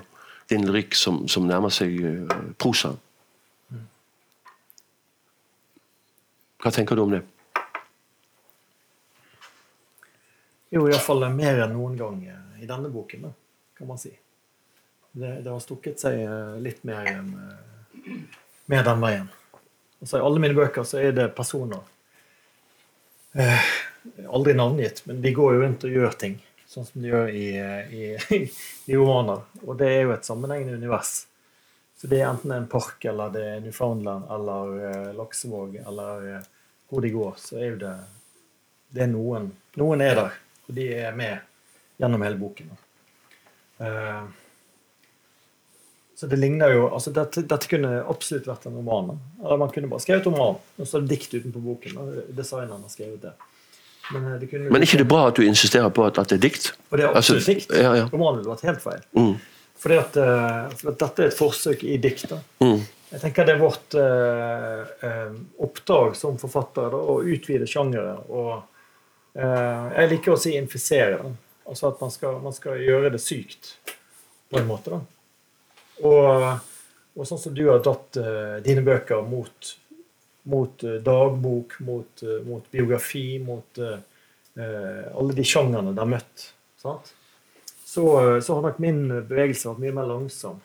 din 0.49 0.65
lyrikk 0.67 0.97
som, 0.97 1.23
som 1.29 1.47
nærmer 1.47 1.73
seg 1.73 1.95
uh, 2.01 2.39
prosa. 2.59 2.95
Hva 6.59 6.71
tenker 6.75 6.97
du 6.97 7.05
om 7.05 7.13
det? 7.13 7.21
Jo, 10.69 10.83
iallfall 10.89 11.23
mer 11.33 11.63
enn 11.63 11.73
noen 11.73 11.95
gang 11.97 12.17
i 12.59 12.67
denne 12.67 12.91
boken, 12.91 13.29
kan 13.77 13.87
man 13.87 14.01
si. 14.01 14.11
Det, 15.11 15.39
det 15.45 15.49
har 15.49 15.61
stukket 15.63 16.01
seg 16.03 16.19
litt 16.61 16.83
mer 16.85 17.07
enn 17.09 17.31
med 18.69 18.85
den 18.85 19.01
veien. 19.01 19.29
Altså, 20.01 20.19
I 20.19 20.25
alle 20.25 20.41
mine 20.43 20.55
bøker 20.55 20.85
så 20.87 20.99
er 21.01 21.15
det 21.15 21.31
personer 21.35 21.81
eh, 23.33 23.71
Aldri 24.31 24.53
navngitt, 24.55 25.01
men 25.09 25.19
de 25.23 25.33
går 25.35 25.55
jo 25.55 25.63
rundt 25.63 25.83
og 25.85 25.95
gjør 25.95 26.13
ting. 26.21 26.37
Sånn 26.69 26.85
som 26.85 27.01
de 27.01 27.09
gjør 27.09 27.31
i, 27.33 27.47
i, 27.57 28.39
i 28.85 28.97
romaner. 28.97 29.41
Og 29.65 29.73
det 29.79 29.89
er 29.89 30.03
jo 30.03 30.13
et 30.13 30.27
sammenhengende 30.27 30.77
univers. 30.77 31.23
Så 31.97 32.07
det 32.07 32.21
er 32.21 32.29
enten 32.29 32.53
en 32.55 32.67
park, 32.69 33.01
eller 33.09 33.31
det 33.33 33.41
er 33.43 33.63
Newfoundland, 33.63 34.27
eller 34.31 34.75
uh, 34.77 35.07
Laksevåg, 35.17 35.79
eller 35.81 36.27
uh, 36.35 36.45
hvor 36.89 37.01
de 37.03 37.09
går, 37.11 37.33
så 37.41 37.57
er 37.57 37.73
jo 37.73 37.79
det 37.81 37.95
Det 38.89 39.03
er 39.03 39.09
noen. 39.11 39.49
Noen 39.77 40.01
er 40.01 40.15
der, 40.17 40.37
og 40.67 40.77
de 40.77 40.85
er 40.95 41.17
med 41.17 41.41
gjennom 41.99 42.23
hele 42.25 42.39
boken. 42.39 42.71
Uh, 43.81 44.29
så 46.19 46.27
det 46.27 46.39
ligner 46.39 46.73
jo 46.73 46.87
altså 46.87 47.11
dette, 47.15 47.43
dette, 47.47 47.67
kunne 47.71 47.91
absolutt 48.11 48.47
vært 48.49 48.65
en 48.69 48.79
roman. 48.79 49.13
Eller 49.43 49.59
man 49.61 49.69
kunne 49.73 49.89
bare 49.91 50.03
skrevet 50.03 50.25
roman, 50.27 50.57
og 50.77 50.87
så 50.87 50.97
er 50.97 51.05
det 51.05 51.13
dikt 51.17 51.35
utenpå 51.35 51.61
boken. 51.63 51.99
Og 52.01 52.33
designeren 52.35 52.83
har 52.83 52.91
skrevet 52.91 53.21
det. 53.27 53.35
Men, 54.13 54.27
eh, 54.33 54.39
det 54.41 54.49
kunne, 54.51 54.69
Men 54.73 54.85
ikke 54.85 55.01
det 55.01 55.07
bra 55.09 55.27
at 55.29 55.39
du 55.39 55.43
insisterer 55.45 55.89
på 55.93 56.05
at, 56.07 56.19
at 56.21 56.31
det 56.31 56.39
er 56.39 56.45
dikt? 56.47 56.71
Og 56.89 56.97
det 56.97 57.05
er 57.07 57.17
absolutt 57.17 57.41
altså, 57.43 57.55
dikt. 57.55 57.73
Ja, 57.75 57.95
ja. 57.97 58.07
Romanen 58.13 58.41
ville 58.41 58.53
vært 58.53 58.67
helt 58.69 58.83
feil. 58.83 59.03
Mm. 59.17 59.35
Fordi 59.79 59.99
at, 59.99 60.17
uh, 60.19 60.71
for 60.75 60.91
at, 60.91 61.01
dette 61.03 61.23
er 61.23 61.29
et 61.31 61.37
forsøk 61.37 61.83
i 61.87 61.99
dikt. 62.01 62.33
Mm. 62.59 62.81
Jeg 63.09 63.21
tenker 63.21 63.47
Det 63.47 63.53
er 63.55 63.61
vårt 63.61 63.95
uh, 63.97 64.81
uh, 65.05 65.37
oppdrag 65.65 66.17
som 66.19 66.39
forfattere 66.41 66.99
å 66.99 67.21
utvide 67.23 67.69
sjangere. 67.69 68.17
Og 68.29 68.57
jeg 69.39 70.09
liker 70.09 70.33
å 70.33 70.39
si 70.41 70.55
infisere. 70.57 71.19
Da. 71.21 71.29
Altså 71.69 71.91
at 71.91 72.01
man 72.01 72.11
skal, 72.11 72.39
man 72.41 72.53
skal, 72.55 72.81
gjøre 72.81 73.11
det 73.13 73.21
sykt, 73.21 73.75
på 74.49 74.57
en 74.57 74.67
måte. 74.67 74.89
da. 74.89 75.01
Og, 76.01 76.45
og, 77.13 77.27
sånn 77.27 77.41
som 77.41 77.53
du 77.53 77.61
har 77.67 77.83
dratt 77.85 78.17
eh, 78.17 78.55
dine 78.65 78.81
bøker 78.85 79.21
mot, 79.27 79.73
mot 80.43 80.83
uh, 80.83 80.95
dagbok, 81.03 81.75
mot, 81.79 82.23
uh, 82.23 82.39
mot, 82.47 82.71
biografi, 82.71 83.39
mot 83.43 83.83
alle 84.59 85.33
de 85.37 85.43
sjangerne 85.47 85.93
de 85.95 86.01
har 86.01 86.07
møtt, 86.09 86.41
så, 86.75 86.97
så, 87.87 88.01
har 88.49 88.63
nok 88.65 88.79
min 88.83 89.05
bevegelse 89.29 89.69
vært 89.69 89.79
mye 89.85 89.93
mer 89.95 90.07
langsom. 90.09 90.57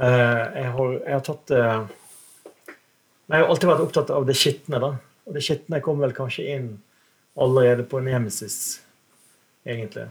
Jeg 0.00 0.70
har, 0.72 0.94
jeg, 0.94 1.12
har, 1.12 1.24
tatt 1.26 1.52
Jeg 1.52 3.34
har 3.34 3.44
alltid 3.44 3.68
vært 3.68 3.82
opptatt 3.84 4.12
av 4.16 4.24
det 4.24 4.36
skitne. 4.38 4.80
da. 4.80 4.94
Og 5.28 5.36
det 5.36 5.42
skitne 5.44 5.82
kom 5.84 6.00
vel 6.00 6.14
kanskje 6.16 6.46
inn 6.54 6.70
allerede 7.36 7.84
på 7.90 8.00
Nemesis, 8.00 8.80
egentlig. 9.68 10.06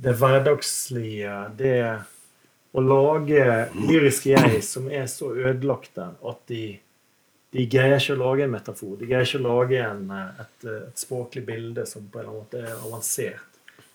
Det 0.00 0.16
hverdagslige, 0.22 1.36
det 1.60 1.76
å 2.70 2.82
lage 2.84 3.44
lyriske 3.74 4.30
jeg 4.30 4.62
som 4.62 4.86
er 4.92 5.08
så 5.10 5.32
ødelagte 5.34 6.06
at 6.06 6.40
de, 6.50 6.64
de 7.50 7.66
greier 7.70 7.98
ikke 7.98 8.14
å 8.14 8.20
lage 8.20 8.46
en 8.46 8.54
metafor. 8.54 8.94
De 9.00 9.08
greier 9.10 9.26
ikke 9.26 9.40
å 9.42 9.46
lage 9.48 9.82
en, 9.82 10.04
et, 10.14 10.56
et, 10.70 11.02
språklig 11.02 11.42
bilde 11.48 11.86
som 11.88 12.06
på 12.06 12.20
en 12.20 12.24
eller 12.24 12.30
annen 12.30 12.44
måte 12.44 12.62
er 12.62 12.76
avansert. 12.76 13.46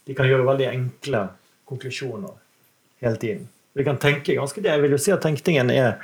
De 0.06 0.14
kan 0.18 0.28
gjøre 0.30 0.48
veldig 0.48 0.68
enkle 0.70 1.24
konklusjoner 1.66 2.36
hele 3.02 3.22
tiden. 3.22 3.48
De 3.76 3.84
kan 3.84 3.98
tenke 4.00 4.36
ganske 4.38 4.62
det. 4.62 4.72
Jeg 4.72 4.84
vil 4.84 4.96
jo 4.96 5.02
si 5.02 5.14
at 5.16 5.24
tenkningen 5.24 5.72
er, 5.74 5.96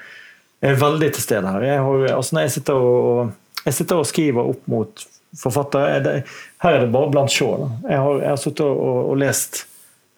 er 0.63 0.79
veldig 0.79 1.11
til 1.15 1.23
stede 1.23 1.51
her. 1.53 1.67
Jeg 1.67 1.85
har, 1.85 2.07
altså 2.15 2.37
når 2.37 2.47
jeg 2.47 2.55
sitter, 2.57 2.87
og, 2.87 3.57
jeg 3.65 3.77
sitter 3.77 4.01
og 4.01 4.09
skriver 4.09 4.51
opp 4.55 4.67
mot 4.71 5.07
forfattere 5.39 6.15
Her 6.59 6.73
er 6.75 6.81
det 6.83 6.91
bare 6.91 7.11
blant 7.11 7.31
sjå. 7.31 7.53
Jeg 7.85 7.99
har, 8.03 8.17
jeg 8.19 8.31
har 8.33 8.39
sittet 8.41 8.65
og, 8.67 8.97
og 9.11 9.19
lest 9.21 9.61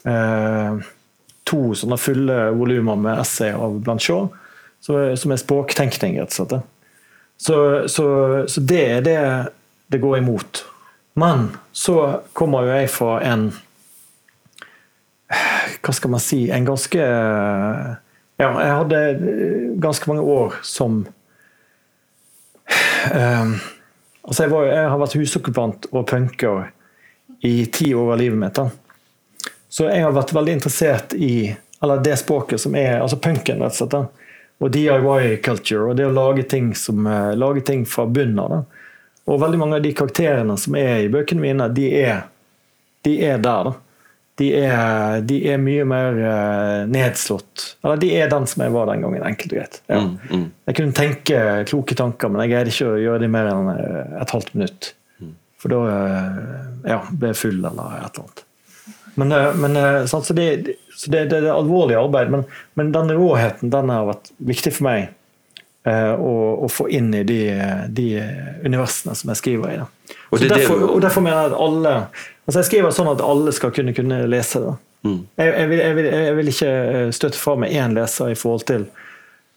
eh, 0.09 0.79
to 1.47 1.73
sånne 1.77 1.97
fulle 1.99 2.37
volumer 2.57 2.99
med 2.99 3.19
essay 3.21 3.51
av 3.55 3.79
Blanchot, 3.83 4.35
som 4.83 5.33
er 5.33 5.39
språktenkning, 5.39 6.19
rett 6.19 6.31
og 6.31 6.37
slett. 6.37 6.69
Så, 7.43 7.57
så, 7.91 8.05
så, 8.47 8.61
det 8.61 8.83
er 8.97 9.01
det 9.03 9.19
det 9.91 9.99
går 10.03 10.17
imot. 10.21 10.63
Men 11.19 11.49
så 11.71 12.21
kommer 12.33 12.65
jo 12.65 12.73
jeg 12.73 12.89
fra 12.89 13.17
en 13.21 13.51
Hva 15.83 15.93
skal 15.93 16.09
man 16.13 16.21
si 16.23 16.39
En 16.49 16.65
ganske 16.65 16.97
Ja, 16.97 18.47
jeg 18.49 18.77
hadde 18.79 19.01
ganske 19.81 20.09
mange 20.09 20.25
år 20.25 20.55
som 20.65 21.03
um, 23.13 23.53
Altså, 24.23 24.43
jeg, 24.43 24.51
var, 24.53 24.63
jeg, 24.71 24.89
har 24.89 24.97
vært 25.01 25.17
husokkupant 25.19 25.85
og 25.91 26.07
punker 26.07 26.69
i 27.43 27.65
ti 27.67 27.89
år 27.93 28.13
av 28.13 28.21
livet 28.21 28.39
mitt. 28.39 28.55
da. 28.55 28.69
Så 29.73 29.87
jeg 29.89 30.03
har 30.05 30.13
vært 30.13 30.35
veldig 30.35 30.53
interessert 30.59 31.15
i 31.17 31.55
eller 31.83 32.03
det 32.05 32.15
språket 32.21 32.61
som 32.61 32.75
er 32.79 33.01
altså 33.01 33.17
punken, 33.19 33.59
rett 33.59 33.73
og 33.73 33.89
slett. 33.89 34.19
Og 34.63 34.69
DIY 34.71 35.39
culture, 35.43 35.89
og 35.89 35.97
det 35.99 36.05
å 36.07 36.13
lage 36.13 36.45
ting, 36.47 36.69
som, 36.79 37.01
uh, 37.09 37.33
lage 37.35 37.65
ting 37.67 37.81
fra 37.89 38.05
bunnen 38.07 38.39
av. 38.39 38.53
Og 39.27 39.41
veldig 39.41 39.59
mange 39.59 39.79
av 39.79 39.83
de 39.83 39.91
karakterene 39.97 40.55
som 40.61 40.77
er 40.79 41.01
i 41.03 41.09
bøkene 41.11 41.43
mine, 41.43 41.67
de 41.75 41.89
er, 42.03 42.21
de 43.03 43.17
er 43.25 43.41
der. 43.43 43.67
da. 43.67 43.73
De 44.39 44.47
er, 44.61 45.19
de 45.27 45.41
er, 45.51 45.59
mye 45.61 45.83
mer 45.89 46.21
uh, 46.21 46.85
nedslått. 46.89 47.65
Eller 47.83 47.99
de 48.05 48.13
er 48.15 48.31
den 48.31 48.47
som 48.47 48.63
jeg 48.63 48.75
var 48.77 48.87
den 48.93 49.03
gangen, 49.03 49.27
enkelt 49.33 49.51
og 49.51 49.59
greit. 49.59 49.81
Ja. 49.91 49.99
Mm, 50.05 50.15
mm. 50.29 50.47
Jeg 50.69 50.79
kunne 50.79 50.97
tenke 51.01 51.43
kloke 51.73 51.99
tanker, 51.99 52.31
men 52.31 52.45
jeg 52.45 52.53
greide 52.53 52.77
ikke 52.77 52.93
å 52.93 53.03
gjøre 53.03 53.25
det 53.25 53.33
mer 53.35 53.51
enn 53.51 53.73
eh, 53.75 54.15
et 54.21 54.37
halvt 54.37 54.55
minutt. 54.55 54.93
Mm. 55.19 55.35
For 55.59 55.75
da 55.75 55.83
ja, 56.87 57.03
ble 57.11 57.33
jeg 57.33 57.41
full 57.41 57.59
eller 57.59 57.99
et 57.99 58.07
eller 58.07 58.23
annet. 58.23 58.47
Men, 59.15 59.31
eh, 59.31 59.55
men 59.55 59.75
eh, 59.75 60.05
så, 60.05 60.21
det, 60.33 60.75
så 60.95 61.11
det, 61.11 61.25
det, 61.25 61.37
er 61.37 61.51
alvorlig 61.53 61.97
arbeid, 61.99 62.31
men, 62.33 62.45
men 62.73 62.91
den 62.91 63.11
råheten 63.13 63.73
den 63.73 63.91
har 63.93 64.07
vært 64.09 64.31
viktig 64.37 64.73
for 64.77 64.87
meg 64.87 65.03
eh, 65.87 66.13
å, 66.13 66.33
å, 66.65 66.69
få 66.71 66.87
inn 66.89 67.13
i 67.15 67.23
de, 67.27 67.41
de, 67.93 68.07
universene 68.65 69.15
som 69.17 69.33
jeg 69.33 69.41
skriver 69.41 69.75
i. 69.75 69.83
Og, 70.31 70.41
derfor, 70.41 70.87
og, 70.89 70.97
derfor, 71.03 71.25
mener 71.25 71.43
jeg 71.43 71.53
at 71.53 71.59
alle 71.61 71.93
altså 72.43 72.59
Jeg 72.59 72.67
skriver 72.67 72.91
sånn 72.91 73.11
at 73.13 73.21
alle 73.23 73.53
skal 73.55 73.71
kunne, 73.75 73.93
kunne 73.95 74.25
lese 74.27 74.59
det. 74.59 74.73
Mm. 75.03 75.19
Jeg, 75.39 75.47
jeg, 75.47 75.69
vil, 75.69 75.79
jeg, 75.79 75.95
vil, 75.95 76.09
jeg, 76.11 76.35
vil, 76.37 76.51
ikke 76.51 76.73
støtte 77.15 77.39
fra 77.39 77.55
meg 77.59 77.75
én 77.75 77.95
leser 77.95 78.33
i 78.33 78.37
forhold 78.39 78.65
til 78.67 78.85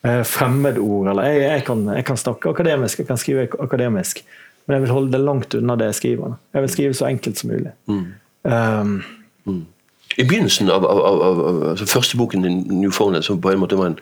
eh, 0.07 0.23
fremmedord. 0.27 1.11
eller 1.13 1.35
jeg, 1.35 1.65
kan, 1.67 1.87
kan, 2.07 2.21
snakke 2.21 2.53
akademisk, 2.53 3.03
jeg 3.03 3.09
kan 3.09 3.19
skrive 3.19 3.49
akademisk, 3.63 4.23
men 4.67 4.77
jeg 4.77 4.87
vil 4.87 4.95
holde 4.95 5.15
det 5.15 5.23
langt 5.23 5.55
unna 5.59 5.79
det 5.79 5.91
jeg 5.93 6.01
skriver. 6.01 6.39
Jeg 6.55 6.67
vil 6.67 6.75
skrive 6.77 6.99
så 6.99 7.09
enkelt 7.11 7.43
som 7.43 7.53
mulig. 7.55 7.75
Mm. 7.91 8.07
Um, 8.47 8.97
Mm. 9.47 9.65
I 10.17 10.25
begynnelsen 10.25 10.71
av, 10.71 10.87
av, 10.87 11.01
av, 11.05 11.23
av 11.23 11.63
altså 11.75 11.87
første 11.87 12.17
boken 12.17 12.43
din, 12.43 12.65
'Newfoundland', 12.71 13.27
som 13.27 13.41
på 13.41 13.51
en 13.51 13.59
måte 13.59 13.79
var 13.79 13.87
en 13.93 14.01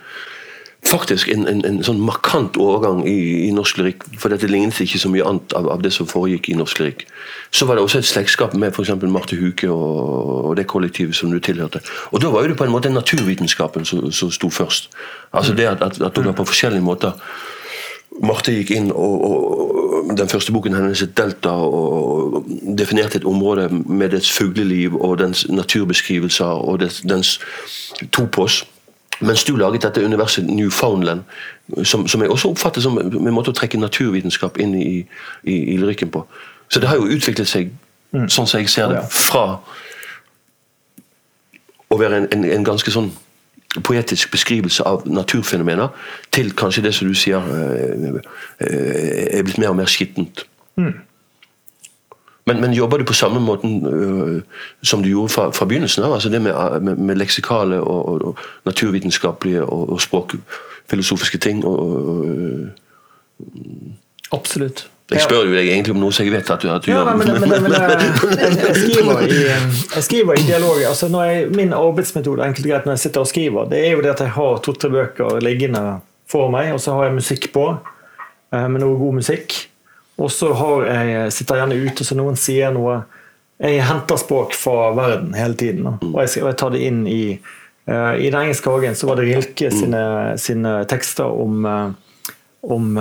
faktisk 0.84 1.28
en, 1.32 1.46
en, 1.48 1.62
en 1.64 1.80
sånn 1.84 2.00
markant 2.04 2.58
overgang 2.60 3.02
i, 3.08 3.46
i, 3.46 3.50
norsk 3.56 3.78
lyrikk. 3.80 4.04
For 4.20 4.32
dette 4.32 4.48
lignet 4.50 4.76
ikke 4.84 5.00
så 5.00 5.10
mye 5.12 5.24
annet 5.26 5.54
av, 5.56 5.68
av, 5.72 5.82
det 5.84 5.92
som 5.96 6.08
foregikk 6.08 6.50
i 6.52 6.58
norsk 6.58 6.82
lyrikk. 6.82 7.06
Så 7.54 7.68
var 7.68 7.78
det 7.78 7.86
også 7.86 8.02
et 8.02 8.10
slektskap 8.10 8.54
med 8.58 8.74
f.eks. 8.74 8.92
Marte 9.08 9.38
Huke 9.40 9.70
og, 9.72 10.44
og, 10.50 10.52
det 10.58 10.66
kollektivet 10.70 11.16
som 11.16 11.32
du 11.32 11.40
tilhørte. 11.40 11.80
Og 12.12 12.20
da 12.22 12.32
var 12.32 12.44
jo 12.44 12.52
det 12.52 12.60
på 12.60 12.68
en 12.68 12.74
måte 12.74 12.92
naturvitenskapen 12.92 13.88
som, 13.88 14.10
som 14.12 14.32
sto 14.34 14.52
først. 14.52 14.92
Altså 15.32 15.56
det 15.56 15.70
at, 15.72 15.82
at, 15.82 16.00
at 16.04 16.16
dere 16.20 16.36
på 16.36 16.48
forskjellige 16.52 16.84
måter 16.84 17.16
Marte 18.22 18.52
gikk 18.54 18.70
inn 18.76 18.92
og, 18.94 19.14
og, 19.26 19.78
den 20.16 20.28
første 20.28 20.52
boken 20.52 20.74
hennes, 20.74 21.02
et 21.02 21.16
delta, 21.16 21.48
og 21.48 22.44
definerte 22.78 23.16
et 23.16 23.24
område 23.24 23.68
med 23.70 24.10
dets 24.10 24.32
fugleliv 24.32 24.96
og 24.96 25.18
dens 25.18 25.46
naturbeskrivelser 25.48 26.44
og 26.44 26.80
dets, 26.80 27.00
dens 27.00 27.40
topos. 28.12 28.64
Mens 29.20 29.44
du 29.44 29.56
laget 29.56 29.82
dette 29.82 30.04
universet 30.04 30.46
Newfoundland, 30.46 31.22
som, 31.82 32.08
som 32.08 32.22
jeg 32.22 32.30
også 32.30 32.48
oppfatter 32.48 32.80
som 32.80 32.98
en 32.98 33.34
måte 33.34 33.52
å 33.52 33.56
trekke 33.56 33.78
naturvitenskap 33.78 34.58
inn 34.60 34.74
i, 34.74 35.06
i, 35.44 35.54
i 35.74 35.76
lyrikken 35.78 36.10
på. 36.10 36.24
Så 36.68 36.80
det 36.80 36.88
har 36.88 36.96
jo 36.96 37.10
utviklet 37.14 37.48
seg, 37.48 37.70
mm. 38.12 38.28
sånn 38.28 38.48
som 38.50 38.60
jeg 38.60 38.72
ser 38.72 38.90
det, 38.90 39.04
fra 39.10 39.60
å 41.88 41.98
være 42.00 42.24
en, 42.24 42.28
en, 42.34 42.44
en 42.56 42.66
ganske 42.66 42.90
sånn 42.90 43.12
poetisk 43.82 44.30
beskrivelse 44.30 44.84
av 44.86 45.02
naturfenomener 45.06 45.88
til 46.32 46.52
kanskje 46.54 46.82
det 46.82 46.94
som 46.94 47.08
du 47.08 47.14
sier 47.18 47.42
eh, 47.42 48.20
eh, 48.60 49.38
er 49.38 49.42
blitt 49.42 49.58
mer 49.58 49.72
og 49.72 49.76
mer 49.80 49.90
skittent. 49.90 50.46
Mm. 50.76 50.92
Men, 52.46 52.60
men, 52.60 52.74
jobber 52.76 53.00
du 53.00 53.04
på 53.08 53.16
samme 53.16 53.40
måten 53.40 53.86
uh, 53.86 54.42
som 54.82 55.02
du 55.02 55.08
gjorde 55.08 55.32
fra, 55.32 55.50
fra 55.50 55.64
begynnelsen 55.64 56.04
av? 56.04 56.12
Altså 56.12 56.28
det 56.28 56.42
med, 56.42 56.52
med, 56.82 56.96
med 56.96 57.16
leksikale 57.16 57.80
og, 57.80 58.08
og, 58.08 58.24
og, 58.24 58.38
naturvitenskapelige 58.64 59.64
og, 59.64 59.92
og 59.92 60.00
språkfilosofiske 60.00 61.38
ting? 61.38 61.64
Og, 61.64 62.68
Absolutt. 64.32 64.90
Jeg 65.12 65.20
spør 65.20 65.42
jo 65.44 65.52
deg 65.52 65.66
egentlig 65.68 65.92
om 65.92 66.00
noe 66.00 66.14
som 66.16 66.24
jeg 66.24 66.32
vet 66.32 66.48
at 66.48 66.62
du, 66.64 66.68
at 66.72 66.86
du 66.86 66.88
Ja, 66.88 67.02
gjør. 67.02 67.18
men, 67.20 67.34
men, 67.42 67.66
men, 67.66 67.74
jeg, 67.76 68.76
skriver 68.78 69.26
i, 69.26 69.40
jeg 69.44 70.04
skriver 70.06 70.38
i 70.40 70.46
dialog. 70.48 70.80
Altså 70.88 71.10
jeg, 71.12 71.50
min 71.52 71.74
arbeidsmetode 71.76 72.46
enkelt 72.46 72.70
greit 72.70 72.88
når 72.88 72.96
jeg 72.96 73.02
sitter 73.02 73.20
og 73.20 73.28
skriver, 73.28 73.68
det 73.68 73.82
er 73.84 73.92
jo 73.98 74.00
det 74.04 74.14
at 74.14 74.22
jeg 74.24 74.32
har 74.38 74.62
to-tre 74.64 74.88
bøker 74.94 75.44
liggende 75.44 75.82
for 76.30 76.48
meg, 76.52 76.72
og 76.72 76.80
så 76.80 76.96
har 76.96 77.10
jeg 77.10 77.18
musikk 77.18 77.50
på, 77.52 77.66
eh, 78.54 78.64
med 78.64 78.80
noe 78.80 78.96
god 78.96 79.18
musikk. 79.20 79.58
Og 80.16 80.30
så 80.30 80.48
sitter 81.34 81.56
jeg 81.58 81.60
gjerne 81.64 81.78
ute, 81.84 82.04
så 82.06 82.16
noen 82.16 82.36
sier 82.38 82.70
noe 82.72 83.02
Jeg 83.60 83.84
henter 83.86 84.18
språk 84.18 84.54
fra 84.54 84.88
verden 84.96 85.34
hele 85.34 85.54
tiden. 85.54 85.86
Og 85.86 86.16
jeg, 86.22 86.42
og 86.42 86.48
jeg 86.50 86.56
tar 86.58 86.72
det 86.74 86.80
inn 86.82 87.04
i 87.06 87.36
eh, 87.86 88.12
I 88.18 88.30
Den 88.30 88.40
engelske 88.40 88.70
hagen 88.70 88.96
så 88.98 89.06
var 89.06 89.20
det 89.20 89.28
Rilke 89.28 89.70
sine, 89.70 90.00
sine 90.42 90.72
tekster 90.90 91.28
om, 91.30 91.64
eh, 91.66 92.30
om 92.66 92.98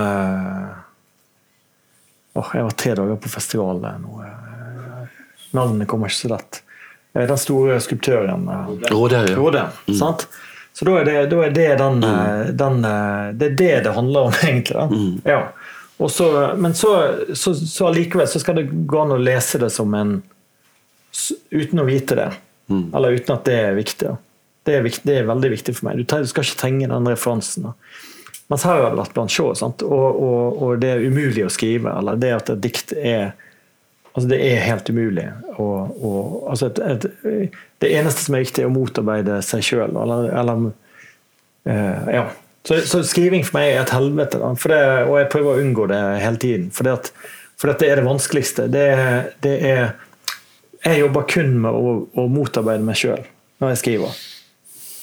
eh, 2.34 2.40
Åh, 2.40 2.50
jeg 2.54 2.66
var 2.66 2.70
tre 2.70 2.94
dager 2.94 3.16
på 3.16 3.28
festival 3.32 3.82
der 3.82 3.98
nå. 4.02 4.22
Navnene 5.54 5.86
kommer 5.86 6.10
ikke 6.10 6.24
så 6.24 6.32
lett. 6.34 6.62
Eh, 7.14 7.26
Den 7.26 7.38
store 7.38 7.78
skulptøren. 7.80 8.48
Råde. 8.68 8.90
Råde, 8.90 9.22
ja. 9.30 9.36
Råde. 9.38 9.68
Sant? 9.98 10.26
Så 10.74 10.84
da 10.88 10.96
er 10.98 11.06
det, 11.06 11.18
da 11.30 11.44
er 11.46 11.52
det 11.54 11.68
den, 11.78 12.00
mm. 12.02 12.56
den 12.58 12.84
eh, 12.84 13.26
Det 13.38 13.46
er 13.52 13.56
det 13.60 13.74
det 13.86 13.94
handler 13.94 14.30
om, 14.30 14.38
egentlig. 14.42 14.74
Da. 14.74 15.30
Ja. 15.30 16.08
Så, 16.10 16.26
men 16.58 16.74
så, 16.74 17.14
så, 17.34 17.54
så 17.54 17.86
allikevel 17.86 18.26
så 18.28 18.40
skal 18.42 18.58
det 18.58 18.66
gå 18.66 18.98
an 19.00 19.14
å 19.14 19.20
lese 19.20 19.60
det 19.62 19.70
som 19.72 19.94
en 19.94 20.22
Uten 21.54 21.78
å 21.78 21.84
vite 21.86 22.16
det. 22.18 22.30
Eller 22.66 23.14
uten 23.14 23.36
at 23.36 23.44
det 23.46 23.54
er 23.54 23.76
viktig. 23.76 24.16
Det 24.66 24.72
er, 24.74 24.80
viktig, 24.82 25.04
det 25.06 25.20
er 25.20 25.28
veldig 25.28 25.50
viktig 25.52 25.74
for 25.76 25.86
meg. 25.86 26.00
Du, 26.00 26.02
du 26.08 26.26
skal 26.26 26.42
ikke 26.42 26.58
trenge 26.58 26.88
den 26.90 27.06
referansen. 27.06 27.68
da. 27.68 27.74
Mens 28.52 28.64
her 28.66 28.76
har 28.76 28.92
det 28.92 29.00
vært 29.00 29.14
Blanchot, 29.16 29.58
sant? 29.58 29.82
Og, 29.86 30.20
og, 30.20 30.62
og 30.62 30.82
det 30.82 30.90
er 30.92 31.06
umulig 31.08 31.46
å 31.46 31.52
skrive. 31.52 31.94
Eller 31.96 32.20
det 32.20 32.32
at 32.36 32.52
et 32.52 32.62
dikt 32.64 32.94
er 32.98 33.32
Altså, 34.14 34.28
det 34.30 34.36
er 34.46 34.60
helt 34.62 34.86
umulig. 34.94 35.24
Og, 35.58 36.04
og, 36.06 36.26
altså 36.46 36.68
et, 36.68 36.78
et, 36.86 37.54
det 37.82 37.88
eneste 37.98 38.22
som 38.22 38.36
er 38.36 38.44
viktig, 38.44 38.62
er 38.62 38.68
å 38.70 38.74
motarbeide 38.74 39.40
seg 39.42 39.64
sjøl. 39.66 39.96
Eller, 40.04 40.28
eller 40.38 40.68
uh, 41.66 42.12
Ja. 42.14 42.28
Så, 42.64 42.78
så 42.88 43.02
skriving 43.04 43.42
for 43.44 43.58
meg 43.58 43.72
er 43.72 43.82
et 43.82 43.90
helvete. 43.92 44.38
For 44.62 44.72
det, 44.72 44.78
og 45.08 45.18
jeg 45.18 45.26
prøver 45.34 45.50
å 45.50 45.64
unngå 45.64 45.88
det 45.90 45.98
hele 46.22 46.40
tiden. 46.40 46.70
For 46.72 46.86
det, 46.86 47.74
det 47.82 47.90
er 47.90 48.00
det 48.00 48.06
vanskeligste. 48.06 48.68
Det, 48.72 48.86
det 49.44 49.56
er 49.68 49.82
Jeg 50.84 51.02
jobber 51.02 51.26
kun 51.28 51.58
med 51.66 51.74
å, 51.74 51.92
å 52.14 52.28
motarbeide 52.30 52.86
meg 52.86 52.96
sjøl 53.00 53.26
når 53.60 53.74
jeg 53.74 53.82
skriver. 53.82 54.16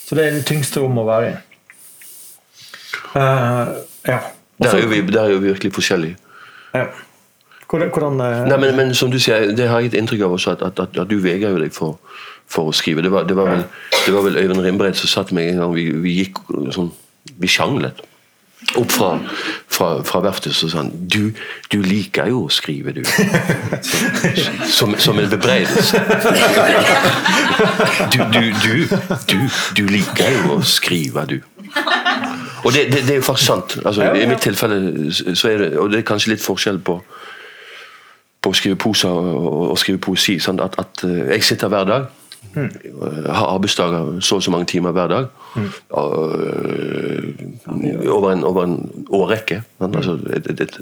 Så 0.08 0.18
det 0.18 0.26
er 0.26 0.40
det 0.40 0.48
tyngste 0.48 0.82
rommet 0.82 1.04
å 1.04 1.12
være 1.12 1.30
i. 1.30 1.38
Eh, 3.16 3.72
ja. 4.08 4.20
Der 4.62 4.76
er, 4.76 4.82
jo 4.84 4.88
vi, 4.92 5.02
der 5.12 5.24
er 5.24 5.30
jo 5.36 5.40
virkelig 5.44 5.74
forskjellige. 5.74 6.18
ja. 6.74 6.86
Hvordan, 7.72 8.20
eh, 8.20 8.48
Nei, 8.50 8.58
men, 8.60 8.76
men 8.76 8.90
som 8.96 9.12
du 9.12 9.16
sier, 9.20 9.54
det 9.56 9.70
har 9.70 9.80
jeg 9.80 9.94
et 9.94 10.00
inntrykk 10.02 10.26
av 10.28 10.34
også, 10.36 10.52
at, 10.58 10.62
at, 10.68 10.80
at, 10.84 10.98
at 11.06 11.08
du 11.08 11.22
vegrer 11.24 11.56
deg 11.64 11.72
for, 11.72 11.96
for 12.52 12.68
å 12.68 12.74
skrive. 12.76 13.00
Det 13.06 13.12
var, 13.14 13.24
det 13.30 13.38
var, 13.38 13.48
vel, 13.48 13.64
det 14.06 14.12
var 14.12 14.26
vel 14.26 14.36
Øyvind 14.42 14.60
Rimbreit 14.66 15.00
som 15.00 15.08
satt 15.08 15.32
meg 15.32 15.54
en 15.54 15.62
gang 15.64 15.76
vi, 15.78 15.86
vi 16.04 16.18
gikk 16.18 16.42
sånn 16.76 16.92
Vi 17.40 17.48
sjanglet. 17.48 18.02
Opp 18.78 18.92
fra, 18.94 19.08
fra, 19.72 19.88
fra 20.06 20.20
verftet 20.22 20.52
og 20.54 20.70
sa 20.70 20.82
han 20.84 20.92
du, 20.94 21.32
du 21.72 21.80
liker 21.82 22.28
jo 22.30 22.44
å 22.46 22.52
skrive, 22.52 22.92
du. 22.94 23.02
Som, 24.78 24.94
som 25.02 25.18
en 25.20 25.30
bebreidelse. 25.32 25.98
Du, 28.12 28.18
du, 28.34 28.52
du, 28.64 28.88
du, 29.30 29.38
du 29.78 29.82
liker 29.92 30.32
jo 30.34 30.56
å 30.58 30.62
skrive, 30.66 31.24
du. 31.30 31.36
Og 32.62 32.74
det, 32.74 32.86
det, 32.94 33.04
det 33.08 33.16
er 33.16 33.20
jo 33.22 33.26
faktisk 33.26 33.48
sant. 33.48 33.78
Altså, 33.86 34.12
I 34.14 34.28
mitt 34.30 34.44
tilfelle 34.44 35.12
så 35.12 35.50
er 35.50 35.58
det 35.58 35.70
Og 35.80 35.90
det 35.92 36.02
er 36.02 36.08
kanskje 36.08 36.36
litt 36.36 36.44
forskjell 36.44 36.80
på 36.86 37.00
på 38.42 38.50
å 38.50 38.58
skrive 38.58 38.80
poser 38.82 39.14
og, 39.14 39.52
og 39.72 39.78
skrive 39.80 40.02
poesi. 40.02 40.40
Sånn 40.42 40.62
at, 40.64 40.78
at 40.82 41.06
eh, 41.06 41.36
jeg 41.36 41.46
sitter 41.52 41.72
hver 41.72 41.88
dag. 41.90 42.10
Mm. 42.52 42.72
Har 43.30 43.52
arbeidsdager 43.54 44.18
så 44.26 44.40
og 44.40 44.44
så 44.44 44.52
mange 44.52 44.68
timer 44.68 44.96
hver 44.96 45.12
dag. 45.12 45.28
og, 45.90 46.34
eh, 46.42 48.10
over, 48.10 48.32
en, 48.32 48.44
over 48.44 48.66
en 48.66 49.06
årrekke. 49.14 49.62
Mm. 49.80 49.94
Altså 49.94 50.18
et, 50.34 50.50
et, 50.50 50.80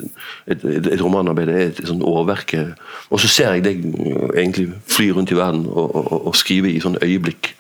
et, 0.48 0.64
et, 0.80 1.04
romanarbeid 1.04 1.52
er 1.52 1.62
et, 1.68 1.84
sånt 1.88 2.06
årverke. 2.08 2.64
Og 3.10 3.20
så 3.20 3.28
ser 3.28 3.58
jeg 3.58 3.68
deg 3.68 3.84
eh, 3.84 4.24
egentlig 4.40 4.70
fly 4.88 5.12
rundt 5.18 5.36
i 5.36 5.40
verden 5.40 5.68
og, 5.68 5.96
og, 6.00 6.28
og 6.32 6.40
skrive 6.40 6.72
i 6.72 6.80
sånne 6.84 7.04
øyeblikk. 7.04 7.54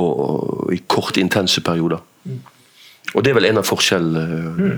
Og, 0.00 0.72
i 0.72 0.80
korte, 0.88 1.20
intense 1.20 1.60
perioder. 1.60 2.00
Og 3.12 3.24
det 3.24 3.32
er 3.32 3.36
vel 3.36 3.48
en 3.50 3.60
av 3.60 3.66
forskjellene. 3.68 4.72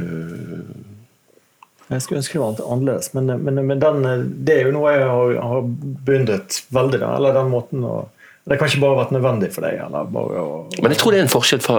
Jeg 1.93 2.03
skulle 2.03 2.23
ønske 2.23 2.39
det 2.39 2.43
var 2.43 2.73
annerledes, 2.73 3.11
men, 3.15 3.29
men, 3.45 3.61
men 3.69 3.83
den, 3.83 4.29
det 4.47 4.55
er 4.57 4.69
jo 4.69 4.75
noe 4.75 4.95
jeg 4.95 5.09
har, 5.11 5.35
har 5.53 5.67
beundret 6.09 6.59
veldig. 6.75 7.01
Da, 7.03 7.11
eller 7.19 7.37
den 7.37 7.53
måten 7.53 7.85
å, 7.87 7.97
Det 8.45 8.53
har 8.53 8.59
kanskje 8.61 8.81
bare 8.81 8.97
vært 8.99 9.13
nødvendig 9.15 9.49
for 9.55 9.65
deg. 9.65 9.79
Å, 9.81 10.49
Men 10.83 10.93
jeg 10.93 10.99
tror 11.01 11.15
det 11.15 11.21
er 11.23 11.23
en 11.25 11.31
forskjell 11.33 11.63
fra, 11.65 11.77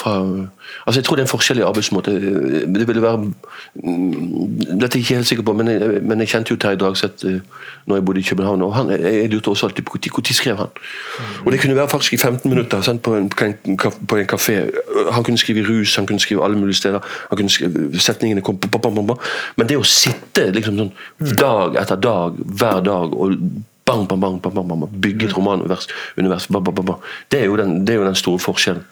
fra 0.00 0.14
altså 0.86 1.02
jeg 1.02 1.04
tror 1.04 1.18
det 1.18 1.22
er 1.22 1.26
en 1.26 1.32
forskjell 1.32 1.58
i 1.60 1.64
arbeidsmåte. 1.66 2.14
Det 2.72 2.86
ville 2.88 3.02
være 3.04 3.18
mm, 3.20 4.14
Dette 4.80 4.96
er 4.96 4.96
jeg 4.96 5.02
ikke 5.02 5.18
helt 5.18 5.28
sikker 5.28 5.44
på, 5.44 5.52
men 5.58 5.68
jeg, 5.68 6.00
men 6.08 6.24
jeg 6.24 6.32
kjente 6.32 6.54
jo 6.54 6.60
Terje 6.62 6.80
Dragseth 6.80 7.28
eh, 7.28 7.66
når 7.84 8.00
jeg 8.00 8.06
bodde 8.08 8.22
i 8.22 8.24
København. 8.30 8.64
og 8.64 8.72
han, 8.78 8.94
Jeg 8.96 9.28
lurte 9.34 9.52
også 9.52 9.68
alltid 9.68 9.84
på 9.84 9.98
når 9.98 10.40
skrev 10.40 10.56
han. 10.56 10.72
Og 11.44 11.52
Det 11.52 11.60
kunne 11.60 11.76
være 11.76 11.92
faktisk 11.92 12.16
i 12.16 12.22
15 12.22 12.48
minutter 12.48 12.80
sant, 12.80 13.02
på, 13.02 13.14
en, 13.14 13.28
på 14.08 14.16
en 14.16 14.26
kafé. 14.32 14.58
Han 15.12 15.24
kunne 15.24 15.38
skrive 15.38 15.68
rus, 15.68 15.96
han 15.96 16.06
kunne 16.06 16.20
skrive 16.20 16.44
alle 16.44 16.56
mulige 16.56 16.80
steder. 16.80 17.00
Han 17.28 17.36
kunne 17.36 17.52
skrive, 17.52 17.92
Setningene 18.00 18.40
kom 18.40 18.56
på, 18.56 18.72
på, 18.72 18.78
på. 18.80 19.20
Men 19.56 19.68
det 19.68 19.76
å 19.76 19.84
sitte 19.84 20.48
liksom 20.56 20.80
sånn 20.80 20.92
dag 21.36 21.76
etter 21.76 22.00
dag, 22.00 22.40
hver 22.40 22.80
dag 22.80 23.12
og 23.12 23.36
bang, 23.86 24.06
bang, 24.10 24.20
bang, 24.20 24.38
bang, 24.42 24.54
bang, 24.56 24.68
bang, 24.84 24.94
bygge 25.06 25.28
et 25.30 25.36
romanunivers, 25.36 25.86
univers, 26.18 26.46
bang, 26.50 26.64
bang, 26.66 26.74
bang, 26.80 26.86
bang. 26.92 27.04
Det, 27.32 27.40
er 27.40 27.46
jo 27.50 27.56
den, 27.60 27.76
det 27.86 27.94
er 27.94 28.00
jo 28.02 28.08
den 28.08 28.18
store 28.18 28.42
forskjellen. 28.42 28.82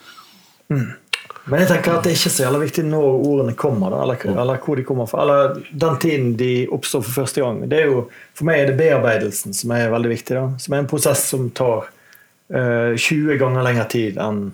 Men 1.45 1.61
jeg 1.61 1.69
tenker 1.69 1.93
at 1.99 2.07
det 2.07 2.15
er 2.15 2.17
ikke 2.17 2.31
så 2.33 2.45
jævla 2.47 2.59
viktig 2.63 2.83
når 2.89 3.07
ordene 3.29 3.53
kommer, 3.59 3.93
da, 3.93 3.99
eller, 4.07 4.23
eller 4.33 4.61
hvor 4.65 4.79
de 4.81 4.85
kommer 4.89 5.09
fra. 5.11 5.25
Eller 5.27 5.59
den 5.85 5.99
tiden 6.01 6.31
de 6.41 6.53
oppstår 6.73 7.03
for 7.05 7.19
første 7.21 7.43
gang. 7.45 7.59
Det 7.69 7.83
er 7.83 7.91
jo, 7.91 8.07
for 8.39 8.49
meg 8.49 8.63
er 8.63 8.71
det 8.71 8.79
bearbeidelsen 8.81 9.53
som 9.57 9.75
er 9.77 9.91
veldig 9.93 10.13
viktig. 10.15 10.39
Da. 10.39 10.45
Som 10.63 10.73
er 10.79 10.81
en 10.85 10.89
prosess 10.89 11.27
som 11.35 11.51
tar 11.53 11.91
uh, 11.91 12.95
20 12.97 13.37
ganger 13.43 13.67
lengre 13.67 13.85
tid 13.93 14.21
enn 14.25 14.47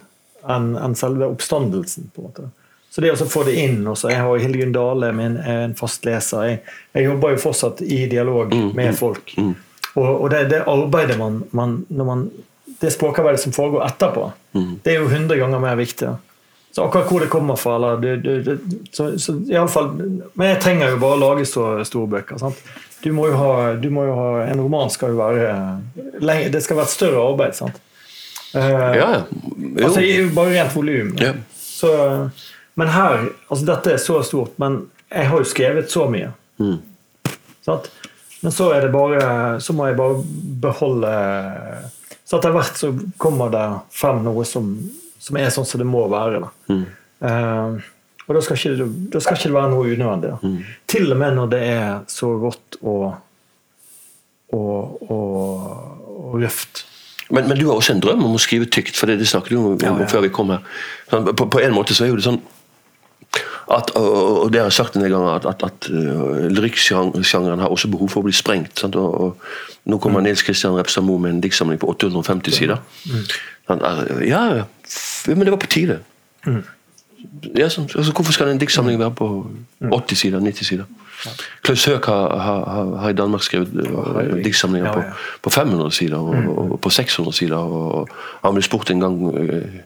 enn- 0.50 0.74
en 0.82 0.96
selve 0.98 1.28
oppstandelsen. 1.30 2.10
på 2.16 2.24
en 2.24 2.30
måte. 2.32 2.48
Så 2.90 3.04
det 3.04 3.12
å 3.14 3.28
få 3.28 3.44
det 3.46 3.54
inn 3.60 3.84
også, 3.86 4.08
Jeg 4.10 4.18
har 4.24 4.38
Hildegunn 4.42 4.72
Dale, 4.74 5.12
min, 5.14 5.36
er 5.38 5.66
en 5.68 5.74
fast 5.78 6.02
leser. 6.08 6.42
Jeg, 6.48 6.62
jeg 6.96 7.06
jobber 7.06 7.36
jo 7.36 7.42
fortsatt 7.44 7.82
i 7.86 8.06
dialog 8.10 8.50
med 8.74 8.96
folk. 8.98 9.30
Og, 9.94 10.08
og 10.22 10.30
det, 10.30 10.44
det 10.52 10.64
arbeidet 10.70 11.18
man, 11.18 11.42
man, 11.50 11.84
man 11.88 12.30
Det 12.80 12.92
språkarbeidet 12.94 13.40
som 13.42 13.52
foregår 13.52 13.82
etterpå, 13.84 14.30
det 14.84 14.94
er 14.94 15.00
jo 15.02 15.08
100 15.10 15.36
ganger 15.36 15.58
mer 15.60 15.74
viktig. 15.76 16.14
Så 16.72 16.84
akkurat 16.84 17.10
hvor 17.10 17.20
det 17.20 17.28
kommer 17.28 17.56
fra 17.58 17.74
eller 17.76 17.96
du, 17.96 18.16
du, 18.16 18.42
du, 18.42 18.76
så, 18.92 19.18
så 19.18 19.34
fall, 19.68 19.88
Men 20.34 20.52
jeg 20.52 20.60
trenger 20.62 20.94
jo 20.94 21.00
bare 21.02 21.16
å 21.18 21.20
lage 21.20 21.46
så 21.50 21.84
store 21.84 22.06
bøker. 22.14 22.38
sant? 22.38 22.60
Du 23.02 23.10
må 23.16 23.26
jo 23.26 23.36
ha, 23.40 23.72
du 23.80 23.88
må 23.90 24.04
jo 24.06 24.14
ha 24.14 24.28
En 24.44 24.60
roman 24.60 24.90
skal 24.92 25.14
jo 25.14 25.18
være 25.18 26.50
Det 26.52 26.62
skal 26.62 26.78
være 26.78 26.86
et 26.86 26.94
større 26.94 27.24
arbeid. 27.32 27.56
sant? 27.58 27.80
Uh, 28.54 28.60
Ja, 28.96 29.08
ja. 29.16 29.22
Altså 29.82 30.04
Bare 30.34 30.54
rent 30.54 30.76
volum. 30.76 31.16
Ja. 31.18 31.34
Men 32.74 32.88
her 32.94 33.28
altså 33.48 33.66
Dette 33.66 33.94
er 33.96 34.02
så 34.02 34.22
stort, 34.22 34.54
men 34.58 34.84
jeg 35.10 35.26
har 35.26 35.42
jo 35.42 35.48
skrevet 35.48 35.90
så 35.90 36.06
mye. 36.10 36.30
Mm. 36.62 36.78
Sant? 37.66 37.90
Men 38.42 38.52
så 38.56 38.70
er 38.72 38.86
det 38.86 38.92
bare 38.94 39.24
Så 39.60 39.74
må 39.76 39.84
jeg 39.90 39.98
bare 39.98 40.22
beholde 40.62 41.10
Så 42.24 42.38
etter 42.38 42.54
hvert 42.54 42.78
så 42.80 42.90
kommer 43.20 43.50
det 43.52 43.64
frem 43.92 44.22
noe 44.24 44.44
som, 44.48 44.70
som 45.20 45.36
er 45.36 45.50
sånn 45.52 45.66
som 45.68 45.82
det 45.82 45.88
må 45.90 46.04
være. 46.08 46.40
Da. 46.44 46.50
Mm. 46.70 46.84
Uh, 47.20 47.80
og 48.30 48.36
da 48.36 48.42
skal, 48.46 48.56
ikke, 48.56 48.76
det- 48.78 49.08
da 49.12 49.20
skal 49.20 49.36
ikke 49.36 49.48
det 49.50 49.56
være 49.58 49.72
noe 49.72 49.88
unødvendig. 49.90 50.30
Da. 50.30 50.38
Mm. 50.46 50.60
Til 50.94 51.10
og 51.12 51.18
med 51.18 51.34
når 51.40 51.50
det 51.50 51.60
er 51.72 51.88
så 52.08 52.30
rått 52.38 52.78
og, 52.86 53.08
og, 54.54 55.02
og, 55.10 56.06
og 56.30 56.38
røft. 56.40 56.84
Men, 57.30 57.46
men 57.50 57.58
du 57.58 57.66
har 57.68 57.76
også 57.78 57.94
en 57.96 58.00
drøm 58.02 58.24
om 58.26 58.38
å 58.38 58.42
skrive 58.42 58.66
tykt, 58.70 58.96
for 58.98 59.10
det, 59.10 59.18
det 59.20 59.28
snakket 59.30 59.54
du 59.54 59.58
om, 59.60 59.74
Ja, 59.82 59.92
ja. 60.00 60.06
før 60.10 60.24
vi 60.24 60.30
kom 60.34 60.50
her. 60.54 60.62
Sånn, 61.10 61.28
På, 61.38 61.46
på 61.50 61.60
en 61.62 61.74
måte 61.76 61.94
så 61.94 62.06
er 62.06 62.10
jo 62.14 62.18
det 62.18 62.26
sånn 62.26 62.40
at, 63.70 63.90
og, 63.96 64.42
og 64.44 64.52
det 64.52 64.60
har 64.60 64.68
jeg 64.68 64.72
sagt 64.72 64.96
en 64.96 65.04
del 65.04 65.12
ganger, 65.14 65.36
at, 65.38 65.46
at, 65.46 65.62
at 65.62 65.90
uh, 65.92 66.48
lyrikksjangeren 66.50 67.62
har 67.62 67.70
også 67.70 67.90
behov 67.92 68.10
for 68.10 68.22
å 68.22 68.26
bli 68.26 68.34
sprengt. 68.34 68.84
Og, 68.84 68.96
og, 68.96 69.52
nå 69.84 69.96
Mm. 69.96 70.00
kommer 70.02 70.20
Nils 70.20 70.42
Kristian 70.44 70.76
Repstad 70.76 71.02
Moe 71.02 71.18
med 71.18 71.30
en 71.30 71.40
diktsamling 71.40 71.78
på 71.80 71.88
850 71.88 72.52
sider. 72.52 72.82
Mm. 73.06 73.22
Han, 73.70 73.80
ja, 74.26 74.42
ja, 74.60 74.64
men 75.26 75.46
det 75.46 75.54
var 75.54 75.60
på 75.62 75.70
tide. 75.72 76.00
Mm. 76.46 76.62
Ja, 77.56 77.68
så, 77.68 77.86
altså, 77.96 78.12
hvorfor 78.12 78.32
skal 78.32 78.50
en 78.52 78.60
diktsamling 78.60 78.98
være 78.98 79.14
på 79.16 79.46
80 79.80 80.16
sider, 80.16 80.40
90 80.40 80.66
sider? 80.66 80.84
Klaus 81.62 81.84
Høek 81.84 82.06
har, 82.06 82.36
har, 82.38 82.64
har, 83.00 83.08
i 83.08 83.12
Danmark 83.12 83.42
skrevet 83.42 83.68
uh, 83.74 84.36
diktsamlinger 84.44 84.88
Ja, 84.88 84.94
på, 84.94 85.00
ja. 85.00 85.12
på 85.42 85.50
500 85.50 85.90
sider 85.90 86.16
og, 86.16 86.34
Mm. 86.34 86.48
og 86.48 86.80
på 86.80 86.90
600 86.90 87.36
sider. 87.36 87.56
Og 87.56 88.08
han 88.44 88.54
ble 88.54 88.62
spurt 88.62 88.90
en 88.90 89.00
gang 89.00 89.16
eh, 89.38 89.80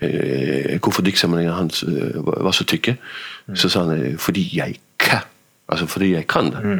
eh, 0.00 0.78
hvorfor 0.82 1.02
diktsamlingene 1.02 1.54
hans 1.54 1.84
var 2.24 2.50
så 2.50 2.64
tykke. 2.64 2.96
Mm. 3.46 3.56
Så 3.56 3.68
sa 3.68 3.84
han 3.84 4.16
fordi 4.18 4.50
jeg 4.56 4.76
kan. 4.98 5.22
Altså 5.68 5.86
fordi 5.86 6.12
jeg 6.12 6.26
kan 6.26 6.44
det. 6.44 6.60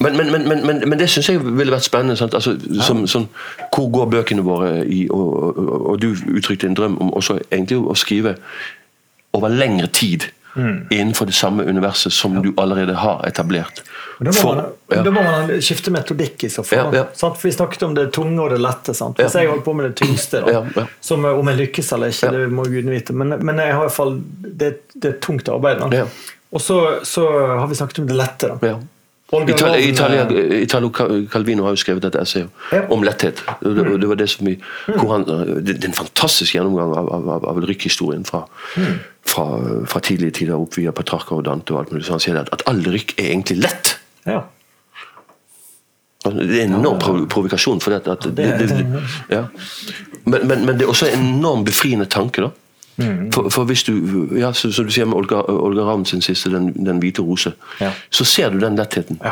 Men, 0.00 0.16
men, 0.16 0.32
men, 0.32 0.66
men, 0.66 0.88
men, 0.88 0.98
det 0.98 1.10
syns 1.10 1.28
jeg 1.28 1.40
ville 1.42 1.72
vært 1.72 1.84
spennende. 1.84 2.28
Altså, 2.32 2.58
som, 2.86 3.06
som, 3.06 3.28
hvor 3.74 3.90
går 3.90 4.04
bøkene 4.10 4.42
våre 4.42 4.86
i 4.86 5.08
og, 5.10 5.58
og, 5.58 5.86
og 5.90 6.02
du 6.02 6.14
uttrykte 6.36 6.66
en 6.66 6.74
drøm 6.74 6.98
om 7.00 7.12
også 7.12 7.38
egentlig 7.50 7.78
å 7.78 7.94
skrive 7.94 8.36
over 9.32 9.48
lengre 9.48 9.86
tid 9.86 10.28
innenfor 10.90 11.26
det 11.26 11.34
samme 11.34 11.64
universet 11.64 12.12
som 12.12 12.36
du 12.42 12.52
allerede 12.56 12.94
har 12.94 13.24
etablert. 13.28 13.82
Da 14.18 14.24
må, 14.30 14.32
For- 14.32 14.54
man, 14.58 14.64
ja. 14.90 15.02
da 15.06 15.10
må 15.14 15.22
man 15.22 15.50
skifte 15.62 15.92
metodikk 15.94 16.44
i 16.44 16.50
så 16.50 16.64
fall. 16.66 16.88
Ja, 16.92 17.04
ja. 17.04 17.04
Sant? 17.14 17.36
For 17.38 17.48
Vi 17.48 17.54
snakket 17.54 17.82
om 17.86 17.94
det 17.94 18.08
tunge 18.12 18.40
og 18.42 18.50
det 18.50 18.58
lette. 18.60 18.94
Sant? 18.94 19.16
Hvis 19.20 19.34
Ja. 19.34 19.40
jeg 19.44 19.48
holder 19.52 19.64
på 19.64 19.74
med 19.78 19.90
det 19.90 19.96
tyngste, 20.02 20.40
da, 20.44 20.50
Ja, 20.52 20.64
ja. 20.76 20.86
som 21.00 21.24
eh, 21.24 21.38
om 21.38 21.46
jeg 21.48 21.56
lykkes 21.62 21.92
eller 21.94 22.08
ikke, 22.08 22.26
Ja. 22.26 22.30
det 22.38 22.50
må 22.50 22.64
gudene 22.64 22.90
vite, 22.98 23.12
men, 23.14 23.28
men 23.44 23.56
jeg 23.62 23.72
har 23.72 23.82
i 23.84 23.86
hvert 23.86 23.92
fall, 23.96 24.20
det, 24.42 24.72
det 24.94 25.14
er 25.14 25.18
tungt 25.20 25.48
arbeid. 25.48 25.84
Ja. 25.94 26.06
Og 26.52 26.60
så, 26.60 26.98
så 27.04 27.22
har 27.60 27.66
vi 27.68 27.74
snakket 27.74 27.98
om 28.00 28.06
det 28.08 28.16
lette. 28.16 28.48
Da. 28.48 28.58
Ja. 28.66 28.78
Italia, 29.30 30.22
eh, 30.30 30.62
Italo 30.62 30.88
Calvino 31.30 31.62
har 31.66 31.74
jo 31.74 31.76
skrevet 31.76 32.04
et 32.08 32.14
essay 32.16 32.46
Ja. 32.72 32.86
om 32.90 33.02
letthet. 33.04 33.42
Det, 33.60 34.00
det 34.00 34.08
var 34.08 34.16
det 34.16 34.28
som 34.30 34.46
vi, 34.46 34.54
hvor 34.86 35.12
han, 35.12 35.24
det, 35.64 35.74
det 35.76 35.84
er 35.84 35.88
en 35.90 35.92
fantastisk 35.92 36.54
gjennomgang 36.54 36.94
av, 36.96 37.10
av, 37.12 37.28
av, 37.34 37.44
av 37.52 37.60
lykkhistorien 37.60 38.24
fra, 38.24 38.46
fra, 39.38 39.46
fra 39.86 40.00
tidlige 40.04 40.34
tider 40.42 40.58
opp 40.58 40.74
via 40.78 40.90
Petrarca 40.92 41.34
og 41.38 41.44
Dante. 41.46 41.72
og 41.74 41.80
alt 41.84 41.92
mulig. 41.94 42.04
sånn, 42.10 42.20
sier 42.20 42.36
at, 42.42 42.50
at 42.52 42.62
all 42.66 42.82
rykk 42.84 43.14
er 43.18 43.30
egentlig 43.32 43.60
lett. 43.62 43.94
ja. 44.26 44.42
Altså, 46.26 46.42
Det 46.42 46.56
er 46.60 46.64
en 46.66 46.74
enorm 46.80 46.98
prov 46.98 47.20
provokasjon. 47.30 47.80
For 47.80 47.94
det, 47.94 48.08
at, 48.10 48.24
det, 48.24 48.36
det- 48.36 48.58
det, 48.58 48.68
det, 48.76 49.02
ja. 49.30 49.44
men, 50.26 50.48
men, 50.50 50.64
men 50.66 50.74
det 50.78 50.82
er 50.84 50.88
også 50.90 51.06
en 51.14 51.22
enorm 51.38 51.62
befriende 51.64 52.06
tanke. 52.10 52.42
da 52.42 52.50
for, 53.32 53.46
for 53.54 53.64
hvis 53.64 53.84
du 53.86 53.92
ja, 54.34 54.48
så- 54.52 54.72
Som 54.74 54.84
du 54.86 54.90
sier 54.92 55.06
med 55.06 55.14
Olga, 55.14 55.38
Olga 55.48 55.82
Ravn 55.86 56.04
sin 56.04 56.20
siste, 56.20 56.50
den, 56.50 56.72
den 56.86 56.98
hvite 56.98 57.22
rose, 57.22 57.52
Ja. 57.80 57.92
så 58.10 58.24
ser 58.26 58.50
du 58.50 58.58
den 58.58 58.74
lettheten. 58.76 59.20
Ja. 59.24 59.30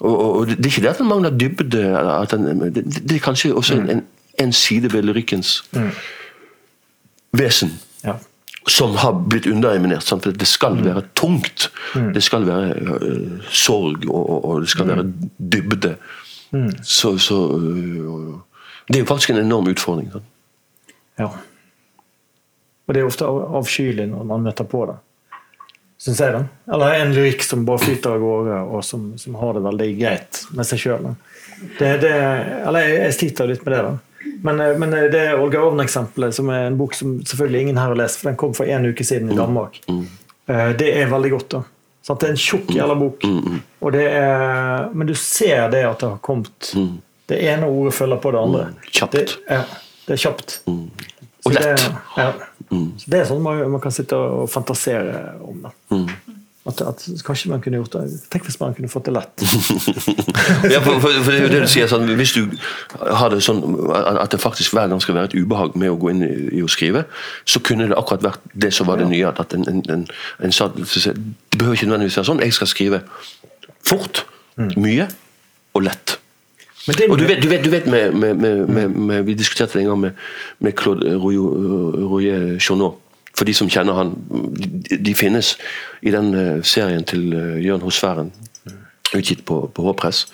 Og, 0.00 0.18
og, 0.18 0.36
og 0.40 0.46
det 0.46 0.58
er 0.58 0.66
ikke 0.72 0.82
det 0.82 0.90
at 0.90 0.98
den 0.98 1.08
mangler 1.08 1.30
dybde, 1.30 1.82
den, 2.30 2.74
det, 2.74 2.84
det 3.08 3.16
er 3.16 3.22
kanskje 3.22 3.54
også 3.54 3.74
en, 3.78 4.02
en 4.38 4.52
side 4.52 4.92
ved 4.92 5.02
lyrikkens 5.02 5.62
vesen 7.32 7.78
Ja. 8.04 8.12
Som 8.68 8.96
har 8.96 9.12
blitt 9.28 9.46
undereminert. 9.46 10.04
Sant? 10.06 10.24
For 10.24 10.32
det 10.36 10.48
skal 10.48 10.78
være 10.84 11.02
tungt. 11.18 11.68
Det 12.14 12.22
skal 12.24 12.46
være 12.48 12.76
uh, 12.78 13.50
sorg, 13.50 14.06
og, 14.08 14.44
og, 14.44 14.62
det 14.64 14.72
skal 14.72 14.90
være 14.92 15.06
dybde. 15.38 15.96
Så, 16.82 17.16
så 17.20 17.38
uh, 17.56 18.38
Det 18.88 18.96
er 18.96 19.04
jo 19.04 19.10
faktisk 19.10 19.34
en 19.34 19.42
enorm 19.42 19.68
utfordring. 19.68 20.10
Sant? 20.12 20.24
Ja. 21.18 21.32
Og 22.88 22.94
det 22.94 23.02
er 23.02 23.08
ofte 23.08 23.26
av- 23.28 23.56
avskyelig 23.58 24.06
når 24.08 24.24
man 24.24 24.46
møter 24.48 24.64
på 24.68 24.86
det. 24.88 24.96
Syns 25.98 26.20
jeg, 26.22 26.30
da. 26.30 26.44
Eller 26.72 27.00
en 27.02 27.12
lyrikk 27.12 27.42
som 27.42 27.64
bare 27.66 27.82
flyter 27.82 28.14
av 28.14 28.22
gårde, 28.22 28.58
og 28.70 28.84
som, 28.86 29.10
som 29.18 29.34
har 29.40 29.56
det 29.56 29.64
veldig 29.64 29.88
greit 29.98 30.44
med 30.54 30.68
seg 30.68 30.84
sjøl. 30.84 31.08
Eller 31.82 32.84
jeg, 32.84 32.92
jeg 33.00 33.16
sliter 33.16 33.50
litt 33.50 33.64
med 33.66 33.74
det, 33.74 33.80
da. 33.88 33.96
Men, 34.42 34.60
eh, 34.60 34.76
men 34.78 34.90
det 34.90 35.14
er 35.20 35.40
Olga 35.40 35.58
Ovn-eksempelet, 35.66 36.34
som 36.34 36.48
er 36.50 36.66
en 36.68 36.76
bok 36.78 36.94
som 36.94 37.18
selvfølgelig 37.24 37.60
ingen 37.66 37.76
her 37.80 37.88
har 37.92 37.98
lest, 37.98 38.20
for 38.20 38.28
den 38.30 38.36
kom 38.36 38.54
for 38.54 38.64
en 38.70 38.86
uke 38.86 39.04
siden 39.04 39.32
i 39.32 39.36
Danmark. 39.36 39.80
Eh, 39.88 40.72
Det 40.78 40.92
er 41.02 41.06
veldig 41.10 41.30
godt. 41.30 41.48
da. 41.50 41.62
Det 42.08 42.24
er 42.24 42.30
en 42.30 42.36
tjukk 42.40 42.70
jævla 42.72 42.94
bok. 42.96 43.20
Det 43.92 44.04
er, 44.06 44.88
men 44.94 45.06
du 45.06 45.14
ser 45.14 45.68
det 45.70 45.82
at 45.84 45.98
det 46.00 46.08
har 46.08 46.18
kommet 46.24 46.70
Det 47.28 47.36
ene 47.44 47.66
ordet 47.68 47.92
følger 47.94 48.16
på 48.16 48.30
det 48.32 48.38
andre. 48.40 48.66
Kjapt. 48.90 49.12
Det, 49.12 49.34
ja, 49.50 49.62
det 50.06 50.12
er 50.14 50.16
kjapt. 50.22 50.60
Og 50.66 50.88
Så 51.44 51.50
lett. 51.52 51.62
Det, 51.64 51.96
ja. 52.16 52.32
Så 52.70 53.10
det 53.10 53.18
er 53.20 53.24
sånn 53.28 53.42
man, 53.44 53.60
man 53.70 53.80
kan 53.80 53.92
sitte 53.92 54.16
og 54.16 54.48
fantasere 54.50 55.34
om. 55.44 55.66
Da. 55.66 55.70
At, 56.68 56.80
at 56.84 57.04
kanskje 57.24 57.48
man 57.48 57.62
kunne 57.64 57.78
gjort 57.80 57.94
det 57.96 58.18
Tenk 58.32 58.44
hvis 58.44 58.58
man 58.60 58.74
kunne 58.76 58.90
fått 58.92 59.08
det 59.08 59.14
lett. 59.16 59.44
Ja, 60.72 60.80
for, 60.84 60.98
for, 61.00 61.12
for 61.24 61.30
det 61.32 61.38
er 61.38 61.46
jo 61.46 61.52
det 61.52 61.62
du 61.64 61.70
sier 61.70 61.88
sånn, 61.90 62.08
Hvis 62.18 62.34
du 62.36 62.42
har 62.98 63.32
det 63.32 63.40
sånn 63.44 63.62
at 63.94 64.32
det 64.34 64.40
faktisk 64.42 64.76
hver 64.76 64.90
gang 64.90 65.00
skal 65.02 65.16
være 65.16 65.30
et 65.30 65.38
ubehag 65.38 65.76
med 65.80 65.92
å 65.92 65.98
gå 66.00 66.12
inn 66.12 66.22
i, 66.26 66.62
å 66.64 66.68
skrive, 66.70 67.04
så 67.48 67.62
kunne 67.64 67.88
det 67.88 67.96
akkurat 67.98 68.26
vært 68.26 68.52
det 68.52 68.72
som 68.76 68.88
var 68.90 69.00
det 69.00 69.08
nye. 69.10 69.32
At 69.32 69.54
en, 69.56 69.64
en, 69.70 69.82
en, 69.92 70.06
en 70.44 70.54
sa 70.54 70.68
Det 70.74 70.86
behøver 71.56 71.78
ikke 71.78 71.90
nødvendigvis 71.90 72.20
være 72.20 72.30
sånn. 72.30 72.44
Jeg 72.44 72.56
skal 72.56 72.70
skrive 72.70 73.02
fort, 73.88 74.24
mye 74.76 75.08
og 75.76 75.84
lett. 75.86 76.18
Men 76.88 76.96
det, 76.96 77.10
Og 77.12 77.18
du 77.20 77.26
vet, 77.28 77.42
du 77.42 77.48
vet, 77.50 77.64
du 77.64 77.70
vet 77.70 77.86
med, 77.86 78.14
med, 78.16 78.88
med, 78.88 79.22
Vi 79.26 79.34
diskuterte 79.36 79.76
det 79.76 79.84
en 79.84 79.92
gang 79.92 80.00
med, 80.06 80.24
med 80.64 80.72
Claude 80.72 81.16
Royer 81.20 82.56
Journaux. 82.56 82.96
For 83.38 83.46
de 83.46 83.54
som 83.54 83.70
kjenner 83.70 83.94
han, 83.94 84.14
de, 84.58 84.98
de 84.98 85.14
finnes 85.14 85.52
i 86.02 86.10
den 86.10 86.32
eh, 86.34 86.56
serien 86.66 87.04
til 87.06 87.28
uh, 87.30 87.58
Jørn 87.62 87.84
Hosfæren, 87.86 88.32
utgitt 89.14 89.44
på, 89.46 89.60
på 89.74 89.84
H-press. 89.86 90.24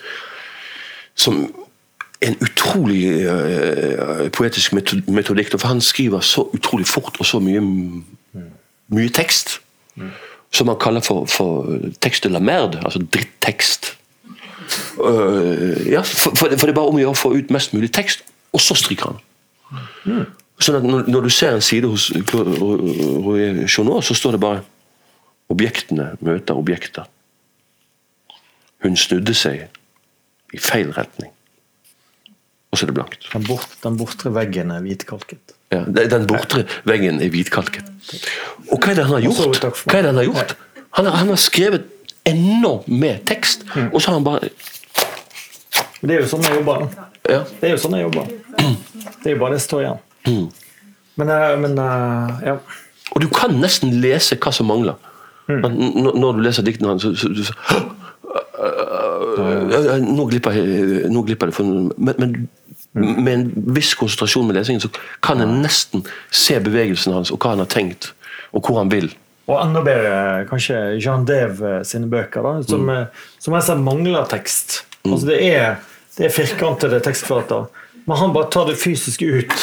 Som 1.15 1.43
en 2.25 2.37
utrolig 2.41 3.27
uh, 3.29 4.25
poetisk 4.33 4.73
meto- 4.73 5.03
metodikk. 5.07 5.53
For 5.53 5.69
han 5.69 5.83
skriver 5.85 6.25
så 6.25 6.47
utrolig 6.53 6.87
fort 6.89 7.19
og 7.19 7.29
så 7.29 7.39
mye, 7.43 7.61
mye 8.89 9.13
tekst. 9.13 9.59
Som 10.55 10.71
han 10.71 10.79
kaller 10.81 11.05
for, 11.05 11.29
for 11.29 11.77
tekst 12.01 12.25
de 12.25 12.31
la 12.33 12.41
merde, 12.41 12.81
altså 12.83 13.03
drittekst. 13.05 13.93
Uh, 14.97 15.77
ja, 15.91 16.01
for, 16.01 16.33
for, 16.33 16.49
det, 16.49 16.59
for 16.59 16.65
det 16.65 16.73
er 16.73 16.79
bare 16.79 16.89
om 16.89 16.97
å 16.97 17.03
gjøre 17.03 17.13
å 17.13 17.21
få 17.21 17.35
ut 17.37 17.53
mest 17.53 17.75
mulig 17.75 17.91
tekst, 17.93 18.25
og 18.55 18.63
så 18.63 18.77
stryker 18.79 19.13
han. 19.13 20.25
Sånn 20.59 20.77
at 20.79 20.85
når, 20.87 21.09
når 21.11 21.25
du 21.27 21.31
ser 21.33 21.57
en 21.57 21.63
side 21.63 21.89
hos 21.91 22.07
Claude 22.29 22.55
Royer 23.25 23.65
så 23.67 24.15
står 24.15 24.37
det 24.37 24.41
bare 24.43 24.63
'Objektene 25.51 26.15
møter 26.25 26.57
objekter'. 26.57 27.05
Hun 28.81 28.95
snudde 28.97 29.33
seg 29.33 29.67
i 30.53 30.57
feil 30.57 30.91
retning. 30.95 31.31
Og 32.71 32.77
så 32.79 32.85
er 32.85 32.91
det 32.91 32.95
blankt. 32.95 33.27
den, 33.33 33.43
bort, 33.43 33.67
den 33.83 33.97
bortre 33.97 34.31
veggen 34.33 34.71
er 34.71 34.81
hvitkalket. 34.81 35.53
Ja, 35.71 35.83
den 35.85 36.25
bortre 36.27 36.65
veggen 36.85 37.21
er 37.21 37.29
hvitkalket. 37.29 37.85
Og 38.71 38.79
hva 38.79 38.91
er 38.91 38.95
det 38.95 39.05
han 39.05 39.13
har 39.13 39.21
gjort? 39.21 39.85
Hva 39.85 39.97
er 39.99 40.01
det 40.01 40.13
Han 40.13 40.15
har 40.15 40.23
gjort? 40.23 40.55
Han 40.91 41.05
har, 41.05 41.15
han 41.21 41.27
har 41.27 41.35
skrevet 41.39 41.85
enormt 42.25 42.87
med 42.87 43.25
tekst, 43.25 43.65
og 43.91 44.01
så 44.01 44.11
har 44.11 44.19
han 44.19 44.23
bare 44.23 44.49
det 46.05 46.15
er 46.15 46.21
jo 46.21 46.27
sånn 46.29 46.43
jeg 46.45 46.59
jobber. 46.59 46.83
ja, 47.29 47.39
Det 47.61 47.69
er 47.69 47.71
jo 47.73 47.77
sånn 47.81 47.95
jeg 47.97 48.05
jobber. 48.05 48.27
Det 49.23 49.31
er 49.31 49.33
jo 49.33 49.39
bare 49.41 49.55
det 49.55 49.61
som 49.63 49.69
står 49.71 49.85
igjen. 49.85 50.01
Men, 50.25 51.29
eh, 51.29 51.51
men 51.61 51.77
eh, 51.79 52.47
ja. 52.49 52.57
Og 53.15 53.21
du 53.23 53.29
kan 53.31 53.53
nesten 53.61 53.93
lese 54.03 54.37
hva 54.41 54.51
som 54.55 54.67
mangler. 54.69 54.97
Mm. 55.47 55.61
Når, 56.17 56.37
du 56.37 56.41
leser 56.41 56.65
diktene 56.65 56.95
hans, 56.95 57.05
så, 57.05 57.13
så, 57.13 57.29
så, 57.37 57.43
så 57.45 57.53
nå, 60.01 60.25
glipper 60.31 60.57
nå 61.11 61.21
glipper 61.27 61.51
det. 61.51 61.65
Men, 61.65 62.15
men 62.17 62.37
med 62.95 63.33
en 63.33 63.45
viss 63.75 63.93
konsentrasjon 63.99 64.47
med 64.47 64.57
lesingen, 64.57 64.81
så 64.81 64.89
kan 65.23 65.43
en 65.43 65.59
nesten 65.63 66.05
se 66.33 66.57
bevegelsen 66.63 67.13
hans, 67.13 67.31
og 67.31 67.43
hva 67.43 67.53
han 67.53 67.63
har 67.63 67.69
tenkt, 67.71 68.13
og 68.55 68.65
hvor 68.65 68.79
han 68.81 68.91
vil. 68.93 69.11
Og 69.45 69.59
enda 69.61 69.81
bedre 69.85 70.45
kanskje 70.49 70.77
Jean 70.97 71.25
Deve 71.27 71.77
sine 71.85 72.09
bøker, 72.09 72.41
da, 72.45 72.53
som, 72.65 72.87
mm. 72.89 73.25
som 73.43 73.57
jeg 73.57 73.67
ser 73.67 73.83
mangler 73.83 74.29
tekst. 74.31 74.79
Altså 75.05 75.29
det 75.29 75.39
er, 75.51 75.75
det 76.17 76.29
er 76.29 76.33
firkantede 76.33 77.01
tekstflater. 77.05 77.67
Men 78.05 78.17
han 78.21 78.33
bare 78.35 78.49
tar 78.53 78.67
det 78.69 78.75
fysiske 78.77 79.25
ut, 79.25 79.53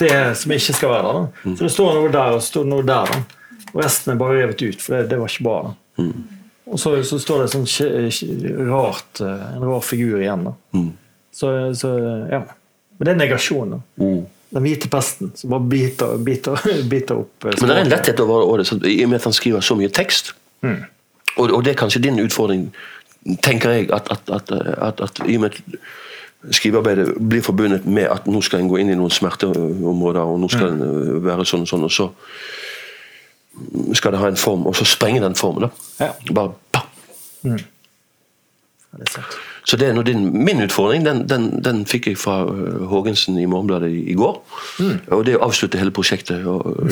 det 0.00 0.10
som 0.40 0.50
ikke 0.54 0.74
skal 0.74 0.90
være 0.90 1.02
der. 1.06 1.18
Da. 1.44 1.54
Så 1.56 1.66
det 1.68 1.72
står 1.74 1.92
noe 1.98 2.10
der, 2.14 2.36
og 2.36 2.42
står 2.42 2.64
noe 2.66 2.82
der. 2.88 3.12
Da. 3.12 3.68
Og 3.72 3.82
resten 3.84 4.12
er 4.12 4.18
bare 4.20 4.40
revet 4.40 4.62
ut, 4.66 4.82
for 4.82 4.96
det, 4.98 5.04
det 5.12 5.18
var 5.20 5.30
ikke 5.30 5.46
bra. 5.46 5.58
Da. 5.68 6.08
Og 6.72 6.80
så, 6.80 6.92
så 7.06 7.18
står 7.22 7.44
det 7.44 7.52
sånn 7.52 7.66
rart, 8.70 9.20
eh, 9.20 9.46
en 9.56 9.64
rar 9.68 9.80
figur 9.84 10.20
igjen. 10.22 10.44
Da. 10.48 10.82
Så, 11.32 11.52
så 11.78 11.92
ja. 12.30 12.42
Men 12.98 13.06
det 13.08 13.12
er 13.14 13.20
negasjon. 13.22 13.76
da. 13.76 13.80
Den 14.52 14.66
hvite 14.66 14.88
pesten 14.92 15.30
som 15.38 15.54
bare 15.54 15.64
biter, 15.70 16.18
biter, 16.20 16.58
biter 16.92 17.22
opp 17.22 17.46
eh, 17.48 17.54
Men 17.60 17.70
det 17.70 17.76
er 17.76 17.84
en 17.86 17.92
letthet 17.94 18.20
over 18.20 18.42
året, 18.52 18.66
så- 18.68 18.80
i 18.84 18.98
og 19.04 19.10
med 19.14 19.20
at 19.22 19.24
han 19.30 19.36
skriver 19.36 19.60
så 19.64 19.76
mye 19.78 19.88
tekst. 19.94 20.34
Og, 21.38 21.46
og 21.48 21.62
det 21.64 21.72
er 21.72 21.78
kanskje 21.80 22.02
din 22.04 22.18
utfordring, 22.20 22.66
tenker 23.46 23.70
jeg, 23.78 23.88
at, 23.94 24.10
at, 24.12 24.28
at, 24.52 25.00
at 25.06 25.22
i 25.28 25.38
og 25.38 25.46
med 25.46 25.54
at 25.54 25.78
skrivearbeidet 26.50 27.14
blir 27.28 27.42
forbundet 27.42 27.86
med 27.86 28.08
at 28.10 28.26
nå 28.26 28.40
skal 28.42 28.62
en 28.62 28.70
gå 28.70 28.80
inn 28.82 28.90
i 28.90 28.98
noen 28.98 29.12
smerteområder, 29.14 30.22
og 30.22 30.40
nå 30.42 30.50
skal 30.50 30.72
en 30.72 30.82
øh, 30.86 31.20
være 31.24 31.46
sånn 31.48 31.66
og 31.66 31.70
sånn, 31.70 31.86
og 31.86 31.92
så 31.94 32.08
skal 33.94 34.14
det 34.14 34.22
ha 34.22 34.32
en 34.32 34.40
form, 34.40 34.66
og 34.66 34.76
så 34.76 34.84
sprenger 34.88 35.22
den 35.26 35.36
formen. 35.38 35.68
da. 35.68 35.70
Ja. 36.06 36.12
Bare 36.32 36.54
bam 36.72 37.58
Ja, 38.92 38.98
det. 39.00 39.24
Så 39.64 39.76
det 39.76 39.88
er 39.88 39.94
nå 39.94 40.02
din, 40.02 40.44
min 40.44 40.60
utfordring. 40.62 41.04
Den, 41.06 41.28
den, 41.28 41.64
den 41.64 41.84
fikk 41.86 42.06
jeg 42.10 42.18
fra 42.18 42.40
øh, 42.50 42.88
Haagensen 42.90 43.38
i 43.38 43.46
Morgenbladet 43.46 43.90
i, 43.90 44.14
går. 44.18 44.40
Og 45.14 45.22
det 45.26 45.36
er 45.36 45.38
å 45.38 45.46
avslutte 45.46 45.78
hele 45.78 45.94
prosjektet. 45.94 46.42
Og, 46.50 46.66
og, 46.66 46.82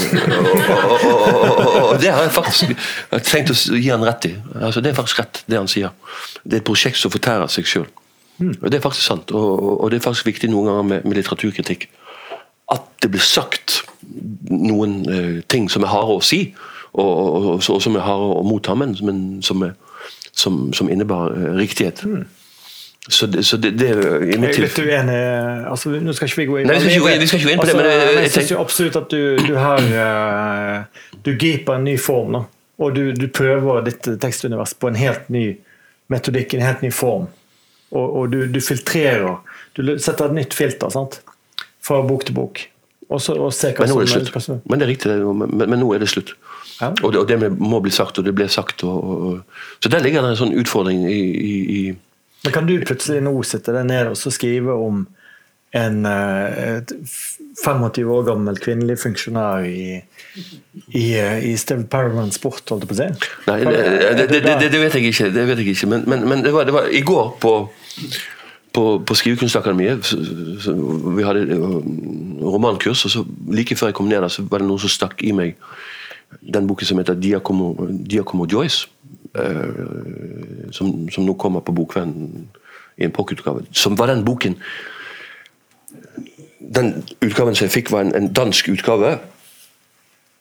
og, 1.51 1.75
og 1.91 1.97
det 2.01 2.13
har 2.15 2.23
jeg 2.23 2.33
faktisk 2.37 2.71
jeg 2.71 3.27
tenkt 3.27 3.51
å 3.51 3.57
gi 3.75 3.91
han 3.91 4.07
rett 4.07 4.31
i. 4.31 4.35
Altså, 4.61 4.81
det 4.81 4.93
er 4.93 5.01
faktisk 5.01 5.19
rett, 5.25 5.43
det 5.51 5.59
han 5.59 5.71
sier. 5.71 5.91
Det 6.45 6.61
er 6.61 6.63
et 6.63 6.69
prosjekt 6.71 7.03
som 7.03 7.13
fortærer 7.13 7.51
seg 7.51 7.67
sjøl. 7.67 7.89
Og 8.41 8.71
det 8.71 8.79
er 8.79 8.85
faktisk 8.85 9.07
sant. 9.07 9.31
Og, 9.37 9.81
og, 9.85 9.91
det 9.91 10.01
er 10.01 10.07
faktisk 10.09 10.27
viktig 10.27 10.51
noen 10.51 10.67
ganger 10.71 10.83
med, 10.83 11.05
med 11.05 11.17
litteraturkritikk 11.21 11.89
at 12.71 12.85
det 13.03 13.11
blir 13.11 13.23
sagt 13.25 13.81
noen 14.51 15.01
eh, 15.11 15.41
ting 15.51 15.65
som 15.71 15.83
er 15.83 15.91
harde 15.91 16.15
å 16.21 16.21
si, 16.23 16.53
og, 16.93 17.09
og, 17.09 17.47
og, 17.59 17.81
som 17.83 17.97
er 17.99 18.05
harde 18.07 18.29
å 18.39 18.45
motta, 18.47 18.77
men, 18.79 18.95
men 19.03 19.25
som 19.43 19.65
er 19.67 19.73
som, 20.33 20.69
som 20.73 20.89
innebar 20.89 21.33
eh, 21.35 21.51
riktighet. 21.59 22.05
Så, 23.09 23.27
det, 23.27 23.43
så 23.49 23.57
det, 23.57 23.73
det 23.81 23.89
er 23.91 23.99
er 24.23 24.55
litt 24.61 24.77
uenig 24.79 25.17
altså, 25.67 25.89
Nå 26.05 26.13
skal 26.15 26.29
ikke 26.29 26.43
vi 26.43 26.45
gå 26.51 26.57
inn 26.61 26.69
Nei, 26.69 26.75
vi 26.77 26.91
skal 26.93 27.07
ikke 27.09 27.23
vi 27.23 27.29
skal 27.31 27.41
ikke 27.41 27.49
gå 27.49 27.53
inn 27.55 27.63
på 27.63 27.67
det, 27.71 27.77
men 27.79 27.87
jeg- 27.89 28.03
jeg 28.05 28.19
jeg 28.21 28.33
syns 28.35 28.51
absolutt 28.61 28.99
at 29.01 29.07
du, 29.11 29.23
du 29.41 29.55
her 29.57 29.87
eh, 30.05 31.01
Du 31.25 31.31
griper 31.41 31.79
en 31.81 31.87
ny 31.89 31.97
form, 31.99 32.37
da. 32.37 32.43
Og 32.79 32.95
du, 32.95 33.03
du 33.17 33.27
prøver 33.33 33.81
ditt 33.89 34.05
tekstunivers 34.21 34.77
på 34.77 34.93
en 34.93 35.01
helt 35.01 35.31
ny 35.33 35.45
metodikk, 36.13 36.55
en 36.55 36.67
helt 36.69 36.85
ny 36.85 36.91
form. 36.93 37.27
Og, 37.91 38.07
og 38.07 38.31
du, 38.33 38.45
du 38.51 38.61
filtrerer. 38.63 39.41
Du 39.75 39.83
setter 39.99 40.29
et 40.29 40.37
nytt 40.37 40.57
filter 40.57 40.93
sant? 40.95 41.21
fra 41.81 42.03
bok 42.07 42.27
til 42.29 42.37
bok. 42.37 42.61
Og, 43.11 43.19
så, 43.23 43.35
og 43.35 43.51
Men 43.81 43.91
nå 43.91 44.01
er 44.01 44.07
det 44.07 44.29
slutt. 44.31 44.51
Men 44.71 44.79
det 44.79 44.87
er 44.87 44.91
riktig, 44.93 45.15
men, 45.35 45.55
men 45.59 45.81
nå 45.83 45.89
er 45.97 46.03
det 46.03 46.11
slutt. 46.13 46.35
Ja. 46.81 46.93
Og, 47.03 47.13
det, 47.13 47.19
og 47.21 47.29
det 47.29 47.51
må 47.59 47.81
bli 47.83 47.91
sagt, 47.93 48.21
og 48.21 48.25
det 48.25 48.35
ble 48.37 48.47
sagt. 48.49 48.85
Og. 48.87 49.41
Så 49.83 49.91
der 49.91 50.05
ligger 50.05 50.23
det 50.23 50.35
en 50.35 50.43
sånn 50.45 50.55
utfordring 50.61 51.03
i, 51.11 51.19
i, 51.19 51.57
i 51.79 51.81
Men 52.45 52.55
kan 52.55 52.69
du 52.69 52.77
plutselig 52.87 53.25
nå 53.27 53.35
sitte 53.45 53.75
deg 53.75 53.89
nede 53.89 54.13
og 54.15 54.21
så 54.21 54.33
skrive 54.33 54.77
om 54.79 55.03
en 55.77 56.07
eh, 56.07 56.79
et 56.79 56.95
25 57.63 58.09
år 58.11 58.25
gammel 58.27 58.57
kvinnelig 58.59 58.97
funksjonær 59.05 59.67
i, 59.69 60.01
i, 60.89 61.05
eh, 61.19 61.45
i 61.47 61.53
Steve 61.61 61.85
Paragon 61.91 62.33
Sport, 62.35 62.65
holdt 62.73 62.87
jeg 62.87 62.91
på 62.91 62.97
å 62.97 62.99
si? 62.99 63.29
Nei, 63.47 63.59
det, 63.67 64.25
det, 64.33 64.57
det, 64.65 64.81
vet 64.81 64.97
jeg 64.99 65.13
ikke. 65.13 65.29
Det 65.35 65.45
vet 65.51 65.63
jeg 65.63 65.77
ikke. 65.77 65.91
Men, 65.93 66.07
men, 66.11 66.27
men 66.31 66.43
det, 66.47 66.55
var, 66.57 66.67
det 66.67 66.75
var 66.75 66.91
i 66.91 67.05
går 67.07 67.35
på, 67.43 67.55
på, 68.73 69.03
på 69.07 69.15
Skrivekunstakademiet 69.15 70.13
Vi 71.17 71.23
hadde 71.23 71.41
øh, 71.41 71.63
romankurs, 72.43 73.05
og 73.05 73.11
så 73.11 73.25
like 73.51 73.77
før 73.77 73.87
jeg 73.87 73.95
kom 73.95 74.07
ned 74.07 74.23
der, 74.23 74.29
så 74.29 74.43
var 74.43 74.59
det 74.59 74.69
noen 74.69 74.81
som 74.81 74.93
stakk 74.93 75.23
i 75.23 75.33
meg 75.35 75.57
den 76.55 76.67
boken 76.67 76.87
som 76.87 76.99
heter 76.99 77.15
'Diacomo, 77.15 77.75
Diacomo 78.11 78.47
Joyce. 78.53 78.89
øh, 79.35 80.73
som, 80.73 81.09
som 81.11 81.25
nå 81.25 81.35
kommer 81.35 81.61
på 81.61 81.73
Bokvennen 81.73 82.49
i 82.99 83.05
en 83.05 83.11
pocketutgave. 83.11 83.63
Som 83.73 83.99
var 83.99 84.07
den 84.07 84.25
boken 84.25 84.57
Den 86.75 87.05
utgaven 87.25 87.55
som 87.55 87.65
jeg 87.65 87.73
fikk, 87.73 87.93
var 87.93 88.01
en, 88.01 88.15
en 88.15 88.33
dansk 88.33 88.69
utgave 88.69 89.19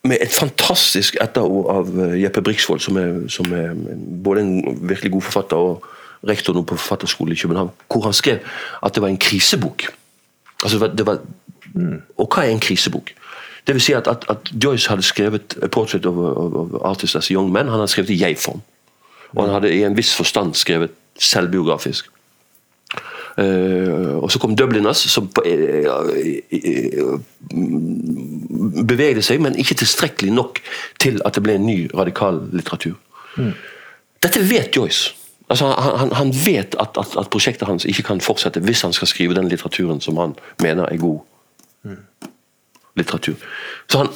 med 0.04 0.16
et 0.20 0.32
fantastisk 0.32 1.16
etterord 1.20 1.70
av 1.76 1.88
eh, 2.04 2.22
Jeppe 2.22 2.42
Briksvold, 2.42 2.80
som 2.80 3.28
som 3.28 3.52
er 3.52 3.74
både 4.24 4.40
en 4.40 4.88
virkelig 4.88 5.12
god 5.12 5.22
forfatter 5.22 5.56
og 5.56 5.84
rektor 6.28 6.54
nå 6.54 6.62
på 6.62 6.76
Forfatterskolen 6.76 7.32
i 7.32 7.40
København, 7.40 7.70
hvor 7.88 8.04
han 8.04 8.12
skrev 8.12 8.38
at 8.82 8.94
det 8.94 9.02
var 9.02 9.08
en 9.08 9.18
krisebok. 9.18 9.82
Altså, 10.62 10.78
det 10.96 11.06
var, 11.06 11.18
det 11.18 11.20
og 12.18 12.26
hva 12.28 12.44
er 12.44 12.52
en 12.52 12.60
krisebok? 12.60 13.12
Det 13.66 13.74
vil 13.74 13.82
si 13.82 13.92
at, 13.92 14.08
at, 14.08 14.24
at 14.28 14.50
Joyce 14.64 14.88
hadde 14.88 15.02
skrevet 15.02 15.56
Portrait 15.72 16.06
of, 16.06 16.16
of, 16.16 16.52
of 16.52 16.80
Artists 16.84 17.16
as 17.16 17.26
Young 17.26 17.52
Men. 17.52 17.68
Han 17.68 17.80
hadde 17.80 17.88
skrevet 17.88 18.10
i 18.10 18.20
jeg-form. 18.22 18.62
Og 19.32 19.44
han 19.44 19.52
hadde 19.54 19.74
i 19.74 19.82
en 19.84 19.96
viss 19.96 20.14
forstand 20.16 20.54
skrevet 20.54 20.90
selvbiografisk. 21.18 22.10
Uh, 23.38 24.18
og 24.18 24.32
så 24.32 24.38
kom 24.42 24.56
Dubliners, 24.56 24.96
som 24.96 25.28
på, 25.28 25.44
uh, 25.46 26.10
uh, 26.52 27.20
bevegde 28.88 29.22
seg, 29.22 29.38
men 29.40 29.54
ikke 29.58 29.78
tilstrekkelig 29.78 30.32
nok 30.34 30.58
til 31.00 31.20
at 31.24 31.38
det 31.38 31.44
ble 31.46 31.54
en 31.56 31.66
ny 31.66 31.78
radikal 31.94 32.42
litteratur. 32.52 32.98
Dette 34.20 34.42
vet 34.50 34.76
Joyce. 34.76 35.14
Altså, 35.50 35.66
han, 35.66 36.12
han, 36.12 36.30
vet 36.46 36.76
at, 36.78 36.98
at, 36.98 37.16
at 37.18 37.30
prosjektet 37.30 37.68
hans 37.68 37.84
ikke 37.84 38.04
kan 38.06 38.20
fortsette 38.22 38.60
hvis 38.62 38.84
han 38.86 38.92
skal 38.94 39.08
skrive 39.10 39.34
den 39.34 39.48
litteraturen 39.50 40.00
som 40.00 40.16
han 40.16 40.36
mener 40.62 40.86
er 40.86 40.96
god 40.96 41.20
litteratur. 42.96 43.34
Så 43.90 43.98
han 43.98 44.12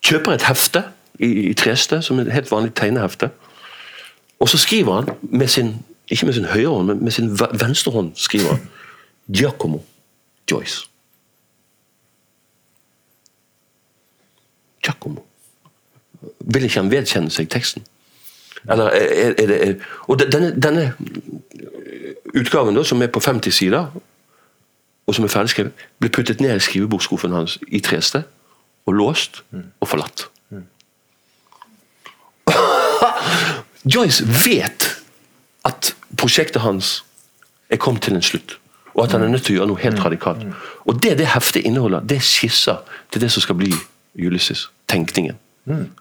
kjøper 0.00 0.32
et 0.32 0.46
hefte 0.48 0.84
i, 1.18 1.28
i 1.50 1.54
Treste, 1.54 2.00
som 2.02 2.18
et 2.18 2.32
helt 2.32 2.50
vanlig 2.50 2.72
tegnehefte. 2.74 3.30
Og 4.40 4.48
så 4.48 4.58
skriver 4.58 5.02
han 5.02 5.12
med 5.22 5.48
sin 5.48 5.74
ikke 6.10 6.26
med 6.26 6.34
sin 6.34 6.44
høyre 6.44 6.68
hånd, 6.68 6.86
men 6.86 7.04
med 7.04 7.12
sin 7.12 7.30
venstre 7.60 7.92
hånd 7.92 8.12
skriver 8.14 8.48
han 8.48 8.68
Giacomo 9.36 9.78
Joyce. 10.50 10.88
Giacomo. 14.84 15.22
Vil 16.40 16.64
ikke 16.66 16.80
han 16.80 16.90
vedkjenne 16.90 17.30
seg 17.30 17.50
teksten? 17.52 17.84
Eller 18.68 18.84
er, 18.84 19.34
er 19.38 19.46
det 19.46 19.68
er, 19.68 19.74
Og 20.08 20.20
denne, 20.20 20.52
denne 20.60 20.92
utgaven, 22.34 22.76
da, 22.76 22.84
som 22.84 23.02
er 23.02 23.06
på 23.06 23.20
50 23.20 23.54
sider, 23.54 23.86
og 25.06 25.14
som 25.14 25.24
er 25.24 25.28
ferdigskrevet, 25.32 25.72
ble 25.98 26.10
puttet 26.12 26.40
ned 26.40 26.56
i 26.56 26.62
skrivebordsskuffen 26.62 27.32
hans 27.34 27.58
i 27.68 27.80
Treste, 27.80 28.22
og 28.86 28.94
låst 28.94 29.42
og 29.80 29.88
forlatt. 29.88 30.28
Joyce 33.94 34.26
vet 34.44 34.88
at 35.64 35.94
prosjektet 36.16 36.62
hans 36.62 37.04
er 37.70 37.76
kommet 37.76 38.02
til 38.02 38.14
en 38.14 38.22
slutt. 38.22 38.58
Og 38.94 39.04
at 39.04 39.12
han 39.12 39.22
er 39.22 39.28
nødt 39.30 39.44
til 39.46 39.54
å 39.54 39.60
gjøre 39.60 39.70
noe 39.70 39.82
helt 39.82 40.04
radikalt. 40.04 40.42
Og 40.84 41.02
det 41.02 41.18
det 41.18 41.28
heftet 41.30 41.66
inneholder, 41.66 42.00
det 42.00 42.16
er 42.18 42.26
skisser 42.26 42.76
til 43.12 43.22
det 43.22 43.30
som 43.32 43.42
skal 43.44 43.58
bli 43.60 43.70
Ulysses. 44.18 44.68
Tenkningen. 44.88 45.38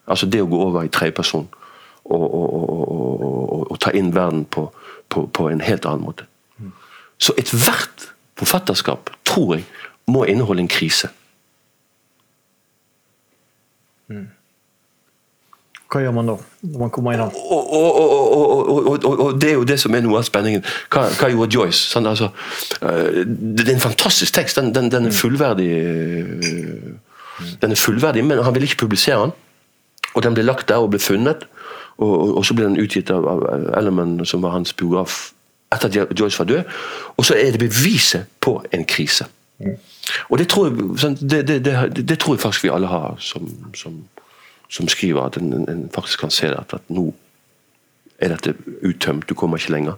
Altså 0.08 0.26
det 0.26 0.42
å 0.42 0.50
gå 0.50 0.60
over 0.66 0.84
i 0.84 0.90
tredjeperson 0.90 1.48
og, 2.10 2.26
og, 2.34 3.72
og, 3.72 3.78
ta 3.80 3.94
inn 3.96 4.12
verden 4.16 4.46
på, 4.46 4.68
på, 5.10 5.28
på 5.34 5.50
en 5.50 5.62
helt 5.62 5.86
annen 5.86 6.06
måte. 6.06 6.26
Så 7.20 7.36
ethvert 7.38 8.10
forfatterskap, 8.40 9.10
tror 9.28 9.56
jeg, 9.58 9.66
må 10.10 10.24
inneholde 10.26 10.64
en 10.64 10.72
krise. 10.72 11.12
Hva 15.90 16.04
gjør 16.04 16.14
man 16.14 16.28
da, 16.30 16.36
når 16.70 16.82
man 16.84 16.92
kommer 16.94 17.16
inn 17.16 17.22
og, 17.26 17.32
det 19.42 19.48
er 19.50 19.56
jo 19.56 19.66
det 19.66 19.80
som 19.82 19.96
er 19.98 20.04
noe 20.06 20.20
av 20.20 20.26
spenningen. 20.28 20.62
Hva, 20.94 21.08
hva 21.18 21.30
gjorde 21.34 21.56
Joyce? 21.56 21.82
Sånn, 21.96 22.06
altså, 22.10 22.30
eh, 22.86 23.26
det 23.26 23.64
det 23.64 23.72
er 23.72 23.76
en 23.80 23.88
fantastisk 23.88 24.36
tekst. 24.38 24.60
Den, 24.60 24.70
den, 24.76 24.92
den 24.94 25.10
er 25.10 25.16
fullverdig 25.16 25.70
eh, 25.82 26.94
Den 27.62 27.74
er 27.74 27.80
fullverdig, 27.80 28.22
men 28.26 28.44
han 28.46 28.54
ville 28.54 28.70
ikke 28.70 28.84
publisere 28.86 29.20
den. 29.26 29.34
Og 30.14 30.20
den 30.26 30.36
ble 30.38 30.46
lagt 30.46 30.70
der 30.70 30.78
og 30.84 30.92
ble 30.94 31.02
funnet. 31.02 31.48
Og, 32.00 32.14
og, 32.22 32.38
og 32.38 32.46
så 32.48 32.56
ble 32.56 32.70
den 32.70 32.80
utgitt 32.80 33.12
av, 33.12 33.28
av 33.28 33.44
Ellerman, 33.78 34.20
som 34.26 34.44
var 34.44 34.56
hans 34.56 34.74
biograf, 34.74 35.34
etter 35.74 36.02
at 36.02 36.20
Joyce 36.20 36.40
var 36.40 36.48
død. 36.50 36.78
Og 37.18 37.28
så 37.28 37.36
er 37.36 37.52
det 37.52 37.60
beviset 37.60 38.30
på 38.42 38.58
en 38.74 38.86
krise. 38.86 39.28
Og 40.30 40.40
det 40.40 40.48
tror, 40.48 40.70
jeg, 40.70 41.18
det, 41.22 41.48
det, 41.48 42.08
det, 42.10 42.20
tror 42.20 42.36
jeg 42.36 42.42
faktisk 42.42 42.64
vi 42.64 42.72
alle 42.74 42.88
har 42.88 43.18
som, 43.20 43.50
som, 43.76 43.98
som 44.70 44.88
skriver, 44.88 45.22
at 45.22 45.38
en, 45.38 45.70
en, 45.70 45.90
faktisk 45.94 46.20
kan 46.20 46.32
se 46.32 46.48
at, 46.48 46.74
at 46.74 46.88
nå 46.90 47.12
er 48.20 48.34
dette 48.34 48.56
uttømt, 48.84 49.30
du 49.30 49.34
kommer 49.34 49.58
ikke 49.58 49.72
lenger. 49.72 49.94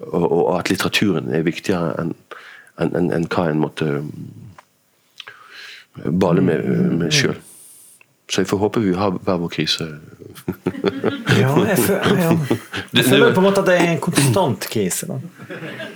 Og, 0.00 0.32
og 0.32 0.58
at 0.58 0.70
litteraturen 0.70 1.32
er 1.32 1.48
viktigere 1.48 1.96
enn 2.00 2.14
en, 2.80 3.10
en, 3.12 3.26
hva 3.28 3.50
en 3.50 3.60
måtte 3.60 3.84
um, 3.84 4.12
bale 6.20 6.40
med, 6.40 6.64
med 6.96 7.12
sjøl. 7.12 7.36
Så 8.30 8.40
jeg 8.44 8.46
får 8.50 8.58
håpe 8.62 8.80
vi 8.84 8.92
har 8.94 9.10
hver 9.26 9.38
vår 9.42 9.50
krise. 9.50 9.86
Ja, 11.34 11.50
jeg 11.66 11.78
føler, 11.82 12.18
ja. 12.20 12.30
jeg 13.00 13.04
føler 13.08 13.32
på 13.34 13.40
en 13.42 13.46
måte 13.48 13.62
at 13.64 13.66
det 13.66 13.74
er 13.80 13.88
en 13.90 14.02
konstant 14.04 14.66
krise. 14.70 15.08
Da. 15.10 15.16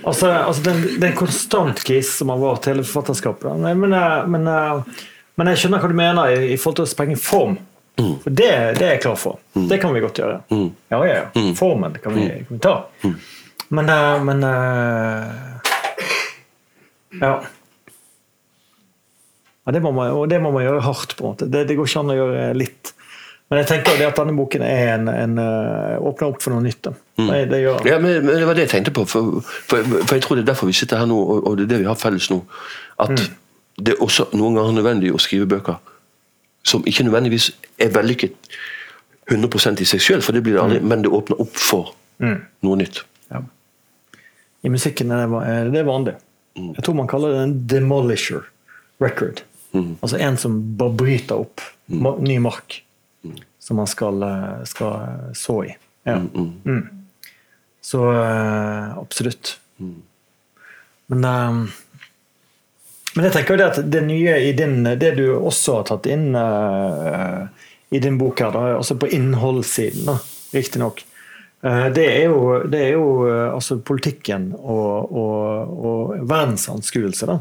Altså, 0.03 0.31
altså 0.43 0.65
det, 0.65 0.73
er 0.99 1.07
en- 1.09 1.15
konstant 1.15 1.79
krise 1.87 2.11
som 2.17 2.33
har 2.33 2.41
vært 2.41 2.67
hele 2.71 2.83
forfatterskapet. 2.83 3.55
Men, 3.63 3.93
eh, 3.95 4.25
men, 4.27 4.47
eh, 4.51 5.05
men 5.39 5.51
jeg 5.53 5.61
skjønner 5.63 5.79
hva 5.85 5.91
du 5.93 5.95
mener 5.95 6.33
i, 6.35 6.51
i 6.53 6.59
forhold 6.59 6.81
til 6.81 6.87
å 6.89 6.91
sprenge 6.91 7.17
form. 7.21 7.55
For 7.95 8.27
det, 8.27 8.49
det 8.75 8.83
er 8.83 8.93
jeg 8.97 9.03
klar 9.05 9.15
for. 9.15 9.39
Det 9.55 9.79
kan 9.79 9.93
vi 9.95 10.03
godt 10.03 10.19
gjøre. 10.19 10.41
Ja, 10.91 10.99
ja, 11.07 11.13
ja. 11.21 11.45
Formen 11.55 11.95
kan 12.03 12.17
vi, 12.19 12.27
kan 12.43 12.57
vi 12.57 12.59
ta. 12.65 12.75
Men, 13.71 13.87
eh, 13.89 14.23
men 14.27 14.43
Ja. 17.21 17.37
Ja, 19.65 19.73
det 19.73 19.81
må 19.81 19.91
man, 19.95 20.11
og 20.13 20.27
det 20.29 20.37
må 20.41 20.51
man 20.53 20.65
gjøre 20.65 20.83
hardt. 20.85 21.15
på 21.17 21.23
en 21.25 21.31
måte. 21.33 21.47
Det, 21.49 21.65
det 21.69 21.77
går 21.77 21.89
ikke 21.89 22.03
an 22.03 22.13
å 22.13 22.19
gjøre 22.19 22.49
litt. 22.57 22.91
Men 23.49 23.61
jeg 23.61 23.69
tenker 23.69 23.97
det 23.99 24.07
at 24.09 24.17
denne 24.17 24.33
boken 24.33 24.63
er 24.65 24.91
en, 24.95 25.09
en, 25.09 25.33
øh, 25.41 26.05
åpner 26.09 26.31
opp 26.31 26.41
for 26.41 26.55
noe 26.55 26.65
nytt. 26.65 26.89
Mm. 27.17 27.27
Det, 27.29 27.41
det. 27.51 27.59
Ja, 27.85 27.97
men, 28.01 28.25
men 28.25 28.39
Det 28.41 28.47
var 28.49 28.57
det 28.57 28.65
jeg 28.65 28.73
tenkte 28.73 28.93
på. 28.93 29.05
For, 29.09 29.41
for, 29.69 29.89
for 30.01 30.15
jeg 30.17 30.25
tror 30.25 30.39
det 30.39 30.45
er 30.45 30.51
derfor 30.53 30.69
vi 30.69 30.77
sitter 30.77 31.01
her 31.01 31.09
nå, 31.09 31.17
og, 31.17 31.43
og 31.45 31.57
det 31.57 31.67
er 31.67 31.75
det 31.75 31.81
vi 31.83 31.89
har 31.89 31.99
felles 31.99 32.29
nå. 32.33 32.39
At 33.01 33.13
det 33.75 33.93
er 33.93 34.01
også 34.01 34.31
noen 34.33 34.57
ganger 34.57 34.79
nødvendig 34.79 35.13
å 35.13 35.21
skrive 35.21 35.49
bøker 35.51 35.77
som 36.65 36.85
ikke 36.89 37.05
nødvendigvis 37.05 37.51
er 37.77 37.91
vellykket 37.93 38.33
100 39.29 39.81
i 39.81 39.87
seg 39.89 40.01
sjøl, 40.01 40.23
for 40.25 40.33
det 40.33 40.41
blir 40.45 40.55
det 40.57 40.63
aldri, 40.63 40.79
men 40.81 41.03
det 41.05 41.11
åpner 41.13 41.41
opp 41.41 41.57
for 41.57 41.93
noe 42.17 42.77
nytt. 42.79 43.03
Ja. 43.29 43.41
I 44.65 44.71
musikken 44.73 45.13
er 45.13 45.25
det, 45.25 45.29
det 45.29 45.53
er 45.53 45.71
det 45.73 45.83
vanlig. 45.85 46.15
Jeg 46.57 46.85
tror 46.85 46.97
man 46.97 47.09
kaller 47.11 47.35
det 47.35 47.43
en 47.43 47.55
demolisher 47.69 48.47
record. 49.03 49.43
Altså 50.01 50.17
en 50.17 50.37
som 50.41 50.57
bare 50.79 50.95
bryter 50.97 51.41
opp 51.45 51.63
mm. 51.87 52.09
ny 52.25 52.37
mark 52.43 52.81
som 53.59 53.79
man 53.81 53.89
skal, 53.89 54.21
øh, 54.23 54.65
skal 54.69 55.33
så 55.33 55.55
i. 55.65 55.71
Ja. 56.05 56.19
Mm. 56.21 56.83
Så 57.81 58.03
øh, 58.11 58.97
absolutt. 58.97 59.59
Men 61.07 61.25
øh, 61.25 61.65
Men 63.15 63.23
jeg 63.23 63.31
tenker 63.31 63.53
jo 63.53 63.57
det 63.57 63.65
at 63.71 63.91
det 63.91 64.03
nye 64.03 64.31
i 64.49 64.51
din 64.51 64.83
Det 64.83 65.13
du 65.15 65.37
også 65.37 65.77
har 65.77 65.85
tatt 65.87 66.05
inn 66.11 66.35
i 67.95 67.99
din 68.03 68.17
bok 68.19 68.41
her, 68.43 68.51
da, 68.51 68.63
altså 68.75 68.97
på 68.99 69.07
innholdssiden, 69.07 70.17
riktignok, 70.51 70.99
Eh, 71.65 71.87
det 71.93 72.05
er 72.05 72.27
jo, 72.29 72.39
det 72.69 72.81
er 72.81 72.93
jo 72.93 73.05
eh, 73.25 73.53
altså 73.55 73.79
politikken 73.81 74.51
og, 74.59 75.11
og, 75.11 75.77
og 75.89 76.15
verdensanskuelse, 76.21 77.29
da. 77.29 77.39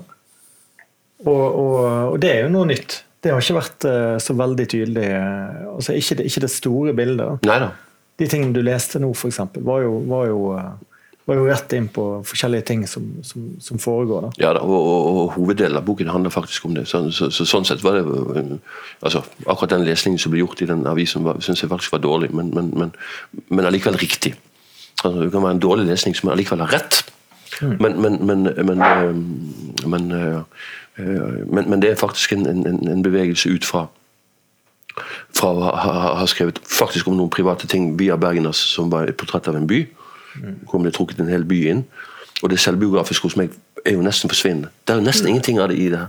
Og, 1.24 1.44
og, 1.58 1.74
og, 2.12 2.16
det 2.22 2.30
er 2.30 2.42
jo 2.44 2.54
noe 2.54 2.68
nytt. 2.68 3.00
Det 3.24 3.32
har 3.32 3.40
ikke 3.40 3.56
vært 3.56 3.86
uh, 3.88 4.16
så 4.20 4.36
veldig 4.36 4.66
tydelig. 4.68 5.04
Uh, 5.08 5.76
altså 5.76 5.96
ikke 5.96 6.18
det, 6.20 6.26
ikke 6.28 6.44
det 6.44 6.50
store 6.52 6.96
bildet. 6.96 7.46
Neida. 7.48 7.70
De 8.20 8.26
tingene 8.30 8.54
du 8.54 8.60
leste 8.62 9.00
nå, 9.02 9.10
f.eks., 9.16 9.40
var, 9.64 9.80
jo, 9.82 9.94
var, 10.10 10.26
jo, 10.28 10.42
uh, 10.54 11.14
var 11.24 11.40
jo 11.40 11.46
rett 11.48 11.72
inn 11.74 11.88
på 11.90 12.04
forskjellige 12.28 12.66
ting 12.68 12.84
som, 12.90 13.06
som, 13.26 13.48
som 13.64 13.80
foregår. 13.80 14.26
Da. 14.26 14.32
Ja, 14.44 14.52
da, 14.58 14.62
og, 14.68 14.90
og, 15.08 15.22
hoveddelen 15.38 15.80
av 15.80 15.88
boken 15.88 16.12
handler 16.12 16.34
faktisk 16.34 16.68
om 16.68 16.76
det. 16.76 16.84
Så, 16.90 17.06
så, 17.16 17.30
så 17.32 17.48
sånn 17.48 17.66
sett 17.68 17.82
var 17.86 17.98
det 18.02 18.04
altså, 19.00 19.24
Akkurat 19.46 19.78
den 19.78 19.88
lesningen 19.88 20.20
som 20.20 20.34
ble 20.34 20.44
gjort 20.44 20.60
i 20.60 20.68
den 20.70 20.84
avisen, 20.90 21.24
syns 21.40 21.64
jeg 21.64 21.72
faktisk 21.72 21.96
var 21.96 22.04
dårlig, 22.04 22.30
men, 22.36 22.52
men, 22.54 22.70
men, 22.76 22.92
men 23.48 23.70
allikevel 23.70 23.98
riktig. 24.04 24.36
Altså, 25.00 25.16
det 25.24 25.32
kan 25.32 25.42
være 25.42 25.56
en 25.56 25.64
dårlig 25.64 25.88
lesning 25.88 26.16
som 26.16 26.30
allikevel 26.32 26.66
har 26.66 26.76
rett. 26.76 27.02
Mm. 27.60 27.76
Men, 27.80 28.00
men, 28.00 28.18
men, 28.26 28.42
men 28.66 28.78
men, 31.46 31.70
men, 31.70 31.82
det 31.82 31.90
er 31.90 31.98
faktisk 31.98 32.32
en, 32.32 32.46
en, 32.46 32.88
en 32.88 33.02
bevegelse 33.02 33.50
ut 33.50 33.64
fra 33.66 33.86
fra 35.34 35.50
å 35.50 35.62
ha, 35.74 35.92
ha, 36.20 36.26
skrevet 36.30 36.60
faktisk 36.70 37.08
om 37.10 37.16
noen 37.18 37.32
private 37.32 37.66
ting 37.70 37.96
via 37.98 38.16
Bergenas, 38.20 38.60
som 38.76 38.92
var 38.92 39.08
et 39.10 39.18
portrett 39.18 39.48
av 39.50 39.58
en 39.58 39.66
by. 39.66 39.80
Hvor 40.70 40.82
det 40.82 40.94
trukket 40.94 41.22
en 41.22 41.30
hel 41.30 41.46
by 41.46 41.60
inn. 41.72 41.80
Og 42.42 42.50
det 42.52 42.60
selvbiografiske 42.62 43.26
hos 43.26 43.36
meg 43.38 43.54
er 43.84 43.96
jo 43.96 44.04
nesten 44.04 44.30
forsvinnende. 44.30 44.70
Det 44.84 44.94
er 44.94 45.00
jo 45.00 45.06
nesten 45.06 45.30
ingenting 45.30 45.60
av 45.62 45.70
det 45.72 45.78
i 45.82 45.88
det. 45.92 46.04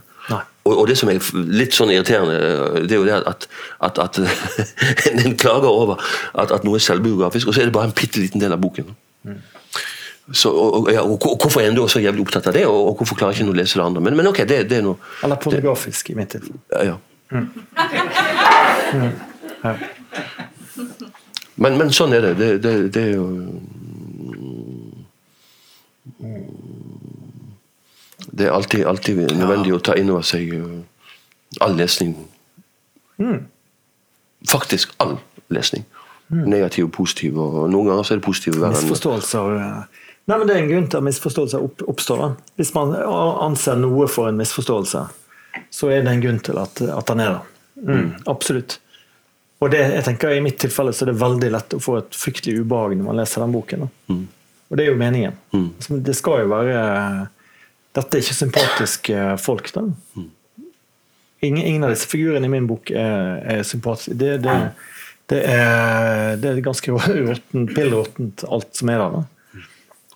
Og, 0.66 0.72
og, 0.72 0.88
det 0.90 0.96
som 0.98 1.12
er 1.12 1.20
litt 1.54 1.76
sånn 1.78 1.92
irriterende, 1.94 2.86
det 2.90 2.96
er 2.96 3.02
jo 3.02 3.06
det 3.06 3.20
at, 3.30 3.46
at, 3.86 4.00
at 4.02 4.18
en 5.12 5.36
klager 5.38 5.70
over 5.70 6.02
at, 6.34 6.50
at, 6.50 6.64
noe 6.66 6.80
er 6.80 6.86
selvbiografisk, 6.86 7.52
og 7.52 7.54
så 7.54 7.62
er 7.62 7.70
det 7.70 7.76
bare 7.76 7.92
en 7.92 7.94
bitte 7.98 8.18
liten 8.18 8.42
del 8.42 8.56
av 8.56 8.64
boken. 8.64 8.90
Mm. 9.30 9.44
Så, 10.34 10.50
og, 10.50 10.92
ja, 10.94 11.02
og, 11.02 11.20
Hvorfor 11.22 11.62
er 11.62 11.70
en 11.70 11.76
da 11.78 11.86
så 11.88 12.00
jævlig 12.02 12.24
opptatt 12.26 12.48
av 12.50 12.56
det, 12.58 12.66
og, 12.66 12.80
og 12.90 12.96
hvorfor 12.98 13.18
klarer 13.20 13.36
ikke 13.36 13.46
en 13.46 13.52
å 13.52 13.58
lese 13.58 13.78
det 13.78 13.86
andre? 13.86 14.02
Men, 14.02 14.16
men 14.18 14.30
ok, 14.32 14.42
det, 14.50 14.64
det 14.72 14.80
er 14.80 14.86
noe 14.88 14.98
Eller 15.24 15.38
pornografisk, 15.42 16.10
i 16.10 16.16
mitt 16.18 16.34
tilfelle. 16.34 16.58
Ja. 16.74 16.96
Mm. 17.30 17.50
mm. 18.96 19.12
ja. 19.62 19.76
Men, 21.62 21.78
men, 21.78 21.92
sånn 21.94 22.16
er 22.18 22.26
det. 22.26 22.34
Det, 22.40 22.50
det, 22.64 22.74
det 22.96 23.04
er 23.04 23.14
jo 23.16 23.28
Det 28.36 28.48
er 28.48 28.52
alltid, 28.52 28.82
alltid 28.90 29.20
nødvendig 29.38 29.72
ja. 29.72 29.78
å 29.78 29.84
ta 29.86 29.94
inn 29.96 30.10
over 30.12 30.26
seg 30.26 30.50
uh, 30.58 30.80
all 31.64 31.78
lesning. 31.78 32.16
Mm. 33.22 33.46
Faktisk 34.50 34.92
all 35.00 35.20
lesning. 35.54 35.86
Mm. 36.34 36.48
Negativ 36.50 36.88
og 36.90 36.92
positiv. 36.98 37.38
Og 37.40 37.70
noen 37.72 37.92
ganger 37.92 38.04
så 38.08 38.16
er 38.16 38.20
det 38.20 38.26
positive 38.26 38.74
Misforståelser 38.74 39.62
uh, 39.62 40.02
Nei, 40.26 40.38
men 40.38 40.48
Det 40.48 40.56
er 40.56 40.64
en 40.64 40.72
grunn 40.72 40.88
til 40.90 40.98
at 40.98 41.06
misforståelser 41.06 41.68
oppstår. 41.86 42.18
da. 42.24 42.30
Hvis 42.58 42.74
man 42.74 42.96
anser 42.96 43.78
noe 43.78 44.08
for 44.10 44.30
en 44.30 44.40
misforståelse, 44.40 45.04
så 45.70 45.92
er 45.92 46.02
det 46.02 46.12
en 46.12 46.24
grunn 46.24 46.40
til 46.40 46.58
at, 46.58 46.82
at 46.82 47.12
den 47.12 47.22
er 47.22 47.36
der. 47.36 47.52
Mm, 47.86 48.08
absolutt. 48.26 48.80
Og 49.64 49.72
det, 49.72 49.84
jeg 49.94 50.06
tenker 50.08 50.34
I 50.36 50.42
mitt 50.44 50.58
tilfelle 50.60 50.94
så 50.96 51.06
er 51.06 51.12
det 51.12 51.22
veldig 51.22 51.52
lett 51.54 51.76
å 51.78 51.82
få 51.82 52.00
et 52.00 52.18
fryktelig 52.18 52.64
ubehag 52.64 52.98
når 52.98 53.08
man 53.08 53.20
leser 53.20 53.44
den 53.44 53.54
boken. 53.54 53.86
Mm. 54.12 54.26
Og 54.66 54.78
det 54.78 54.86
er 54.86 54.92
jo 54.92 55.00
meningen. 55.00 55.38
Mm. 55.54 55.70
Altså, 55.78 56.00
det 56.10 56.16
skal 56.18 56.44
jo 56.44 56.52
være 56.52 56.80
Dette 57.96 58.18
er 58.18 58.26
ikke 58.26 58.36
sympatiske 58.36 59.28
folk. 59.40 59.70
da. 59.78 59.86
Mm. 60.18 60.32
Ingen, 61.46 61.62
ingen, 61.62 61.86
av 61.86 61.94
disse 61.94 62.10
figurene 62.10 62.50
i 62.50 62.52
min 62.52 62.68
bok 62.68 62.90
er, 62.92 63.40
er 63.54 63.64
sympatiske. 63.64 64.18
Det, 64.20 64.34
det, 64.44 64.58
det, 65.32 65.40
er, 65.54 66.36
det 66.42 66.50
er 66.52 66.66
ganske 66.66 66.92
råttent, 66.98 67.72
pillråttent, 67.78 68.44
alt 68.50 68.74
som 68.76 68.92
er 68.92 69.00
der. 69.04 69.20
da. 69.20 69.35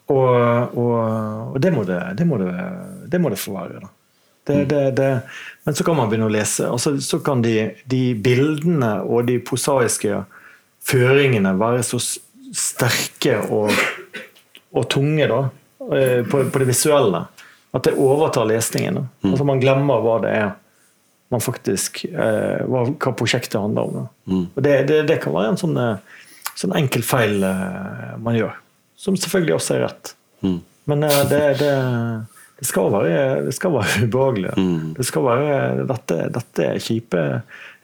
Og, 0.10 0.78
og, 0.78 1.54
og 1.54 1.62
det, 1.62 1.72
må 1.74 1.86
det, 1.86 2.00
det, 2.18 2.26
må 2.26 2.40
det, 2.42 2.52
det, 3.12 3.22
må 3.22 3.30
det, 3.30 3.38
få 3.38 3.54
være. 3.54 3.84
Mm. 4.50 5.22
Men 5.64 5.76
så 5.78 5.86
kan 5.86 5.98
man 6.00 6.10
begynne 6.10 6.30
å 6.30 6.34
lese. 6.34 6.66
og 6.70 6.80
så, 6.82 6.96
så 7.04 7.20
kan 7.22 7.44
de, 7.46 7.76
de, 7.90 8.02
bildene 8.18 8.96
og 9.06 9.28
de 9.28 9.38
posaiske 9.46 10.24
føringene 10.90 11.54
være 11.60 11.84
så 11.86 12.00
sterke 12.56 13.36
og, 13.54 13.70
og 14.74 14.88
tunge 14.90 15.28
da, 15.30 15.44
eh, 15.94 16.22
på, 16.26 16.42
på, 16.50 16.62
det 16.62 16.70
visuelle 16.72 17.28
at 17.70 17.86
det 17.86 17.94
overtar 18.02 18.48
lesningen. 18.50 19.04
Mm. 19.22 19.36
Altså 19.36 19.46
Man 19.46 19.62
glemmer 19.62 20.02
hva 20.02 20.18
det 20.24 20.34
er 20.40 20.50
man 21.30 21.44
faktisk, 21.46 22.02
eh, 22.10 22.64
hva, 22.66 22.88
hva, 22.90 23.12
prosjektet 23.14 23.60
handler 23.62 23.86
om. 23.86 24.08
Mm. 24.26 24.48
Og 24.56 24.66
det, 24.66 25.20
kan 25.22 25.36
være 25.36 25.52
en 25.52 25.62
sånn, 25.62 25.78
eh, 25.78 26.24
sånn 26.58 26.74
enkel 26.80 27.06
feil 27.06 27.38
man 28.26 28.40
gjør. 28.40 28.58
Som 29.00 29.16
selvfølgelig 29.16 29.56
også 29.56 29.78
er 29.78 29.86
rett. 29.86 30.12
Mm. 30.44 30.60
Men 30.92 31.06
eh, 31.08 31.22
det, 31.30 31.40
det, 31.62 31.72
det, 32.60 32.68
skal 32.68 32.92
være, 32.92 33.22
det 33.46 33.56
skal 33.56 33.74
være 33.78 34.04
ubehagelig. 34.08 34.52
Mm. 34.58 34.94
Det 34.98 35.08
skal 35.08 35.28
være 35.28 35.86
Dette, 35.88 36.20
dette 36.36 36.68
er 36.68 36.84
kjipe, 36.84 37.24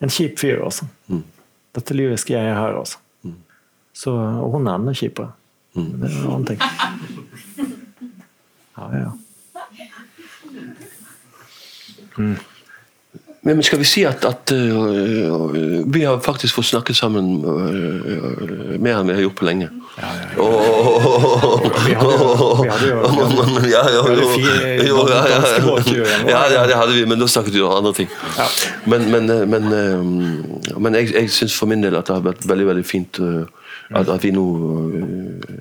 en 0.03 0.11
kjip 0.11 0.41
fyr, 0.41 0.59
altså. 0.68 0.89
Mm. 1.07 1.24
Dette 1.76 1.95
lyriske 1.95 2.36
jeg 2.36 2.51
er 2.51 2.59
her, 2.59 2.80
altså. 2.82 2.99
Mm. 3.24 3.38
Så, 3.95 4.11
og 4.16 4.57
hun 4.57 4.68
er 4.68 4.76
enda 4.76 4.95
kjipere. 4.95 5.32
Mm. 5.76 5.91
Det 6.01 6.11
er 6.11 6.20
en 6.20 6.34
annen 6.34 6.49
ting. 6.51 6.59
Ja, 8.76 8.89
ja. 8.91 9.11
Mm. 12.18 12.36
Men 13.45 13.61
skal 13.61 13.77
vi 13.77 13.85
si 13.85 14.01
at, 14.09 14.23
at 14.25 14.51
uh, 14.57 15.53
vi 15.85 16.01
har 16.01 16.17
faktisk 16.25 16.55
fått 16.57 16.65
snakket 16.71 16.97
sammen 16.97 17.27
uh, 17.45 18.79
mer 18.81 18.97
enn 18.97 19.11
vi 19.11 19.13
har 19.13 19.21
gjort 19.21 19.35
på 19.37 19.45
lenge? 19.45 19.67
Ja, 20.01 20.09
ja, 20.17 20.29
ja. 20.33 20.39
Vi 21.85 21.93
hadde 21.93 22.89
jo 22.89 23.05
Ja, 26.25 26.41
det 26.65 26.73
hadde 26.73 26.97
vi, 26.97 27.05
men 27.05 27.21
da 27.21 27.29
snakket 27.29 27.53
vi 27.53 27.61
om 27.61 27.75
andre 27.75 27.93
ting. 27.93 28.09
Men, 28.89 29.11
men, 29.13 29.29
men, 29.53 29.69
men 30.81 30.99
jeg, 30.99 31.13
jeg 31.13 31.29
syns 31.37 31.53
for 31.53 31.69
min 31.69 31.85
del 31.85 31.93
at 32.01 32.09
det 32.09 32.17
har 32.17 32.25
vært 32.25 32.49
veldig 32.49 32.69
veldig 32.73 32.87
fint 32.95 33.21
at, 33.21 34.09
at 34.09 34.25
vi 34.25 34.33
nå 34.33 34.49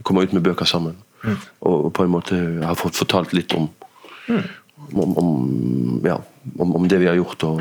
kommer 0.09 0.25
ut 0.25 0.33
med 0.33 0.49
bøker 0.49 0.65
sammen. 0.65 0.97
Mm. 1.21 1.37
Og 1.69 1.93
på 1.93 2.09
en 2.09 2.17
måte 2.17 2.41
har 2.65 2.81
fått 2.81 2.97
fortalt 2.97 3.37
litt 3.37 3.53
om 3.57 3.69
mm 4.25 4.64
om, 4.93 5.17
om, 5.21 6.01
ja, 6.05 6.19
om, 6.59 6.75
om, 6.77 6.89
det 6.89 7.01
vi 7.03 7.09
har 7.11 7.19
gjort. 7.19 7.47
Og, 7.49 7.61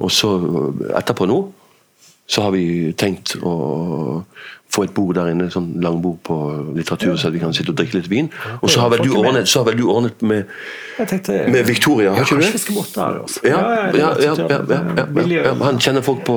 og 0.00 0.12
så 0.14 0.34
etterpå 0.96 1.28
nå 1.28 1.40
så 2.30 2.44
har 2.46 2.52
vi 2.54 2.92
tenkt 2.94 3.34
å 3.42 3.52
få 4.70 4.84
et 4.86 4.92
bord 4.94 5.16
der 5.18 5.32
inne, 5.32 5.48
sånn 5.50 5.72
langbord 5.82 6.20
på 6.26 6.36
litteratur, 6.76 7.16
så 7.18 7.32
vi 7.34 7.40
kan 7.42 7.50
sitte 7.56 7.72
og 7.72 7.78
drikke 7.80 7.98
litt 7.98 8.10
vin. 8.10 8.28
Og 8.60 8.70
så 8.70 8.84
har 8.84 8.92
vel 8.92 9.02
du 9.02 9.16
ordnet, 9.18 9.48
så 9.50 9.64
har 9.64 9.70
vel 9.72 9.80
du 9.80 9.88
ordnet 9.90 10.22
med, 10.22 10.52
med 11.00 11.66
Victoria, 11.66 12.12
har 12.14 12.22
ikke 12.22 12.38
du 12.38 12.44
det? 12.44 12.52
Altså. 13.02 13.42
Ja, 13.50 13.58
ja, 13.98 14.12
ja, 14.22 15.56
Han 15.64 15.82
kjenner 15.82 16.06
folk 16.06 16.22
på 16.28 16.36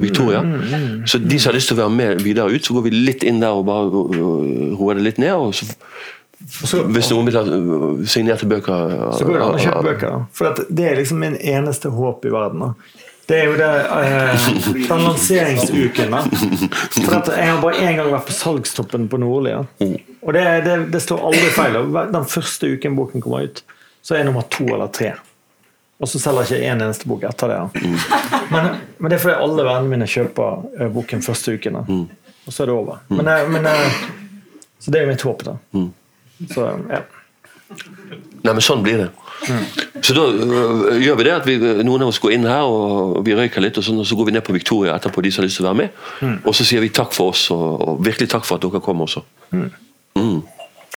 Victoria. 0.00 0.40
Mm, 0.40 0.56
mm, 0.56 0.72
mm. 0.72 1.06
Så 1.12 1.20
de 1.20 1.36
som 1.36 1.52
har 1.52 1.58
lyst 1.58 1.72
til 1.72 1.76
å 1.76 1.82
være 1.82 1.96
med 1.98 2.24
videre 2.24 2.56
ut, 2.56 2.64
så 2.64 2.78
går 2.78 2.88
vi 2.88 2.94
litt 2.96 3.26
inn 3.28 3.44
der 3.44 3.52
og 3.52 3.68
bare 3.68 3.92
roer 3.92 4.96
det 4.96 5.08
litt 5.10 5.20
ned. 5.20 5.34
og 5.36 5.52
så, 5.52 5.68
Hvis 6.38 7.10
noen 7.12 7.28
vil 7.28 7.36
ha 7.38 7.44
signerte 8.10 8.46
bøker 8.48 8.94
Så 9.16 9.26
går 9.26 9.38
det 9.38 9.44
an 9.44 9.56
å 9.56 9.62
kjøpe 9.62 9.82
bøker. 9.88 10.22
For 10.34 10.64
det 10.68 10.86
er 10.90 11.00
liksom 11.00 11.22
min 11.22 11.36
eneste 11.40 11.92
håp 11.94 12.26
i 12.26 12.32
verden. 12.34 12.64
Da. 12.66 13.04
Det 13.26 13.36
er 13.40 13.44
jo 13.48 13.54
det, 13.56 13.68
eh, 13.80 14.48
den 14.88 15.04
lanseringsuken. 15.06 16.10
Da. 16.12 16.22
For 16.92 17.30
Jeg 17.32 17.50
har 17.50 17.60
bare 17.62 17.84
én 17.86 17.96
gang 17.96 18.10
vært 18.12 18.26
på 18.28 18.36
salgstoppen 18.36 19.06
på 19.08 19.20
Nordli. 19.22 19.54
Og 20.20 20.32
det, 20.36 20.44
det, 20.66 20.76
det, 20.92 21.00
står 21.00 21.22
aldri 21.30 21.52
feil. 21.54 21.78
Den 22.12 22.28
første 22.28 22.74
uken 22.74 22.98
boken 22.98 23.24
kommer 23.24 23.48
ut, 23.48 23.64
så 24.04 24.18
er 24.18 24.28
nummer 24.28 24.44
to 24.52 24.66
eller 24.68 24.92
tre. 24.92 25.14
Og 26.02 26.10
så 26.10 26.20
selger 26.20 26.50
jeg 26.50 26.64
ikke 26.64 26.74
en 26.74 26.84
eneste 26.84 27.08
bok 27.08 27.24
etter 27.24 27.54
det. 27.54 27.62
Men, 28.52 28.74
men, 28.98 29.08
det 29.08 29.16
er 29.16 29.22
fordi 29.22 29.40
alle 29.40 29.64
vennene 29.64 29.88
mine 29.94 30.08
kjøper 30.10 30.88
boken 30.92 31.24
første 31.24 31.54
uken. 31.56 31.80
Og 31.80 32.52
så 32.52 32.64
er 32.64 32.68
det 32.68 32.76
over. 32.76 33.04
Men, 33.08 33.30
men, 33.54 33.68
så 34.84 34.92
det 34.92 35.00
er 35.00 35.08
mitt 35.08 35.24
håp. 35.24 35.46
da 35.48 35.56
så, 36.50 36.70
ja. 36.90 37.04
Nei, 38.44 38.52
men 38.52 38.62
sånn 38.62 38.82
blir 38.84 39.00
det. 39.00 39.06
Mm. 39.48 39.62
Så 40.04 40.14
da 40.16 40.24
uh, 40.28 40.90
gjør 41.00 41.16
vi 41.18 41.26
det 41.26 41.32
at 41.34 41.46
vi, 41.48 41.54
noen 41.86 42.04
av 42.04 42.12
oss 42.12 42.20
går 42.22 42.34
inn 42.36 42.46
her 42.48 42.68
og 42.68 43.22
vi 43.26 43.36
røyker 43.36 43.64
litt, 43.64 43.78
og, 43.80 43.86
sånn, 43.86 44.02
og 44.02 44.08
så 44.08 44.18
går 44.18 44.28
vi 44.28 44.34
ned 44.36 44.44
på 44.46 44.54
Victoria 44.56 44.96
etterpå, 44.98 45.24
de 45.24 45.32
som 45.32 45.42
har 45.42 45.48
lyst 45.48 45.60
til 45.60 45.66
å 45.66 45.70
være 45.70 45.80
med. 45.80 46.02
Mm. 46.20 46.36
Og 46.44 46.56
så 46.56 46.66
sier 46.68 46.84
vi 46.84 46.92
takk 46.94 47.14
for 47.16 47.32
oss, 47.32 47.46
og, 47.54 47.64
og 47.80 48.04
virkelig 48.04 48.30
takk 48.34 48.44
for 48.48 48.60
at 48.60 48.66
dere 48.66 48.82
kom 48.84 49.04
også. 49.06 49.24
Mm. 49.54 49.70
mm. 50.20 50.36